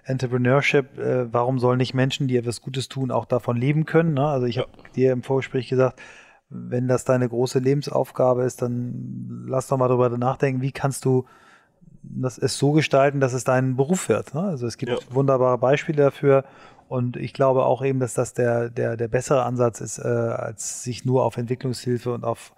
Entrepreneurship, 0.04 0.98
äh, 0.98 1.32
warum 1.32 1.58
sollen 1.58 1.76
nicht 1.76 1.92
Menschen, 1.92 2.28
die 2.28 2.36
etwas 2.36 2.62
Gutes 2.62 2.88
tun, 2.88 3.10
auch 3.10 3.26
davon 3.26 3.56
leben 3.58 3.84
können? 3.84 4.14
Ne? 4.14 4.26
Also 4.26 4.46
ich 4.46 4.56
ja. 4.56 4.62
habe 4.62 4.72
dir 4.96 5.12
im 5.12 5.22
Vorgespräch 5.22 5.68
gesagt, 5.68 6.00
wenn 6.50 6.88
das 6.88 7.04
deine 7.04 7.28
große 7.28 7.58
Lebensaufgabe 7.58 8.44
ist, 8.44 8.62
dann 8.62 9.44
lass 9.46 9.68
doch 9.68 9.76
mal 9.76 9.88
darüber 9.88 10.08
nachdenken, 10.16 10.62
wie 10.62 10.72
kannst 10.72 11.04
du 11.04 11.26
das 12.02 12.38
es 12.38 12.56
so 12.58 12.72
gestalten, 12.72 13.20
dass 13.20 13.32
es 13.32 13.44
dein 13.44 13.76
Beruf 13.76 14.08
wird. 14.08 14.34
Ne? 14.34 14.42
Also 14.42 14.66
es 14.66 14.78
gibt 14.78 14.92
ja. 14.92 14.98
wunderbare 15.10 15.58
Beispiele 15.58 16.04
dafür. 16.04 16.44
Und 16.88 17.16
ich 17.18 17.34
glaube 17.34 17.64
auch 17.64 17.84
eben, 17.84 18.00
dass 18.00 18.14
das 18.14 18.32
der, 18.32 18.70
der, 18.70 18.96
der 18.96 19.08
bessere 19.08 19.44
Ansatz 19.44 19.80
ist, 19.80 19.98
äh, 19.98 20.08
als 20.08 20.82
sich 20.82 21.04
nur 21.04 21.24
auf 21.24 21.36
Entwicklungshilfe 21.36 22.12
und 22.12 22.24
auf 22.24 22.54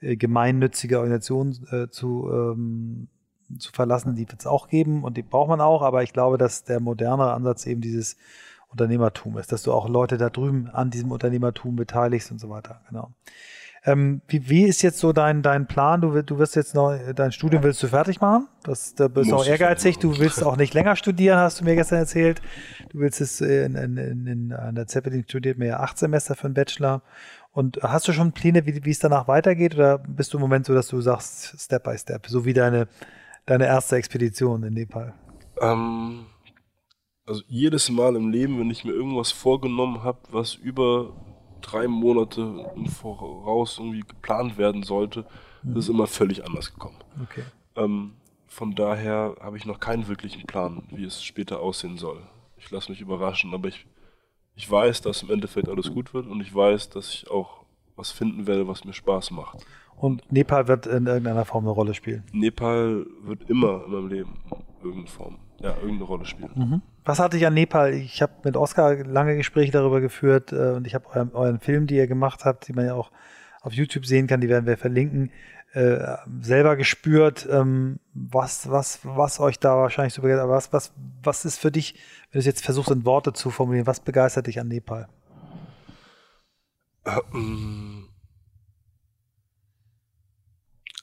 äh, 0.00 0.16
gemeinnützige 0.16 0.98
Organisationen 0.98 1.66
äh, 1.70 1.88
zu, 1.90 2.30
ähm, 2.32 3.08
zu 3.58 3.72
verlassen. 3.72 4.14
Die 4.14 4.28
wird 4.28 4.40
es 4.40 4.46
auch 4.46 4.68
geben 4.68 5.04
und 5.04 5.18
die 5.18 5.22
braucht 5.22 5.48
man 5.48 5.60
auch. 5.60 5.82
Aber 5.82 6.02
ich 6.02 6.14
glaube, 6.14 6.38
dass 6.38 6.64
der 6.64 6.80
modernere 6.80 7.34
Ansatz 7.34 7.66
eben 7.66 7.82
dieses 7.82 8.16
Unternehmertum 8.68 9.38
ist, 9.38 9.52
dass 9.52 9.62
du 9.62 9.72
auch 9.72 9.88
Leute 9.88 10.18
da 10.18 10.30
drüben 10.30 10.68
an 10.72 10.90
diesem 10.90 11.10
Unternehmertum 11.12 11.76
beteiligst 11.76 12.30
und 12.30 12.38
so 12.38 12.50
weiter. 12.50 12.80
Genau. 12.88 13.12
Ähm, 13.86 14.20
wie, 14.26 14.50
wie 14.50 14.64
ist 14.64 14.82
jetzt 14.82 14.98
so 14.98 15.12
dein, 15.12 15.42
dein 15.42 15.68
Plan? 15.68 16.00
Du, 16.00 16.20
du 16.20 16.38
wirst 16.38 16.56
jetzt 16.56 16.74
noch, 16.74 16.98
dein 17.14 17.30
Studium 17.30 17.62
willst 17.62 17.80
du 17.84 17.86
fertig 17.86 18.20
machen? 18.20 18.48
Das, 18.64 18.96
da 18.96 19.06
bist 19.06 19.30
du 19.30 19.36
auch 19.36 19.46
ehrgeizig. 19.46 19.98
Du 19.98 20.18
willst 20.18 20.42
auch 20.42 20.56
nicht 20.56 20.74
länger 20.74 20.96
studieren, 20.96 21.38
hast 21.38 21.60
du 21.60 21.64
mir 21.64 21.76
gestern 21.76 22.00
erzählt. 22.00 22.42
Du 22.90 22.98
willst 22.98 23.20
es 23.20 23.40
in, 23.40 23.76
in, 23.76 23.96
in, 23.96 24.26
in 24.26 24.52
an 24.52 24.74
der 24.74 24.88
Zeppelin 24.88 25.22
studiert 25.22 25.56
mir 25.56 25.68
ja 25.68 25.80
acht 25.80 25.98
Semester 25.98 26.34
für 26.34 26.46
einen 26.46 26.54
Bachelor. 26.54 27.02
Und 27.52 27.78
hast 27.80 28.08
du 28.08 28.12
schon 28.12 28.32
Pläne, 28.32 28.66
wie, 28.66 28.84
wie 28.84 28.90
es 28.90 28.98
danach 28.98 29.28
weitergeht? 29.28 29.76
Oder 29.76 29.98
bist 29.98 30.32
du 30.32 30.38
im 30.38 30.42
Moment 30.42 30.66
so, 30.66 30.74
dass 30.74 30.88
du 30.88 31.00
sagst, 31.00 31.54
Step 31.58 31.84
by 31.84 31.96
Step, 31.96 32.26
so 32.26 32.44
wie 32.44 32.54
deine, 32.54 32.88
deine 33.46 33.66
erste 33.66 33.94
Expedition 33.94 34.64
in 34.64 34.74
Nepal? 34.74 35.14
Ähm, 35.60 36.26
also 37.26 37.42
jedes 37.48 37.90
Mal 37.90 38.16
im 38.16 38.30
Leben, 38.30 38.58
wenn 38.58 38.70
ich 38.70 38.84
mir 38.84 38.92
irgendwas 38.92 39.32
vorgenommen 39.32 40.02
habe, 40.02 40.18
was 40.30 40.54
über 40.54 41.12
drei 41.60 41.88
Monate 41.88 42.70
im 42.76 42.86
Voraus 42.86 43.78
irgendwie 43.78 44.00
geplant 44.00 44.56
werden 44.56 44.84
sollte, 44.84 45.26
mhm. 45.62 45.76
ist 45.76 45.88
immer 45.88 46.06
völlig 46.06 46.44
anders 46.44 46.72
gekommen. 46.72 46.96
Okay. 47.22 47.42
Ähm, 47.74 48.12
von 48.46 48.74
daher 48.74 49.36
habe 49.40 49.56
ich 49.56 49.66
noch 49.66 49.80
keinen 49.80 50.08
wirklichen 50.08 50.46
Plan, 50.46 50.84
wie 50.90 51.04
es 51.04 51.22
später 51.22 51.60
aussehen 51.60 51.98
soll. 51.98 52.22
Ich 52.56 52.70
lasse 52.70 52.90
mich 52.90 53.00
überraschen, 53.00 53.52
aber 53.52 53.68
ich, 53.68 53.86
ich 54.54 54.70
weiß, 54.70 55.02
dass 55.02 55.22
im 55.22 55.30
Endeffekt 55.30 55.68
alles 55.68 55.92
gut 55.92 56.14
wird 56.14 56.26
und 56.26 56.40
ich 56.40 56.54
weiß, 56.54 56.90
dass 56.90 57.12
ich 57.12 57.30
auch 57.30 57.64
was 57.96 58.12
finden 58.12 58.46
werde, 58.46 58.68
was 58.68 58.84
mir 58.84 58.92
Spaß 58.92 59.32
macht. 59.32 59.66
Und 59.96 60.30
Nepal 60.30 60.68
wird 60.68 60.86
in 60.86 61.06
irgendeiner 61.06 61.44
Form 61.44 61.64
eine 61.64 61.72
Rolle 61.72 61.94
spielen? 61.94 62.22
Nepal 62.32 63.06
wird 63.22 63.48
immer 63.48 63.84
in 63.86 63.92
meinem 63.92 64.08
Leben 64.08 64.38
irgendeine 64.82 65.08
Form, 65.08 65.38
ja, 65.60 65.74
irgendeine 65.76 66.04
Rolle 66.04 66.24
spielen. 66.26 66.52
Mhm. 66.54 66.82
Was 67.06 67.20
hatte 67.20 67.36
ich 67.36 67.46
an 67.46 67.54
Nepal? 67.54 67.94
Ich 67.94 68.20
habe 68.20 68.32
mit 68.42 68.56
Oskar 68.56 68.96
lange 68.96 69.36
Gespräche 69.36 69.70
darüber 69.70 70.00
geführt 70.00 70.52
äh, 70.52 70.72
und 70.72 70.88
ich 70.88 70.94
habe 70.96 71.08
euren, 71.10 71.32
euren, 71.34 71.60
Film, 71.60 71.86
die 71.86 71.94
ihr 71.94 72.08
gemacht 72.08 72.44
habt, 72.44 72.66
die 72.66 72.72
man 72.72 72.84
ja 72.84 72.94
auch 72.94 73.12
auf 73.62 73.72
YouTube 73.72 74.04
sehen 74.04 74.26
kann, 74.26 74.40
die 74.40 74.48
werden 74.48 74.66
wir 74.66 74.76
verlinken, 74.76 75.30
äh, 75.72 76.16
selber 76.40 76.74
gespürt, 76.74 77.46
ähm, 77.48 78.00
was, 78.12 78.68
was, 78.70 79.00
was 79.04 79.38
euch 79.38 79.60
da 79.60 79.76
wahrscheinlich 79.76 80.14
so 80.14 80.22
begeistert. 80.22 80.44
Aber 80.44 80.54
was, 80.54 80.72
was, 80.72 80.92
was 81.22 81.44
ist 81.44 81.60
für 81.60 81.70
dich, 81.70 81.94
wenn 81.94 82.32
du 82.32 82.38
es 82.40 82.46
jetzt 82.46 82.64
versuchst, 82.64 82.90
in 82.90 83.04
Worte 83.04 83.32
zu 83.32 83.50
formulieren, 83.50 83.86
was 83.86 84.00
begeistert 84.00 84.48
dich 84.48 84.58
an 84.58 84.66
Nepal? 84.66 85.08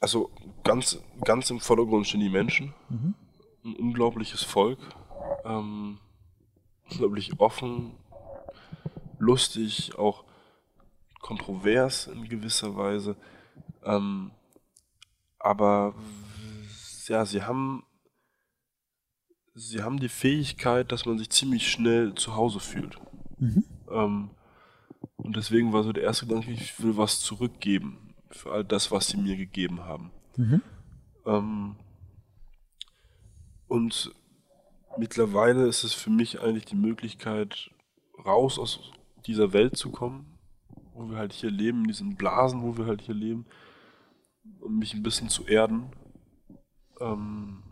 Also 0.01 0.31
ganz, 0.65 0.99
ganz 1.23 1.49
im 1.49 1.61
Vordergrund 1.61 2.07
stehen 2.07 2.19
die 2.19 2.29
Menschen. 2.29 2.73
Mhm. 2.89 3.15
Ein 3.63 3.75
unglaubliches 3.77 4.43
Volk 4.43 4.79
ähm, 5.45 5.99
unglaublich 6.89 7.39
offen, 7.39 7.95
lustig, 9.19 9.97
auch 9.97 10.23
kontrovers 11.21 12.07
in 12.07 12.27
gewisser 12.27 12.75
Weise. 12.75 13.15
Ähm, 13.83 14.31
aber 15.39 15.95
ja, 17.07 17.25
sie 17.25 17.43
haben 17.43 17.83
sie 19.55 19.83
haben 19.83 19.99
die 19.99 20.09
Fähigkeit, 20.09 20.91
dass 20.91 21.05
man 21.05 21.17
sich 21.17 21.29
ziemlich 21.29 21.69
schnell 21.69 22.15
zu 22.15 22.35
Hause 22.35 22.59
fühlt. 22.59 22.97
Mhm. 23.37 23.63
Ähm, 23.89 24.29
und 25.17 25.35
deswegen 25.35 25.73
war 25.73 25.83
so 25.83 25.93
der 25.93 26.03
erste 26.03 26.25
Gedanke, 26.25 26.51
ich 26.51 26.81
will 26.81 26.97
was 26.97 27.19
zurückgeben 27.19 28.15
für 28.29 28.51
all 28.51 28.65
das, 28.65 28.91
was 28.91 29.07
sie 29.07 29.17
mir 29.17 29.37
gegeben 29.37 29.83
haben. 29.83 30.11
Mhm. 30.37 30.61
Ähm, 31.25 31.75
und 33.67 34.11
mittlerweile 34.97 35.67
ist 35.67 35.83
es 35.83 35.93
für 35.93 36.09
mich 36.09 36.41
eigentlich 36.41 36.65
die 36.65 36.75
Möglichkeit, 36.75 37.71
raus 38.25 38.59
aus 38.59 38.91
dieser 39.25 39.53
Welt 39.53 39.77
zu 39.77 39.91
kommen, 39.91 40.37
wo 40.93 41.09
wir 41.09 41.17
halt 41.17 41.33
hier 41.33 41.51
leben, 41.51 41.79
in 41.79 41.87
diesen 41.87 42.15
Blasen, 42.15 42.61
wo 42.61 42.77
wir 42.77 42.85
halt 42.85 43.01
hier 43.01 43.15
leben, 43.15 43.45
um 44.61 44.77
mich 44.77 44.93
ein 44.93 45.03
bisschen 45.03 45.29
zu 45.29 45.45
erden. 45.45 45.91
Ähm, 46.99 47.63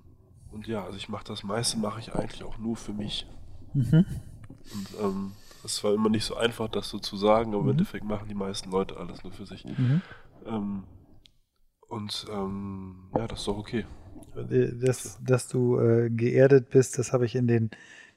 und 0.52 0.68
ja, 0.68 0.84
also 0.84 0.98
ich 0.98 1.10
mache 1.10 1.26
das 1.26 1.44
meiste, 1.44 1.78
mache 1.78 2.00
ich 2.00 2.14
eigentlich 2.14 2.44
auch 2.44 2.58
nur 2.58 2.76
für 2.76 2.94
mich. 2.94 3.28
Mhm. 3.74 4.06
Und 4.74 4.88
ähm, 5.02 5.32
das 5.64 5.84
war 5.84 5.94
immer 5.94 6.10
nicht 6.10 6.26
so 6.26 6.36
einfach, 6.36 6.68
das 6.68 6.90
so 6.90 7.00
zu 7.00 7.18
sagen, 7.18 7.54
aber 7.54 7.64
mhm. 7.64 7.70
im 7.70 7.72
Endeffekt 7.74 8.06
machen 8.06 8.28
die 8.28 8.36
meisten 8.36 8.72
Leute 8.72 8.98
alles 8.98 9.24
nur 9.24 9.32
für 9.32 9.46
sich. 9.46 9.66
Mhm. 9.66 10.02
Ähm, 10.46 10.84
und 11.88 12.26
ähm, 12.32 13.10
ja, 13.16 13.28
das 13.28 13.40
ist 13.40 13.48
doch 13.48 13.58
okay. 13.58 13.86
Dass, 14.34 15.20
dass 15.24 15.48
du 15.48 15.80
äh, 15.80 16.10
geerdet 16.10 16.70
bist, 16.70 16.98
das 16.98 17.12
habe 17.12 17.26
ich 17.26 17.36
in 17.36 17.48
den 17.48 17.70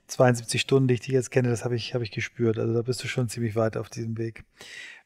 72 0.07 0.61
Stunden, 0.61 0.88
die 0.88 0.95
ich 0.95 1.01
dich 1.01 1.14
jetzt 1.14 1.30
kenne, 1.30 1.49
das 1.49 1.64
habe 1.64 1.76
ich, 1.76 1.95
hab 1.95 2.03
ich 2.03 2.11
gespürt. 2.11 2.59
Also 2.59 2.74
da 2.74 2.82
bist 2.82 3.03
du 3.03 3.09
schon 3.09 3.28
ziemlich 3.28 3.57
weit 3.57 3.76
auf 3.76 3.88
diesem 3.88 4.16
Weg. 4.18 4.45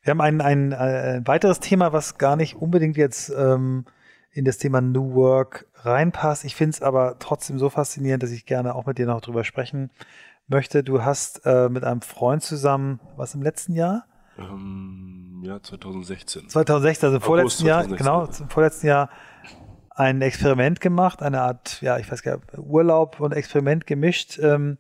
Wir 0.02 0.10
haben 0.10 0.20
ein, 0.20 0.40
ein, 0.40 0.72
ein 0.72 1.26
weiteres 1.26 1.60
Thema, 1.60 1.92
was 1.92 2.18
gar 2.18 2.36
nicht 2.36 2.56
unbedingt 2.56 2.96
jetzt 2.96 3.32
ähm, 3.36 3.84
in 4.32 4.44
das 4.44 4.58
Thema 4.58 4.80
New 4.80 5.14
Work 5.14 5.66
reinpasst. 5.76 6.44
Ich 6.44 6.54
finde 6.54 6.74
es 6.74 6.82
aber 6.82 7.16
trotzdem 7.18 7.58
so 7.58 7.70
faszinierend, 7.70 8.22
dass 8.22 8.30
ich 8.30 8.46
gerne 8.46 8.74
auch 8.74 8.86
mit 8.86 8.98
dir 8.98 9.06
noch 9.06 9.20
drüber 9.20 9.44
sprechen 9.44 9.90
möchte. 10.46 10.82
Du 10.82 11.04
hast 11.04 11.42
äh, 11.44 11.68
mit 11.68 11.84
einem 11.84 12.00
Freund 12.00 12.42
zusammen, 12.42 13.00
was 13.16 13.34
im 13.34 13.42
letzten 13.42 13.74
Jahr? 13.74 14.06
Ähm, 14.38 15.42
ja, 15.44 15.60
2016. 15.60 16.48
2016, 16.48 17.06
also 17.06 17.16
im 17.16 17.22
vorletzten 17.22 17.66
Jahr, 17.66 17.86
genau, 17.86 18.26
im 18.26 18.48
vorletzten 18.48 18.86
Jahr 18.86 19.10
ein 19.98 20.22
Experiment 20.22 20.80
gemacht, 20.80 21.22
eine 21.22 21.40
Art, 21.40 21.82
ja, 21.82 21.98
ich 21.98 22.10
weiß 22.10 22.22
gar 22.22 22.36
nicht, 22.36 22.58
Urlaub 22.58 23.18
und 23.18 23.32
Experiment 23.32 23.86
gemischt, 23.86 24.38
ähm, 24.38 24.78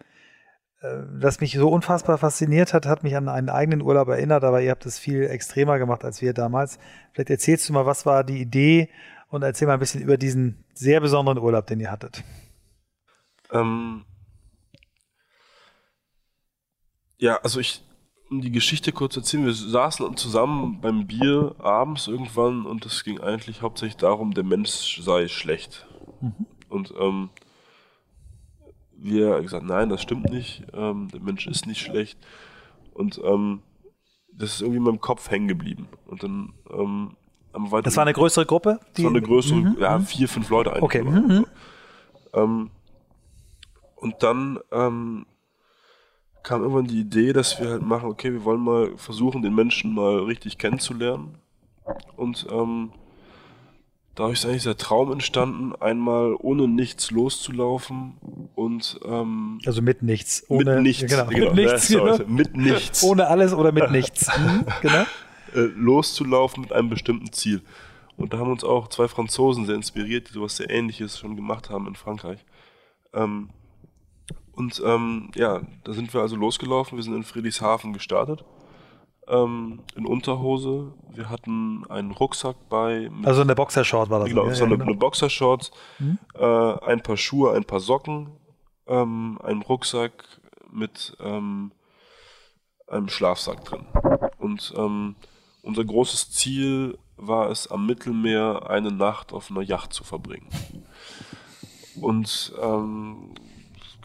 äh, 0.80 1.02
das 1.20 1.40
mich 1.40 1.54
so 1.54 1.68
unfassbar 1.68 2.18
fasziniert 2.18 2.72
hat, 2.72 2.86
hat 2.86 3.02
mich 3.02 3.16
an 3.16 3.28
einen 3.28 3.48
eigenen 3.48 3.82
Urlaub 3.82 4.08
erinnert, 4.08 4.44
aber 4.44 4.62
ihr 4.62 4.70
habt 4.70 4.86
es 4.86 4.98
viel 4.98 5.24
extremer 5.24 5.78
gemacht 5.78 6.04
als 6.04 6.22
wir 6.22 6.34
damals. 6.34 6.78
Vielleicht 7.12 7.30
erzählst 7.30 7.68
du 7.68 7.72
mal, 7.72 7.84
was 7.84 8.06
war 8.06 8.22
die 8.22 8.40
Idee 8.40 8.90
und 9.28 9.42
erzähl 9.42 9.66
mal 9.66 9.74
ein 9.74 9.80
bisschen 9.80 10.02
über 10.02 10.16
diesen 10.16 10.64
sehr 10.72 11.00
besonderen 11.00 11.38
Urlaub, 11.38 11.66
den 11.66 11.80
ihr 11.80 11.90
hattet. 11.90 12.22
Ähm, 13.50 14.04
ja, 17.16 17.40
also 17.42 17.58
ich, 17.58 17.84
um 18.30 18.40
die 18.40 18.52
Geschichte 18.52 18.92
kurz 18.92 19.14
zu 19.14 19.20
erzählen, 19.20 19.46
wir 19.46 19.54
saßen 19.54 20.16
zusammen 20.16 20.80
beim 20.80 21.06
Bier 21.06 21.54
abends 21.58 22.08
irgendwann 22.08 22.66
und 22.66 22.84
es 22.84 23.04
ging 23.04 23.20
eigentlich 23.20 23.62
hauptsächlich 23.62 23.96
darum, 23.96 24.34
der 24.34 24.44
Mensch 24.44 25.00
sei 25.02 25.28
schlecht. 25.28 25.86
Mhm. 26.20 26.46
Und 26.68 26.92
ähm, 26.98 27.30
wir 28.96 29.34
haben 29.34 29.42
gesagt, 29.42 29.64
nein, 29.64 29.88
das 29.88 30.02
stimmt 30.02 30.30
nicht, 30.30 30.64
ähm, 30.74 31.08
der 31.12 31.20
Mensch 31.20 31.46
ist 31.46 31.66
nicht 31.66 31.80
schlecht. 31.80 32.18
Und 32.92 33.20
ähm, 33.24 33.62
das 34.32 34.54
ist 34.54 34.60
irgendwie 34.60 34.78
in 34.78 34.84
meinem 34.84 35.00
Kopf 35.00 35.30
hängen 35.30 35.48
geblieben. 35.48 35.88
Und 36.06 36.22
dann 36.22 36.52
ähm, 36.70 37.16
haben 37.54 37.72
wir 37.72 37.82
Das 37.82 37.96
war 37.96 38.02
eine 38.02 38.12
größere 38.12 38.44
Gruppe? 38.44 38.80
Das 38.94 39.04
war 39.04 39.10
eine 39.10 39.22
größere, 39.22 39.56
mhm. 39.58 39.76
ja, 39.80 39.98
mhm. 39.98 40.04
vier, 40.04 40.28
fünf 40.28 40.50
Leute 40.50 40.70
eigentlich. 40.70 40.82
Okay. 40.82 41.02
Mhm. 41.02 41.46
Ähm, 42.34 42.70
und 43.96 44.22
dann 44.22 44.58
ähm, 44.70 45.26
kam 46.48 46.62
irgendwann 46.62 46.86
die 46.86 47.00
Idee, 47.00 47.34
dass 47.34 47.60
wir 47.60 47.68
halt 47.68 47.82
machen, 47.82 48.08
okay, 48.08 48.32
wir 48.32 48.42
wollen 48.42 48.60
mal 48.60 48.96
versuchen, 48.96 49.42
den 49.42 49.54
Menschen 49.54 49.92
mal 49.92 50.20
richtig 50.20 50.56
kennenzulernen. 50.56 51.36
Und 52.16 52.46
ähm, 52.50 52.90
dadurch 54.14 54.38
ist 54.38 54.46
eigentlich 54.46 54.62
der 54.62 54.78
Traum 54.78 55.12
entstanden, 55.12 55.74
einmal 55.78 56.34
ohne 56.38 56.66
nichts 56.66 57.10
loszulaufen 57.10 58.14
und 58.54 58.98
ähm, 59.04 59.60
also 59.66 59.82
mit 59.82 60.02
nichts, 60.02 60.42
ohne 60.48 60.76
mit 60.76 60.82
nichts, 60.84 61.10
genau, 61.12 61.26
genau, 61.26 61.54
mit, 61.54 61.66
nichts 61.66 61.88
sorry, 61.88 62.24
mit 62.26 62.56
nichts, 62.56 63.02
ohne 63.02 63.26
alles 63.26 63.52
oder 63.52 63.70
mit 63.70 63.90
nichts, 63.90 64.28
mhm, 64.38 64.64
genau, 64.80 65.02
äh, 65.54 65.68
loszulaufen 65.76 66.62
mit 66.62 66.72
einem 66.72 66.88
bestimmten 66.88 67.30
Ziel. 67.30 67.60
Und 68.16 68.32
da 68.32 68.38
haben 68.38 68.50
uns 68.50 68.64
auch 68.64 68.88
zwei 68.88 69.06
Franzosen 69.06 69.66
sehr 69.66 69.74
inspiriert, 69.74 70.30
die 70.30 70.32
sowas 70.32 70.56
sehr 70.56 70.70
Ähnliches 70.70 71.18
schon 71.18 71.36
gemacht 71.36 71.68
haben 71.68 71.86
in 71.86 71.94
Frankreich. 71.94 72.42
Ähm, 73.12 73.50
und 74.58 74.82
ähm, 74.84 75.30
ja, 75.36 75.60
da 75.84 75.92
sind 75.92 76.12
wir 76.12 76.20
also 76.20 76.34
losgelaufen. 76.34 76.98
Wir 76.98 77.04
sind 77.04 77.14
in 77.14 77.22
Friedrichshafen 77.22 77.92
gestartet. 77.92 78.44
Ähm, 79.28 79.84
in 79.94 80.04
Unterhose. 80.04 80.94
Wir 81.12 81.30
hatten 81.30 81.84
einen 81.88 82.10
Rucksack 82.10 82.56
bei. 82.68 83.08
also 83.22 83.42
eine 83.42 83.54
Boxershort 83.54 84.10
war 84.10 84.18
das. 84.18 84.28
Genau, 84.30 84.48
ja, 84.48 84.54
so 84.54 84.62
ja, 84.62 84.66
eine, 84.66 84.78
genau. 84.78 84.90
eine 84.90 84.98
Boxershort, 84.98 85.70
mhm. 86.00 86.18
äh, 86.34 86.44
ein 86.44 87.00
paar 87.04 87.16
Schuhe, 87.16 87.52
ein 87.52 87.62
paar 87.62 87.78
Socken, 87.78 88.32
ähm, 88.88 89.38
einen 89.44 89.62
Rucksack 89.62 90.24
mit 90.72 91.16
ähm, 91.20 91.70
einem 92.88 93.08
Schlafsack 93.08 93.64
drin. 93.64 93.86
Und 94.38 94.74
ähm, 94.76 95.14
unser 95.62 95.84
großes 95.84 96.32
Ziel 96.32 96.98
war 97.16 97.48
es, 97.50 97.70
am 97.70 97.86
Mittelmeer 97.86 98.68
eine 98.68 98.90
Nacht 98.90 99.32
auf 99.32 99.52
einer 99.52 99.62
Yacht 99.62 99.92
zu 99.92 100.02
verbringen. 100.02 100.48
Und 102.00 102.52
ähm, 102.60 103.34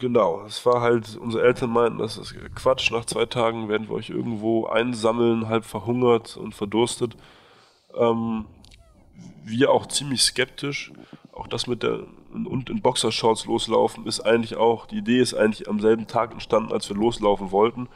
genau, 0.04 0.44
es 0.46 0.64
war 0.66 0.82
halt, 0.82 1.16
unsere 1.16 1.44
Eltern 1.44 1.70
meinten, 1.70 1.98
das 1.98 2.18
ist 2.18 2.34
Quatsch, 2.54 2.90
nach 2.90 3.06
zwei 3.06 3.24
Tagen 3.24 3.70
werden 3.70 3.88
wir 3.88 3.94
euch 3.94 4.10
irgendwo 4.10 4.66
einsammeln, 4.66 5.48
halb 5.48 5.64
verhungert 5.64 6.36
und 6.36 6.54
verdurstet. 6.54 7.16
Ähm, 7.96 8.44
wir 9.44 9.70
auch 9.70 9.86
ziemlich 9.86 10.22
skeptisch. 10.22 10.92
Auch 11.32 11.46
das 11.48 11.66
mit 11.66 11.82
der 11.82 12.00
und 12.34 12.68
in 12.68 12.82
Boxershorts 12.82 13.46
loslaufen 13.46 14.06
ist 14.06 14.20
eigentlich 14.20 14.56
auch, 14.56 14.86
die 14.86 14.98
Idee 14.98 15.20
ist 15.20 15.34
eigentlich 15.34 15.68
am 15.68 15.80
selben 15.80 16.06
Tag 16.06 16.32
entstanden, 16.32 16.72
als 16.72 16.88
wir 16.90 16.96
loslaufen 16.96 17.50
wollten. 17.50 17.88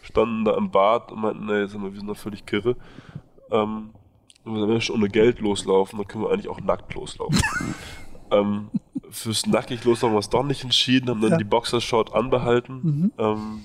Wir 0.00 0.06
standen 0.06 0.44
da 0.44 0.56
im 0.56 0.70
Bad 0.70 1.10
und 1.10 1.20
meinten, 1.20 1.46
nee, 1.46 1.66
wir, 1.66 1.92
wir 1.92 1.98
sind 1.98 2.06
da 2.06 2.14
völlig 2.14 2.46
kirre. 2.46 2.76
Ähm, 3.50 3.90
wenn 4.44 4.68
wir 4.68 4.80
schon 4.80 4.96
ohne 4.96 5.08
Geld 5.08 5.40
loslaufen, 5.40 5.98
dann 5.98 6.06
können 6.06 6.24
wir 6.24 6.30
eigentlich 6.30 6.48
auch 6.48 6.60
nackt 6.60 6.94
loslaufen. 6.94 7.42
ähm, 8.30 8.70
fürs 9.10 9.46
nackig 9.46 9.84
loslaufen 9.84 10.08
haben 10.08 10.14
wir 10.14 10.20
es 10.20 10.30
doch 10.30 10.42
nicht 10.42 10.64
entschieden, 10.64 11.10
haben 11.10 11.20
dann 11.20 11.32
ja. 11.32 11.36
die 11.36 11.44
Boxershort 11.44 12.12
anbehalten. 12.14 12.80
Mhm. 12.82 13.12
Ähm, 13.18 13.62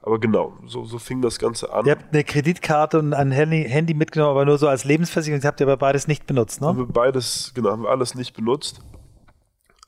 aber 0.00 0.18
genau, 0.18 0.54
so, 0.66 0.84
so 0.84 0.98
fing 0.98 1.20
das 1.20 1.38
Ganze 1.38 1.72
an. 1.72 1.84
Ihr 1.84 1.92
habt 1.92 2.14
eine 2.14 2.24
Kreditkarte 2.24 2.98
und 2.98 3.12
ein 3.12 3.30
Handy, 3.30 3.64
Handy 3.68 3.94
mitgenommen, 3.94 4.30
aber 4.30 4.44
nur 4.44 4.56
so 4.56 4.68
als 4.68 4.84
Lebensversicherung. 4.84 5.40
Das 5.40 5.46
habt 5.46 5.60
ihr 5.60 5.66
aber 5.66 5.76
beides 5.76 6.06
nicht 6.06 6.26
benutzt, 6.26 6.60
ne? 6.60 6.68
Haben 6.68 6.78
wir 6.78 6.86
beides, 6.86 7.52
genau, 7.54 7.70
haben 7.70 7.82
wir 7.82 7.90
alles 7.90 8.14
nicht 8.14 8.34
benutzt. 8.34 8.80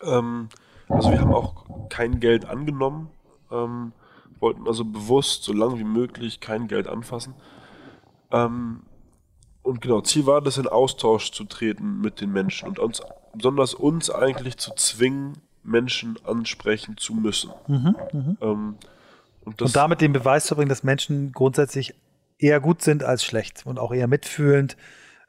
Ähm, 0.02 0.48
also 0.88 1.10
wir 1.10 1.20
haben 1.20 1.32
auch 1.32 1.88
kein 1.88 2.20
Geld 2.20 2.44
angenommen, 2.44 3.10
ähm, 3.52 3.92
wollten 4.40 4.66
also 4.66 4.84
bewusst 4.84 5.44
so 5.44 5.52
lange 5.52 5.78
wie 5.78 5.84
möglich 5.84 6.40
kein 6.40 6.66
Geld 6.66 6.88
anfassen. 6.88 7.34
Ähm, 8.32 8.82
und 9.62 9.80
genau, 9.80 10.00
Ziel 10.00 10.26
war 10.26 10.40
das, 10.40 10.58
in 10.58 10.66
Austausch 10.66 11.32
zu 11.32 11.44
treten 11.44 12.00
mit 12.00 12.20
den 12.20 12.32
Menschen 12.32 12.68
und 12.68 12.78
uns, 12.78 13.02
besonders 13.34 13.74
uns 13.74 14.10
eigentlich 14.10 14.56
zu 14.56 14.72
zwingen, 14.74 15.38
Menschen 15.62 16.18
ansprechen 16.24 16.96
zu 16.96 17.14
müssen. 17.14 17.50
Mhm, 17.66 17.94
mh. 18.12 18.36
ähm, 18.40 18.76
und, 19.44 19.62
und, 19.62 19.76
damit 19.76 20.00
den 20.00 20.12
Beweis 20.12 20.46
zu 20.46 20.54
bringen, 20.54 20.68
dass 20.68 20.82
Menschen 20.82 21.32
grundsätzlich 21.32 21.94
eher 22.38 22.60
gut 22.60 22.82
sind 22.82 23.04
als 23.04 23.24
schlecht 23.24 23.66
und 23.66 23.78
auch 23.78 23.92
eher 23.92 24.06
mitfühlend. 24.06 24.76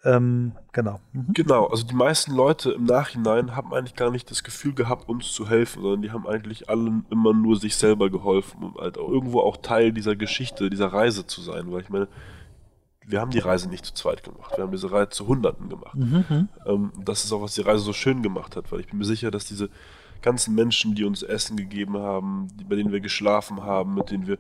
Ähm, 0.04 0.54
genau. 0.72 1.00
Mhm. 1.14 1.34
Genau, 1.34 1.68
also 1.68 1.86
die 1.86 1.94
meisten 1.94 2.34
Leute 2.34 2.72
im 2.72 2.86
Nachhinein 2.86 3.56
haben 3.56 3.74
eigentlich 3.74 3.96
gar 3.96 4.10
nicht 4.10 4.32
das 4.32 4.44
Gefühl 4.44 4.74
gehabt, 4.74 5.08
uns 5.08 5.32
zu 5.32 5.48
helfen, 5.48 5.82
sondern 5.82 6.02
die 6.02 6.12
haben 6.12 6.26
eigentlich 6.26 6.70
allen 6.70 7.06
immer 7.12 7.34
nur 7.34 7.60
sich 7.60 7.76
selber 7.76 8.10
geholfen, 8.10 8.64
um 8.64 8.76
halt 8.78 8.98
auch 8.98 9.10
irgendwo 9.10 9.42
auch 9.42 9.58
Teil 9.58 9.92
dieser 9.92 10.16
Geschichte, 10.16 10.70
dieser 10.70 10.88
Reise 10.88 11.28
zu 11.28 11.42
sein. 11.42 11.72
Weil 11.72 11.82
ich 11.82 11.90
meine, 11.90 12.08
wir 13.06 13.20
haben 13.20 13.32
die 13.32 13.40
Reise 13.40 13.70
nicht 13.70 13.86
zu 13.86 13.94
zweit 13.94 14.24
gemacht, 14.24 14.54
wir 14.56 14.64
haben 14.64 14.72
diese 14.72 14.92
Reise 14.92 15.10
zu 15.10 15.28
Hunderten 15.28 15.70
gemacht. 15.70 15.96
Mhm. 15.96 16.26
mhm. 16.30 16.50
Ähm, 16.66 16.92
das 17.04 17.24
ist 17.24 17.32
auch, 17.32 17.42
was 17.42 17.56
die 17.56 17.62
Reise 17.62 17.84
so 17.84 17.94
schön 17.94 18.22
gemacht 18.22 18.56
hat, 18.56 18.72
weil 18.72 18.80
ich 18.80 18.88
bin 18.88 19.00
mir 19.00 19.06
sicher, 19.06 19.32
dass 19.32 19.46
diese 19.46 19.70
ganzen 20.22 20.56
Menschen, 20.56 20.96
die 20.96 21.04
uns 21.04 21.24
Essen 21.24 21.58
gegeben 21.58 21.98
haben, 21.98 22.48
die, 22.56 22.64
bei 22.64 22.76
denen 22.76 22.92
wir 22.92 23.00
geschlafen 23.00 23.64
haben, 23.64 23.96
mit 23.96 24.12
denen 24.12 24.28
wir 24.28 24.38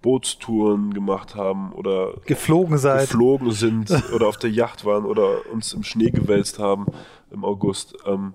Bootstouren 0.00 0.92
gemacht 0.92 1.34
haben 1.34 1.72
oder 1.72 2.12
geflogen, 2.26 2.76
geflogen 2.76 3.52
sind 3.52 3.90
oder 4.14 4.28
auf 4.28 4.36
der 4.36 4.50
Yacht 4.50 4.84
waren 4.84 5.06
oder 5.06 5.50
uns 5.50 5.72
im 5.72 5.82
Schnee 5.82 6.10
gewälzt 6.10 6.58
haben 6.58 6.86
im 7.30 7.44
August, 7.44 7.96
ähm, 8.06 8.34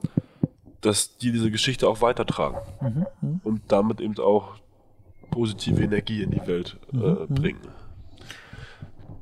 dass 0.82 1.18
die 1.18 1.32
diese 1.32 1.52
Geschichte 1.52 1.88
auch 1.88 2.02
weitertragen 2.02 2.58
mhm, 2.82 3.06
mhm. 3.22 3.42
und 3.44 3.62
damit 3.68 4.02
eben 4.02 4.18
auch 4.18 4.56
positive 5.30 5.84
Energie 5.84 6.24
in 6.24 6.32
die 6.32 6.46
Welt 6.48 6.78
äh, 6.92 6.98
mhm, 6.98 7.26
mhm. 7.30 7.36
bringen. 7.36 7.62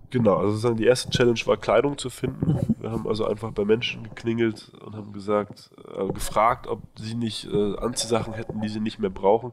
Genau, 0.10 0.38
also 0.38 0.51
sozusagen 0.51 0.78
die 0.78 0.86
erste 0.86 1.10
Challenge 1.10 1.39
war 1.45 1.58
Kleidung 1.58 1.97
zu 1.97 2.10
finden. 2.10 2.53
Mhm. 2.53 2.76
Wir 2.80 2.91
haben 2.91 3.08
also 3.08 3.26
einfach 3.26 3.51
bei 3.51 3.66
Menschen 3.66 4.03
geklingelt 4.03 4.72
und 4.86 4.95
haben 4.95 5.12
gesagt, 5.12 5.70
äh, 5.93 6.08
gefragt, 6.14 6.68
ob 6.68 6.82
sie 6.97 7.16
nicht 7.16 7.45
äh, 7.51 7.76
Anziehsachen 7.78 8.34
hätten, 8.34 8.62
die 8.62 8.70
sie 8.70 8.80
nicht 8.80 8.99
mehr 8.99 9.10
brauchen. 9.10 9.51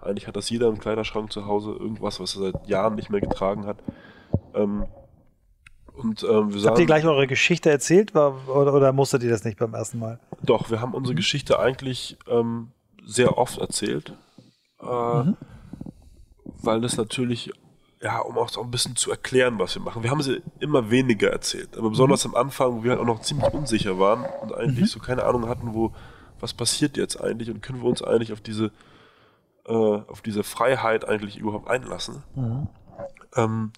Eigentlich 0.00 0.26
hat 0.26 0.34
das 0.34 0.50
jeder 0.50 0.66
im 0.68 0.80
Kleiderschrank 0.80 1.32
zu 1.32 1.46
Hause, 1.46 1.70
irgendwas, 1.70 2.18
was 2.18 2.34
er 2.34 2.52
seit 2.52 2.68
Jahren 2.68 2.96
nicht 2.96 3.10
mehr 3.10 3.20
getragen 3.20 3.66
hat. 3.66 3.78
Ähm, 4.54 4.86
und, 5.94 6.24
ähm, 6.24 6.52
wir 6.52 6.60
sagen, 6.60 6.70
Habt 6.70 6.78
ihr 6.80 6.86
gleich 6.86 7.04
eure 7.04 7.28
Geschichte 7.28 7.70
erzählt 7.70 8.14
war, 8.14 8.48
oder, 8.48 8.74
oder 8.74 8.92
musstet 8.92 9.22
ihr 9.22 9.30
das 9.30 9.44
nicht 9.44 9.58
beim 9.58 9.74
ersten 9.74 10.00
Mal? 10.00 10.18
Doch, 10.42 10.70
wir 10.70 10.80
haben 10.80 10.94
unsere 10.94 11.12
mhm. 11.12 11.18
Geschichte 11.18 11.60
eigentlich 11.60 12.16
ähm, 12.26 12.72
sehr 13.04 13.38
oft 13.38 13.58
erzählt. 13.58 14.16
Äh, 14.80 14.84
mhm. 14.86 15.36
Weil 16.44 16.80
das 16.80 16.96
natürlich 16.96 17.52
ja, 18.02 18.18
um 18.18 18.36
auch 18.36 18.48
so 18.48 18.60
ein 18.60 18.70
bisschen 18.70 18.96
zu 18.96 19.10
erklären, 19.10 19.58
was 19.60 19.76
wir 19.76 19.82
machen. 19.82 20.02
Wir 20.02 20.10
haben 20.10 20.22
sie 20.22 20.42
immer 20.58 20.90
weniger 20.90 21.30
erzählt, 21.30 21.78
aber 21.78 21.90
besonders 21.90 22.26
mhm. 22.26 22.34
am 22.34 22.46
Anfang, 22.46 22.76
wo 22.76 22.82
wir 22.82 22.90
halt 22.90 23.00
auch 23.00 23.06
noch 23.06 23.20
ziemlich 23.20 23.52
unsicher 23.52 23.98
waren 23.98 24.24
und 24.42 24.52
eigentlich 24.54 24.80
mhm. 24.80 24.86
so 24.86 24.98
keine 24.98 25.24
Ahnung 25.24 25.48
hatten, 25.48 25.72
wo, 25.72 25.92
was 26.40 26.52
passiert 26.52 26.96
jetzt 26.96 27.20
eigentlich 27.20 27.48
und 27.48 27.62
können 27.62 27.80
wir 27.80 27.88
uns 27.88 28.02
eigentlich 28.02 28.32
auf 28.32 28.40
diese, 28.40 28.72
äh, 29.66 29.72
auf 29.72 30.20
diese 30.20 30.42
Freiheit 30.42 31.08
eigentlich 31.08 31.38
überhaupt 31.38 31.70
einlassen. 31.70 32.24
Mhm. 32.34 32.68
Ähm, 33.36 33.72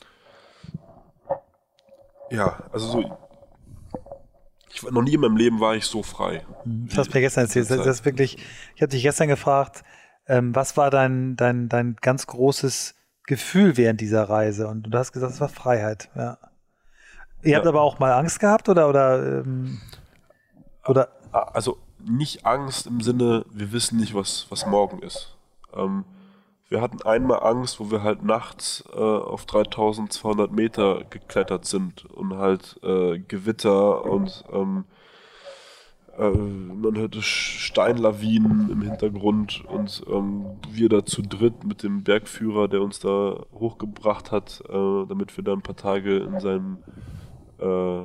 ja, 2.30 2.62
also 2.72 2.86
so, 2.86 3.18
ich 4.72 4.82
war 4.82 4.90
noch 4.90 5.02
nie 5.02 5.14
in 5.14 5.20
meinem 5.20 5.36
Leben 5.36 5.60
war 5.60 5.76
ich 5.76 5.84
so 5.84 6.02
frei. 6.02 6.46
Mhm. 6.64 6.88
Das 6.88 6.96
hast 6.96 7.08
du 7.12 7.18
mir 7.18 7.20
gestern 7.20 7.44
erzählt. 7.44 7.68
Das 7.68 7.86
ist 7.86 8.06
wirklich, 8.06 8.38
ich 8.74 8.80
habe 8.80 8.90
dich 8.90 9.02
gestern 9.02 9.28
gefragt, 9.28 9.84
ähm, 10.26 10.54
was 10.54 10.78
war 10.78 10.90
dein, 10.90 11.36
dein, 11.36 11.68
dein 11.68 11.96
ganz 12.00 12.26
großes 12.26 12.94
Gefühl 13.26 13.76
während 13.76 14.00
dieser 14.00 14.28
Reise? 14.28 14.68
Und 14.68 14.84
du 14.84 14.98
hast 14.98 15.12
gesagt, 15.12 15.32
es 15.32 15.40
war 15.40 15.48
Freiheit, 15.48 16.10
ja. 16.14 16.38
Ihr 17.42 17.52
ja. 17.52 17.56
habt 17.58 17.66
aber 17.66 17.82
auch 17.82 17.98
mal 17.98 18.12
Angst 18.12 18.40
gehabt 18.40 18.68
oder 18.68 18.88
oder 18.88 19.40
ähm, 19.40 19.80
oder? 20.86 21.08
Also 21.32 21.78
nicht 21.98 22.46
Angst 22.46 22.86
im 22.86 23.00
Sinne, 23.00 23.44
wir 23.50 23.72
wissen 23.72 23.98
nicht, 23.98 24.14
was, 24.14 24.46
was 24.50 24.66
morgen 24.66 25.00
ist. 25.00 25.36
Ähm, 25.74 26.04
wir 26.68 26.80
hatten 26.80 27.02
einmal 27.02 27.42
Angst, 27.42 27.78
wo 27.80 27.90
wir 27.90 28.02
halt 28.02 28.24
nachts 28.24 28.84
äh, 28.92 28.98
auf 28.98 29.44
3200 29.46 30.50
Meter 30.50 31.04
geklettert 31.10 31.66
sind 31.66 32.04
und 32.06 32.36
halt 32.36 32.80
äh, 32.82 33.18
Gewitter 33.18 34.04
und 34.04 34.44
ähm, 34.52 34.84
äh, 36.18 36.30
man 36.30 36.96
hörte 36.96 37.22
Steinlawinen 37.22 38.70
im 38.70 38.82
Hintergrund 38.82 39.64
und 39.66 40.02
ähm, 40.08 40.46
wir 40.70 40.88
da 40.88 41.04
zu 41.04 41.22
dritt 41.22 41.64
mit 41.64 41.82
dem 41.82 42.02
Bergführer, 42.04 42.68
der 42.68 42.82
uns 42.82 43.00
da 43.00 43.44
hochgebracht 43.52 44.32
hat, 44.32 44.62
äh, 44.68 45.06
damit 45.08 45.36
wir 45.36 45.44
da 45.44 45.52
ein 45.52 45.62
paar 45.62 45.76
Tage 45.76 46.18
in 46.18 46.40
seinem, 46.40 46.78
äh, 47.58 48.00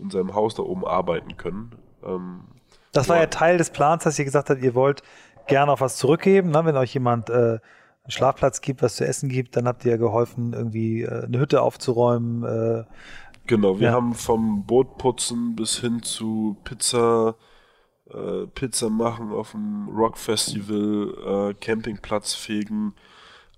in 0.00 0.10
seinem 0.10 0.34
Haus 0.34 0.54
da 0.54 0.62
oben 0.62 0.84
arbeiten 0.84 1.36
können. 1.36 1.72
Ähm, 2.04 2.44
das 2.92 3.08
war 3.08 3.16
ja 3.16 3.26
Teil 3.26 3.58
des 3.58 3.70
Plans, 3.70 4.04
dass 4.04 4.18
ihr 4.18 4.24
gesagt 4.24 4.50
habt, 4.50 4.62
ihr 4.62 4.74
wollt 4.74 5.02
gerne 5.46 5.72
auch 5.72 5.80
was 5.80 5.96
zurückgeben, 5.96 6.50
ne? 6.50 6.64
wenn 6.64 6.76
euch 6.76 6.94
jemand 6.94 7.28
äh, 7.28 7.58
einen 8.04 8.10
Schlafplatz 8.10 8.60
gibt, 8.60 8.82
was 8.82 8.96
zu 8.96 9.06
essen 9.06 9.28
gibt, 9.28 9.56
dann 9.56 9.66
habt 9.66 9.84
ihr 9.84 9.98
geholfen, 9.98 10.52
irgendwie 10.52 11.02
äh, 11.02 11.24
eine 11.24 11.38
Hütte 11.38 11.62
aufzuräumen, 11.62 12.44
äh, 12.44 12.84
Genau, 13.46 13.78
wir 13.78 13.88
ja. 13.88 13.92
haben 13.92 14.14
vom 14.14 14.64
Bootputzen 14.64 15.54
bis 15.54 15.78
hin 15.78 16.02
zu 16.02 16.56
Pizza, 16.64 17.36
äh, 18.10 18.46
Pizza 18.54 18.88
machen 18.88 19.32
auf 19.32 19.52
dem 19.52 19.88
Rock 19.88 20.16
Festival, 20.16 21.50
äh, 21.50 21.54
Campingplatz 21.54 22.34
fegen, 22.34 22.94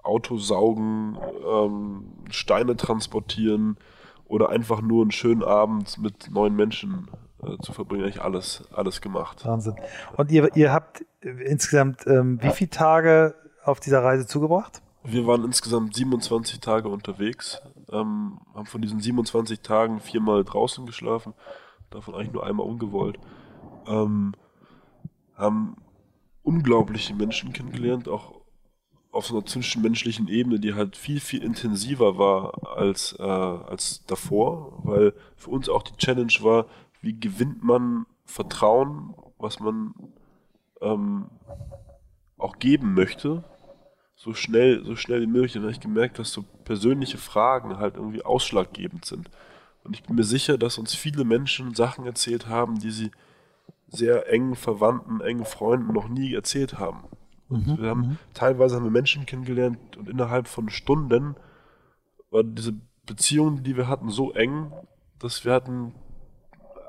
Auto 0.02 0.38
saugen, 0.38 1.16
ähm, 1.46 2.04
Steine 2.30 2.76
transportieren 2.76 3.76
oder 4.24 4.50
einfach 4.50 4.80
nur 4.80 5.02
einen 5.02 5.12
schönen 5.12 5.44
Abend 5.44 5.98
mit 5.98 6.30
neuen 6.30 6.56
Menschen 6.56 7.08
äh, 7.42 7.56
zu 7.62 7.72
verbringen, 7.72 8.04
eigentlich 8.04 8.22
alles, 8.22 8.64
alles 8.72 9.00
gemacht. 9.00 9.44
Wahnsinn. 9.46 9.76
Und 10.16 10.32
ihr, 10.32 10.54
ihr 10.56 10.72
habt 10.72 11.04
insgesamt 11.20 12.06
ähm, 12.06 12.40
wie 12.42 12.50
viele 12.50 12.70
Tage 12.70 13.34
auf 13.64 13.80
dieser 13.80 14.02
Reise 14.02 14.26
zugebracht? 14.26 14.82
Wir 15.08 15.24
waren 15.24 15.44
insgesamt 15.44 15.94
27 15.94 16.58
Tage 16.58 16.88
unterwegs, 16.88 17.60
ähm, 17.92 18.40
haben 18.54 18.66
von 18.66 18.82
diesen 18.82 18.98
27 18.98 19.60
Tagen 19.60 20.00
viermal 20.00 20.42
draußen 20.42 20.84
geschlafen, 20.84 21.32
davon 21.90 22.14
eigentlich 22.16 22.32
nur 22.32 22.44
einmal 22.44 22.66
ungewollt. 22.66 23.16
Ähm, 23.86 24.34
haben 25.36 25.76
unglaubliche 26.42 27.14
Menschen 27.14 27.52
kennengelernt, 27.52 28.08
auch 28.08 28.40
auf 29.12 29.26
so 29.26 29.36
einer 29.36 29.46
zwischenmenschlichen 29.46 30.26
Ebene, 30.26 30.58
die 30.58 30.74
halt 30.74 30.96
viel, 30.96 31.20
viel 31.20 31.44
intensiver 31.44 32.18
war 32.18 32.76
als, 32.76 33.14
äh, 33.16 33.22
als 33.22 34.04
davor, 34.06 34.80
weil 34.82 35.14
für 35.36 35.50
uns 35.50 35.68
auch 35.68 35.84
die 35.84 35.96
Challenge 35.98 36.34
war, 36.40 36.66
wie 37.00 37.18
gewinnt 37.18 37.62
man 37.62 38.06
Vertrauen, 38.24 39.14
was 39.38 39.60
man 39.60 39.94
ähm, 40.80 41.30
auch 42.38 42.58
geben 42.58 42.94
möchte, 42.94 43.44
so 44.16 44.32
schnell, 44.32 44.84
so 44.84 44.96
schnell 44.96 45.20
wie 45.20 45.26
möglich. 45.26 45.54
Und 45.54 45.62
dann 45.62 45.68
habe 45.68 45.76
ich 45.76 45.80
gemerkt, 45.80 46.18
dass 46.18 46.32
so 46.32 46.42
persönliche 46.64 47.18
Fragen 47.18 47.76
halt 47.78 47.96
irgendwie 47.96 48.24
ausschlaggebend 48.24 49.04
sind. 49.04 49.30
Und 49.84 49.94
ich 49.94 50.02
bin 50.02 50.16
mir 50.16 50.24
sicher, 50.24 50.58
dass 50.58 50.78
uns 50.78 50.94
viele 50.94 51.24
Menschen 51.24 51.74
Sachen 51.74 52.06
erzählt 52.06 52.48
haben, 52.48 52.80
die 52.80 52.90
sie 52.90 53.10
sehr 53.88 54.32
engen 54.32 54.56
Verwandten, 54.56 55.20
engen 55.20 55.44
Freunden 55.44 55.92
noch 55.92 56.08
nie 56.08 56.34
erzählt 56.34 56.78
haben. 56.78 57.04
Und 57.48 57.66
mhm, 57.66 57.78
wir 57.80 57.90
haben 57.90 58.00
mhm. 58.00 58.18
teilweise 58.34 58.74
haben 58.74 58.84
wir 58.84 58.90
Menschen 58.90 59.26
kennengelernt 59.26 59.96
und 59.96 60.08
innerhalb 60.08 60.48
von 60.48 60.68
Stunden 60.68 61.36
war 62.30 62.42
diese 62.42 62.74
Beziehung, 63.04 63.62
die 63.62 63.76
wir 63.76 63.86
hatten, 63.86 64.10
so 64.10 64.32
eng, 64.32 64.72
dass 65.20 65.44
wir 65.44 65.52
hatten 65.52 65.94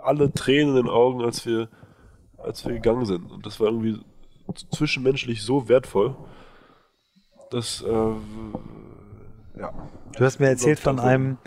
alle 0.03 0.33
Tränen 0.33 0.75
in 0.75 0.85
den 0.85 0.89
Augen, 0.89 1.23
als 1.23 1.45
wir, 1.45 1.69
als 2.37 2.65
wir 2.65 2.73
gegangen 2.73 3.05
sind. 3.05 3.31
Und 3.31 3.45
das 3.45 3.59
war 3.59 3.67
irgendwie 3.67 3.99
zwischenmenschlich 4.71 5.43
so 5.43 5.69
wertvoll, 5.69 6.15
dass 7.49 7.81
äh, 7.81 8.13
ja. 9.59 9.73
Du 10.17 10.25
hast 10.25 10.39
mir 10.39 10.47
erzählt 10.47 10.79
von 10.79 10.99
einem 10.99 11.37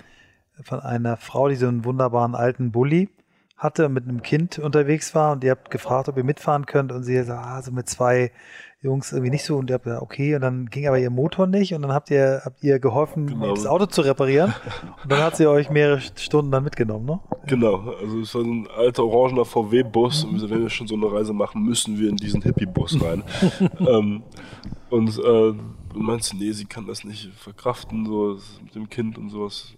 von 0.63 0.81
einer 0.81 1.17
Frau, 1.17 1.49
die 1.49 1.55
so 1.55 1.69
einen 1.69 1.85
wunderbaren 1.85 2.35
alten 2.35 2.71
Bulli 2.71 3.09
hatte 3.57 3.87
und 3.87 3.93
mit 3.93 4.09
einem 4.09 4.23
Kind 4.23 4.59
unterwegs 4.59 5.15
war 5.15 5.33
und 5.33 5.45
ihr 5.45 5.51
habt 5.51 5.71
gefragt, 5.71 6.09
ob 6.09 6.17
ihr 6.17 6.25
mitfahren 6.25 6.67
könnt 6.67 6.93
und 6.93 7.03
sie 7.03 7.23
sagt, 7.23 7.45
ah, 7.45 7.63
so 7.63 7.73
mit 7.73 7.89
zwei 7.89 8.33
Jungs 8.83 9.13
irgendwie 9.13 9.31
nicht 9.31 9.45
so 9.45 9.59
und 9.59 9.69
ihr 9.69 9.75
habt 9.75 9.85
gesagt, 9.85 10.03
okay 10.03 10.35
und 10.35 10.41
dann 10.41 10.67
ging 10.67 10.87
aber 10.89 10.99
ihr 10.99 11.11
Motor 11.11 11.47
nicht 11.47 11.75
und 11.75 11.83
dann 11.83 11.93
habt 11.93 12.11
ihr 12.11 12.41
habt 12.45 12.65
ihr 12.65 12.79
geholfen, 12.79 13.27
genau. 13.27 13.55
das 13.55 13.67
Auto 13.67 13.85
zu 13.85 14.01
reparieren 14.01 14.55
und 15.03 15.13
dann 15.13 15.23
hat 15.23 15.37
sie 15.37 15.47
euch 15.47 15.69
mehrere 15.69 16.01
Stunden 16.01 16.51
dann 16.51 16.65
mitgenommen, 16.65 17.05
ne? 17.05 17.21
Genau, 17.47 17.95
also 18.01 18.21
es 18.21 18.35
war 18.35 18.43
so 18.43 18.51
ein 18.51 18.67
alter 18.75 19.05
orangener 19.05 19.45
VW-Bus 19.45 20.25
und 20.25 20.49
wenn 20.49 20.63
wir 20.63 20.71
schon 20.71 20.87
so 20.87 20.95
eine 20.95 21.13
Reise 21.13 21.35
machen, 21.35 21.63
müssen 21.63 21.99
wir 21.99 22.09
in 22.09 22.17
diesen 22.17 22.41
Hippie-Bus 22.41 23.03
rein. 23.03 23.23
ähm, 23.81 24.23
und 24.89 25.19
äh, 25.19 25.53
du 25.93 26.01
meinst, 26.01 26.35
nee, 26.35 26.53
sie 26.53 26.65
kann 26.65 26.87
das 26.87 27.05
nicht 27.05 27.33
verkraften, 27.35 28.07
so 28.07 28.39
mit 28.63 28.75
dem 28.75 28.89
Kind 28.89 29.19
und 29.19 29.31
sowas. 29.31 29.75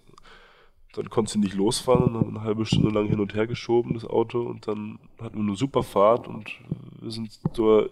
Dann 0.93 1.09
konnte 1.09 1.31
sie 1.31 1.39
nicht 1.39 1.55
losfahren 1.55 2.03
und 2.03 2.15
haben 2.15 2.37
eine 2.37 2.45
halbe 2.45 2.65
Stunde 2.65 2.91
lang 2.91 3.07
hin 3.07 3.19
und 3.19 3.33
her 3.33 3.47
geschoben, 3.47 3.95
das 3.95 4.05
Auto. 4.05 4.41
Und 4.41 4.67
dann 4.67 4.99
hatten 5.21 5.37
wir 5.37 5.47
eine 5.47 5.55
super 5.55 5.81
Fahrt 5.81 6.27
und 6.27 6.51
wir 7.01 7.09
sind 7.09 7.39
so 7.53 7.89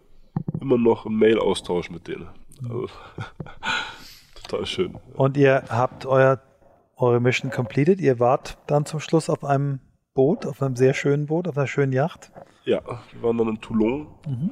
immer 0.59 0.77
noch 0.77 1.07
im 1.07 1.17
Mail-Austausch 1.17 1.89
mit 1.89 2.07
denen. 2.07 2.27
Also, 2.63 2.87
total 4.43 4.65
schön. 4.67 4.97
Und 5.15 5.35
ihr 5.35 5.63
habt 5.69 6.05
euer, 6.05 6.41
eure 6.95 7.19
Mission 7.19 7.49
completed. 7.49 7.99
Ihr 7.99 8.19
wart 8.19 8.59
dann 8.67 8.85
zum 8.85 8.99
Schluss 8.99 9.31
auf 9.31 9.43
einem 9.43 9.79
Boot, 10.13 10.45
auf 10.45 10.61
einem 10.61 10.75
sehr 10.75 10.93
schönen 10.93 11.25
Boot, 11.25 11.47
auf 11.47 11.57
einer 11.57 11.67
schönen 11.67 11.93
Yacht. 11.93 12.31
Ja, 12.65 12.81
wir 13.13 13.23
waren 13.23 13.37
dann 13.39 13.47
in 13.47 13.61
Toulon 13.61 14.07
mhm. 14.27 14.51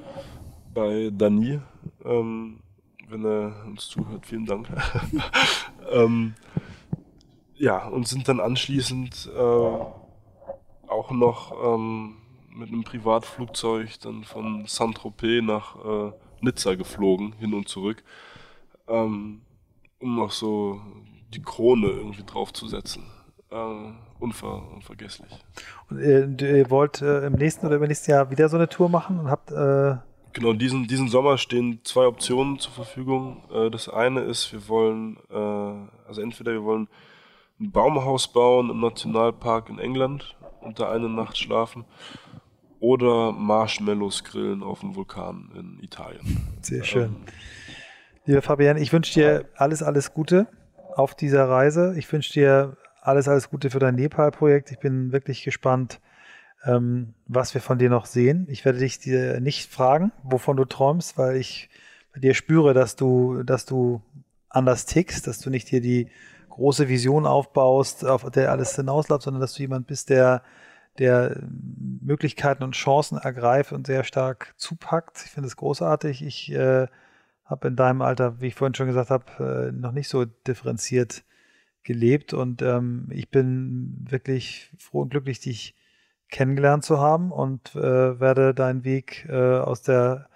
bei 0.73 1.11
Dani. 1.13 1.59
Ähm, 2.03 2.61
wenn 3.09 3.25
er 3.25 3.65
uns 3.65 3.87
zuhört, 3.87 4.25
vielen 4.25 4.45
Dank. 4.45 4.67
ähm, 5.91 6.35
ja, 7.55 7.87
und 7.87 8.07
sind 8.07 8.27
dann 8.27 8.39
anschließend 8.39 9.29
äh, 9.35 9.39
auch 9.39 11.11
noch 11.11 11.75
ähm, 11.75 12.17
mit 12.49 12.69
einem 12.69 12.83
Privatflugzeug 12.83 13.99
dann 14.01 14.23
von 14.23 14.65
Saint-Tropez 14.65 15.43
nach 15.43 15.75
äh, 15.83 16.11
Nizza 16.41 16.75
geflogen, 16.75 17.33
hin 17.39 17.53
und 17.53 17.67
zurück, 17.67 18.03
ähm, 18.87 19.41
um 19.99 20.15
noch 20.15 20.31
so 20.31 20.81
die 21.33 21.41
Krone 21.41 21.87
irgendwie 21.87 22.23
draufzusetzen. 22.23 23.03
Äh, 23.51 23.91
unver 24.19 24.71
unvergesslich. 24.73 25.31
Und 25.89 25.99
ihr, 25.99 26.39
ihr 26.39 26.69
wollt 26.69 27.01
äh, 27.01 27.25
im 27.25 27.33
nächsten 27.33 27.65
oder 27.65 27.77
übernächsten 27.77 28.13
Jahr 28.13 28.29
wieder 28.29 28.47
so 28.47 28.57
eine 28.57 28.69
Tour 28.69 28.89
machen 28.89 29.19
und 29.19 29.29
habt 29.29 29.51
äh, 29.51 29.95
Genau, 30.33 30.53
diesen, 30.53 30.87
diesen 30.87 31.07
Sommer 31.07 31.37
stehen 31.37 31.79
zwei 31.83 32.05
Optionen 32.05 32.59
zur 32.59 32.71
Verfügung. 32.71 33.43
Äh, 33.51 33.69
das 33.71 33.89
eine 33.89 34.21
ist, 34.21 34.51
wir 34.53 34.67
wollen, 34.67 35.17
äh, 35.29 36.07
also 36.07 36.21
entweder 36.21 36.51
wir 36.51 36.63
wollen 36.63 36.87
ein 37.59 37.71
Baumhaus 37.71 38.31
bauen 38.31 38.69
im 38.69 38.79
Nationalpark 38.79 39.69
in 39.69 39.79
England 39.79 40.35
und 40.61 40.79
da 40.79 40.91
eine 40.91 41.09
Nacht 41.09 41.37
schlafen 41.37 41.85
oder 42.79 43.31
Marshmallows 43.31 44.23
grillen 44.23 44.63
auf 44.63 44.79
dem 44.81 44.95
Vulkan 44.95 45.49
in 45.55 45.83
Italien. 45.83 46.47
Sehr 46.61 46.83
schön. 46.83 47.03
Ähm, 47.03 47.15
Lieber 48.25 48.41
Fabian, 48.41 48.77
ich 48.77 48.93
wünsche 48.93 49.13
dir 49.13 49.45
alles, 49.55 49.81
alles 49.81 50.13
Gute 50.13 50.47
auf 50.95 51.15
dieser 51.15 51.49
Reise. 51.49 51.95
Ich 51.97 52.11
wünsche 52.11 52.31
dir 52.33 52.77
alles, 53.01 53.27
alles 53.27 53.49
Gute 53.49 53.69
für 53.69 53.79
dein 53.79 53.95
Nepal-Projekt. 53.95 54.71
Ich 54.71 54.79
bin 54.79 55.11
wirklich 55.11 55.43
gespannt, 55.43 55.99
ähm, 56.65 57.13
was 57.27 57.53
wir 57.53 57.61
von 57.61 57.77
dir 57.77 57.89
noch 57.89 58.05
sehen. 58.05 58.47
Ich 58.49 58.65
werde 58.65 58.79
dich 58.79 58.99
dir 58.99 59.39
nicht 59.39 59.71
fragen, 59.71 60.11
wovon 60.23 60.57
du 60.57 60.65
träumst, 60.65 61.17
weil 61.17 61.37
ich 61.37 61.69
bei 62.13 62.19
dir 62.19 62.33
spüre, 62.33 62.73
dass 62.73 62.95
du, 62.95 63.43
dass 63.43 63.65
du 63.65 64.01
anders 64.49 64.85
tickst, 64.85 65.27
dass 65.27 65.39
du 65.39 65.49
nicht 65.49 65.71
dir 65.71 65.81
die 65.81 66.09
große 66.49 66.89
Vision 66.89 67.25
aufbaust, 67.25 68.05
auf 68.05 68.29
der 68.31 68.51
alles 68.51 68.75
hinausläuft, 68.75 69.23
sondern 69.23 69.41
dass 69.41 69.53
du 69.53 69.61
jemand 69.61 69.87
bist, 69.87 70.09
der, 70.09 70.43
der 70.97 71.41
Möglichkeiten 72.01 72.63
und 72.63 72.75
Chancen 72.75 73.17
ergreift 73.17 73.71
und 73.71 73.87
sehr 73.87 74.03
stark 74.03 74.53
zupackt. 74.57 75.23
Ich 75.25 75.31
finde 75.31 75.47
es 75.47 75.55
großartig. 75.55 76.23
Ich 76.23 76.51
äh, 76.51 76.87
habe 77.45 77.67
in 77.67 77.75
deinem 77.75 78.01
Alter, 78.01 78.41
wie 78.41 78.47
ich 78.47 78.55
vorhin 78.55 78.75
schon 78.75 78.87
gesagt 78.87 79.09
habe, 79.09 79.69
äh, 79.69 79.71
noch 79.71 79.91
nicht 79.91 80.09
so 80.09 80.25
differenziert 80.25 81.23
gelebt 81.83 82.33
und 82.33 82.61
ähm, 82.61 83.07
ich 83.09 83.29
bin 83.29 84.05
wirklich 84.09 84.71
froh 84.77 85.01
und 85.01 85.09
glücklich, 85.09 85.39
dich 85.39 85.75
kennengelernt 86.29 86.83
zu 86.83 86.99
haben 86.99 87.31
und 87.31 87.75
äh, 87.75 88.19
werde 88.19 88.53
deinen 88.53 88.83
Weg 88.83 89.27
äh, 89.29 89.57
aus 89.57 89.81
der 89.81 90.27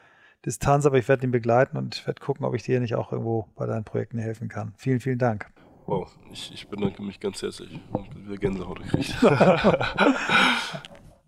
Distanz, 0.46 0.86
aber 0.86 0.98
ich 0.98 1.08
werde 1.08 1.26
ihn 1.26 1.32
begleiten 1.32 1.78
und 1.78 2.06
werde 2.06 2.22
gucken, 2.22 2.46
ob 2.46 2.54
ich 2.54 2.64
dir 2.64 2.80
nicht 2.80 2.96
auch 2.96 3.12
irgendwo 3.12 3.48
bei 3.56 3.66
deinen 3.66 3.86
Projekten 3.86 4.18
helfen 4.18 4.50
kann. 4.50 4.74
Vielen, 4.78 5.00
vielen 5.00 5.20
Dank. 5.20 5.50
Wow, 5.86 6.10
ich, 6.32 6.54
ich 6.54 6.68
bedanke 6.68 7.02
mich 7.02 7.20
ganz 7.20 7.42
herzlich. 7.42 7.80
Und 7.92 8.16
wieder 8.16 8.38
Gänsehaut 8.38 8.82
gekriegt. 8.82 9.16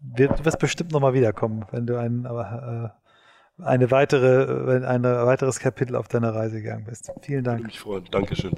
du 0.01 0.45
wirst 0.45 0.59
bestimmt 0.59 0.91
nochmal 0.91 1.13
wiederkommen, 1.13 1.65
wenn 1.71 1.85
du 1.85 1.97
ein, 1.97 2.25
äh, 2.25 2.89
eine 3.61 3.91
weitere, 3.91 4.65
wenn 4.67 4.83
ein 4.83 5.03
weiteres 5.03 5.59
Kapitel 5.59 5.95
auf 5.95 6.07
deiner 6.07 6.33
Reise 6.33 6.61
gegangen 6.61 6.85
bist. 6.85 7.11
Vielen 7.21 7.43
Dank. 7.43 7.61
Ich 7.61 7.67
mich 7.67 7.79
freuen. 7.79 8.05
Dankeschön. 8.11 8.53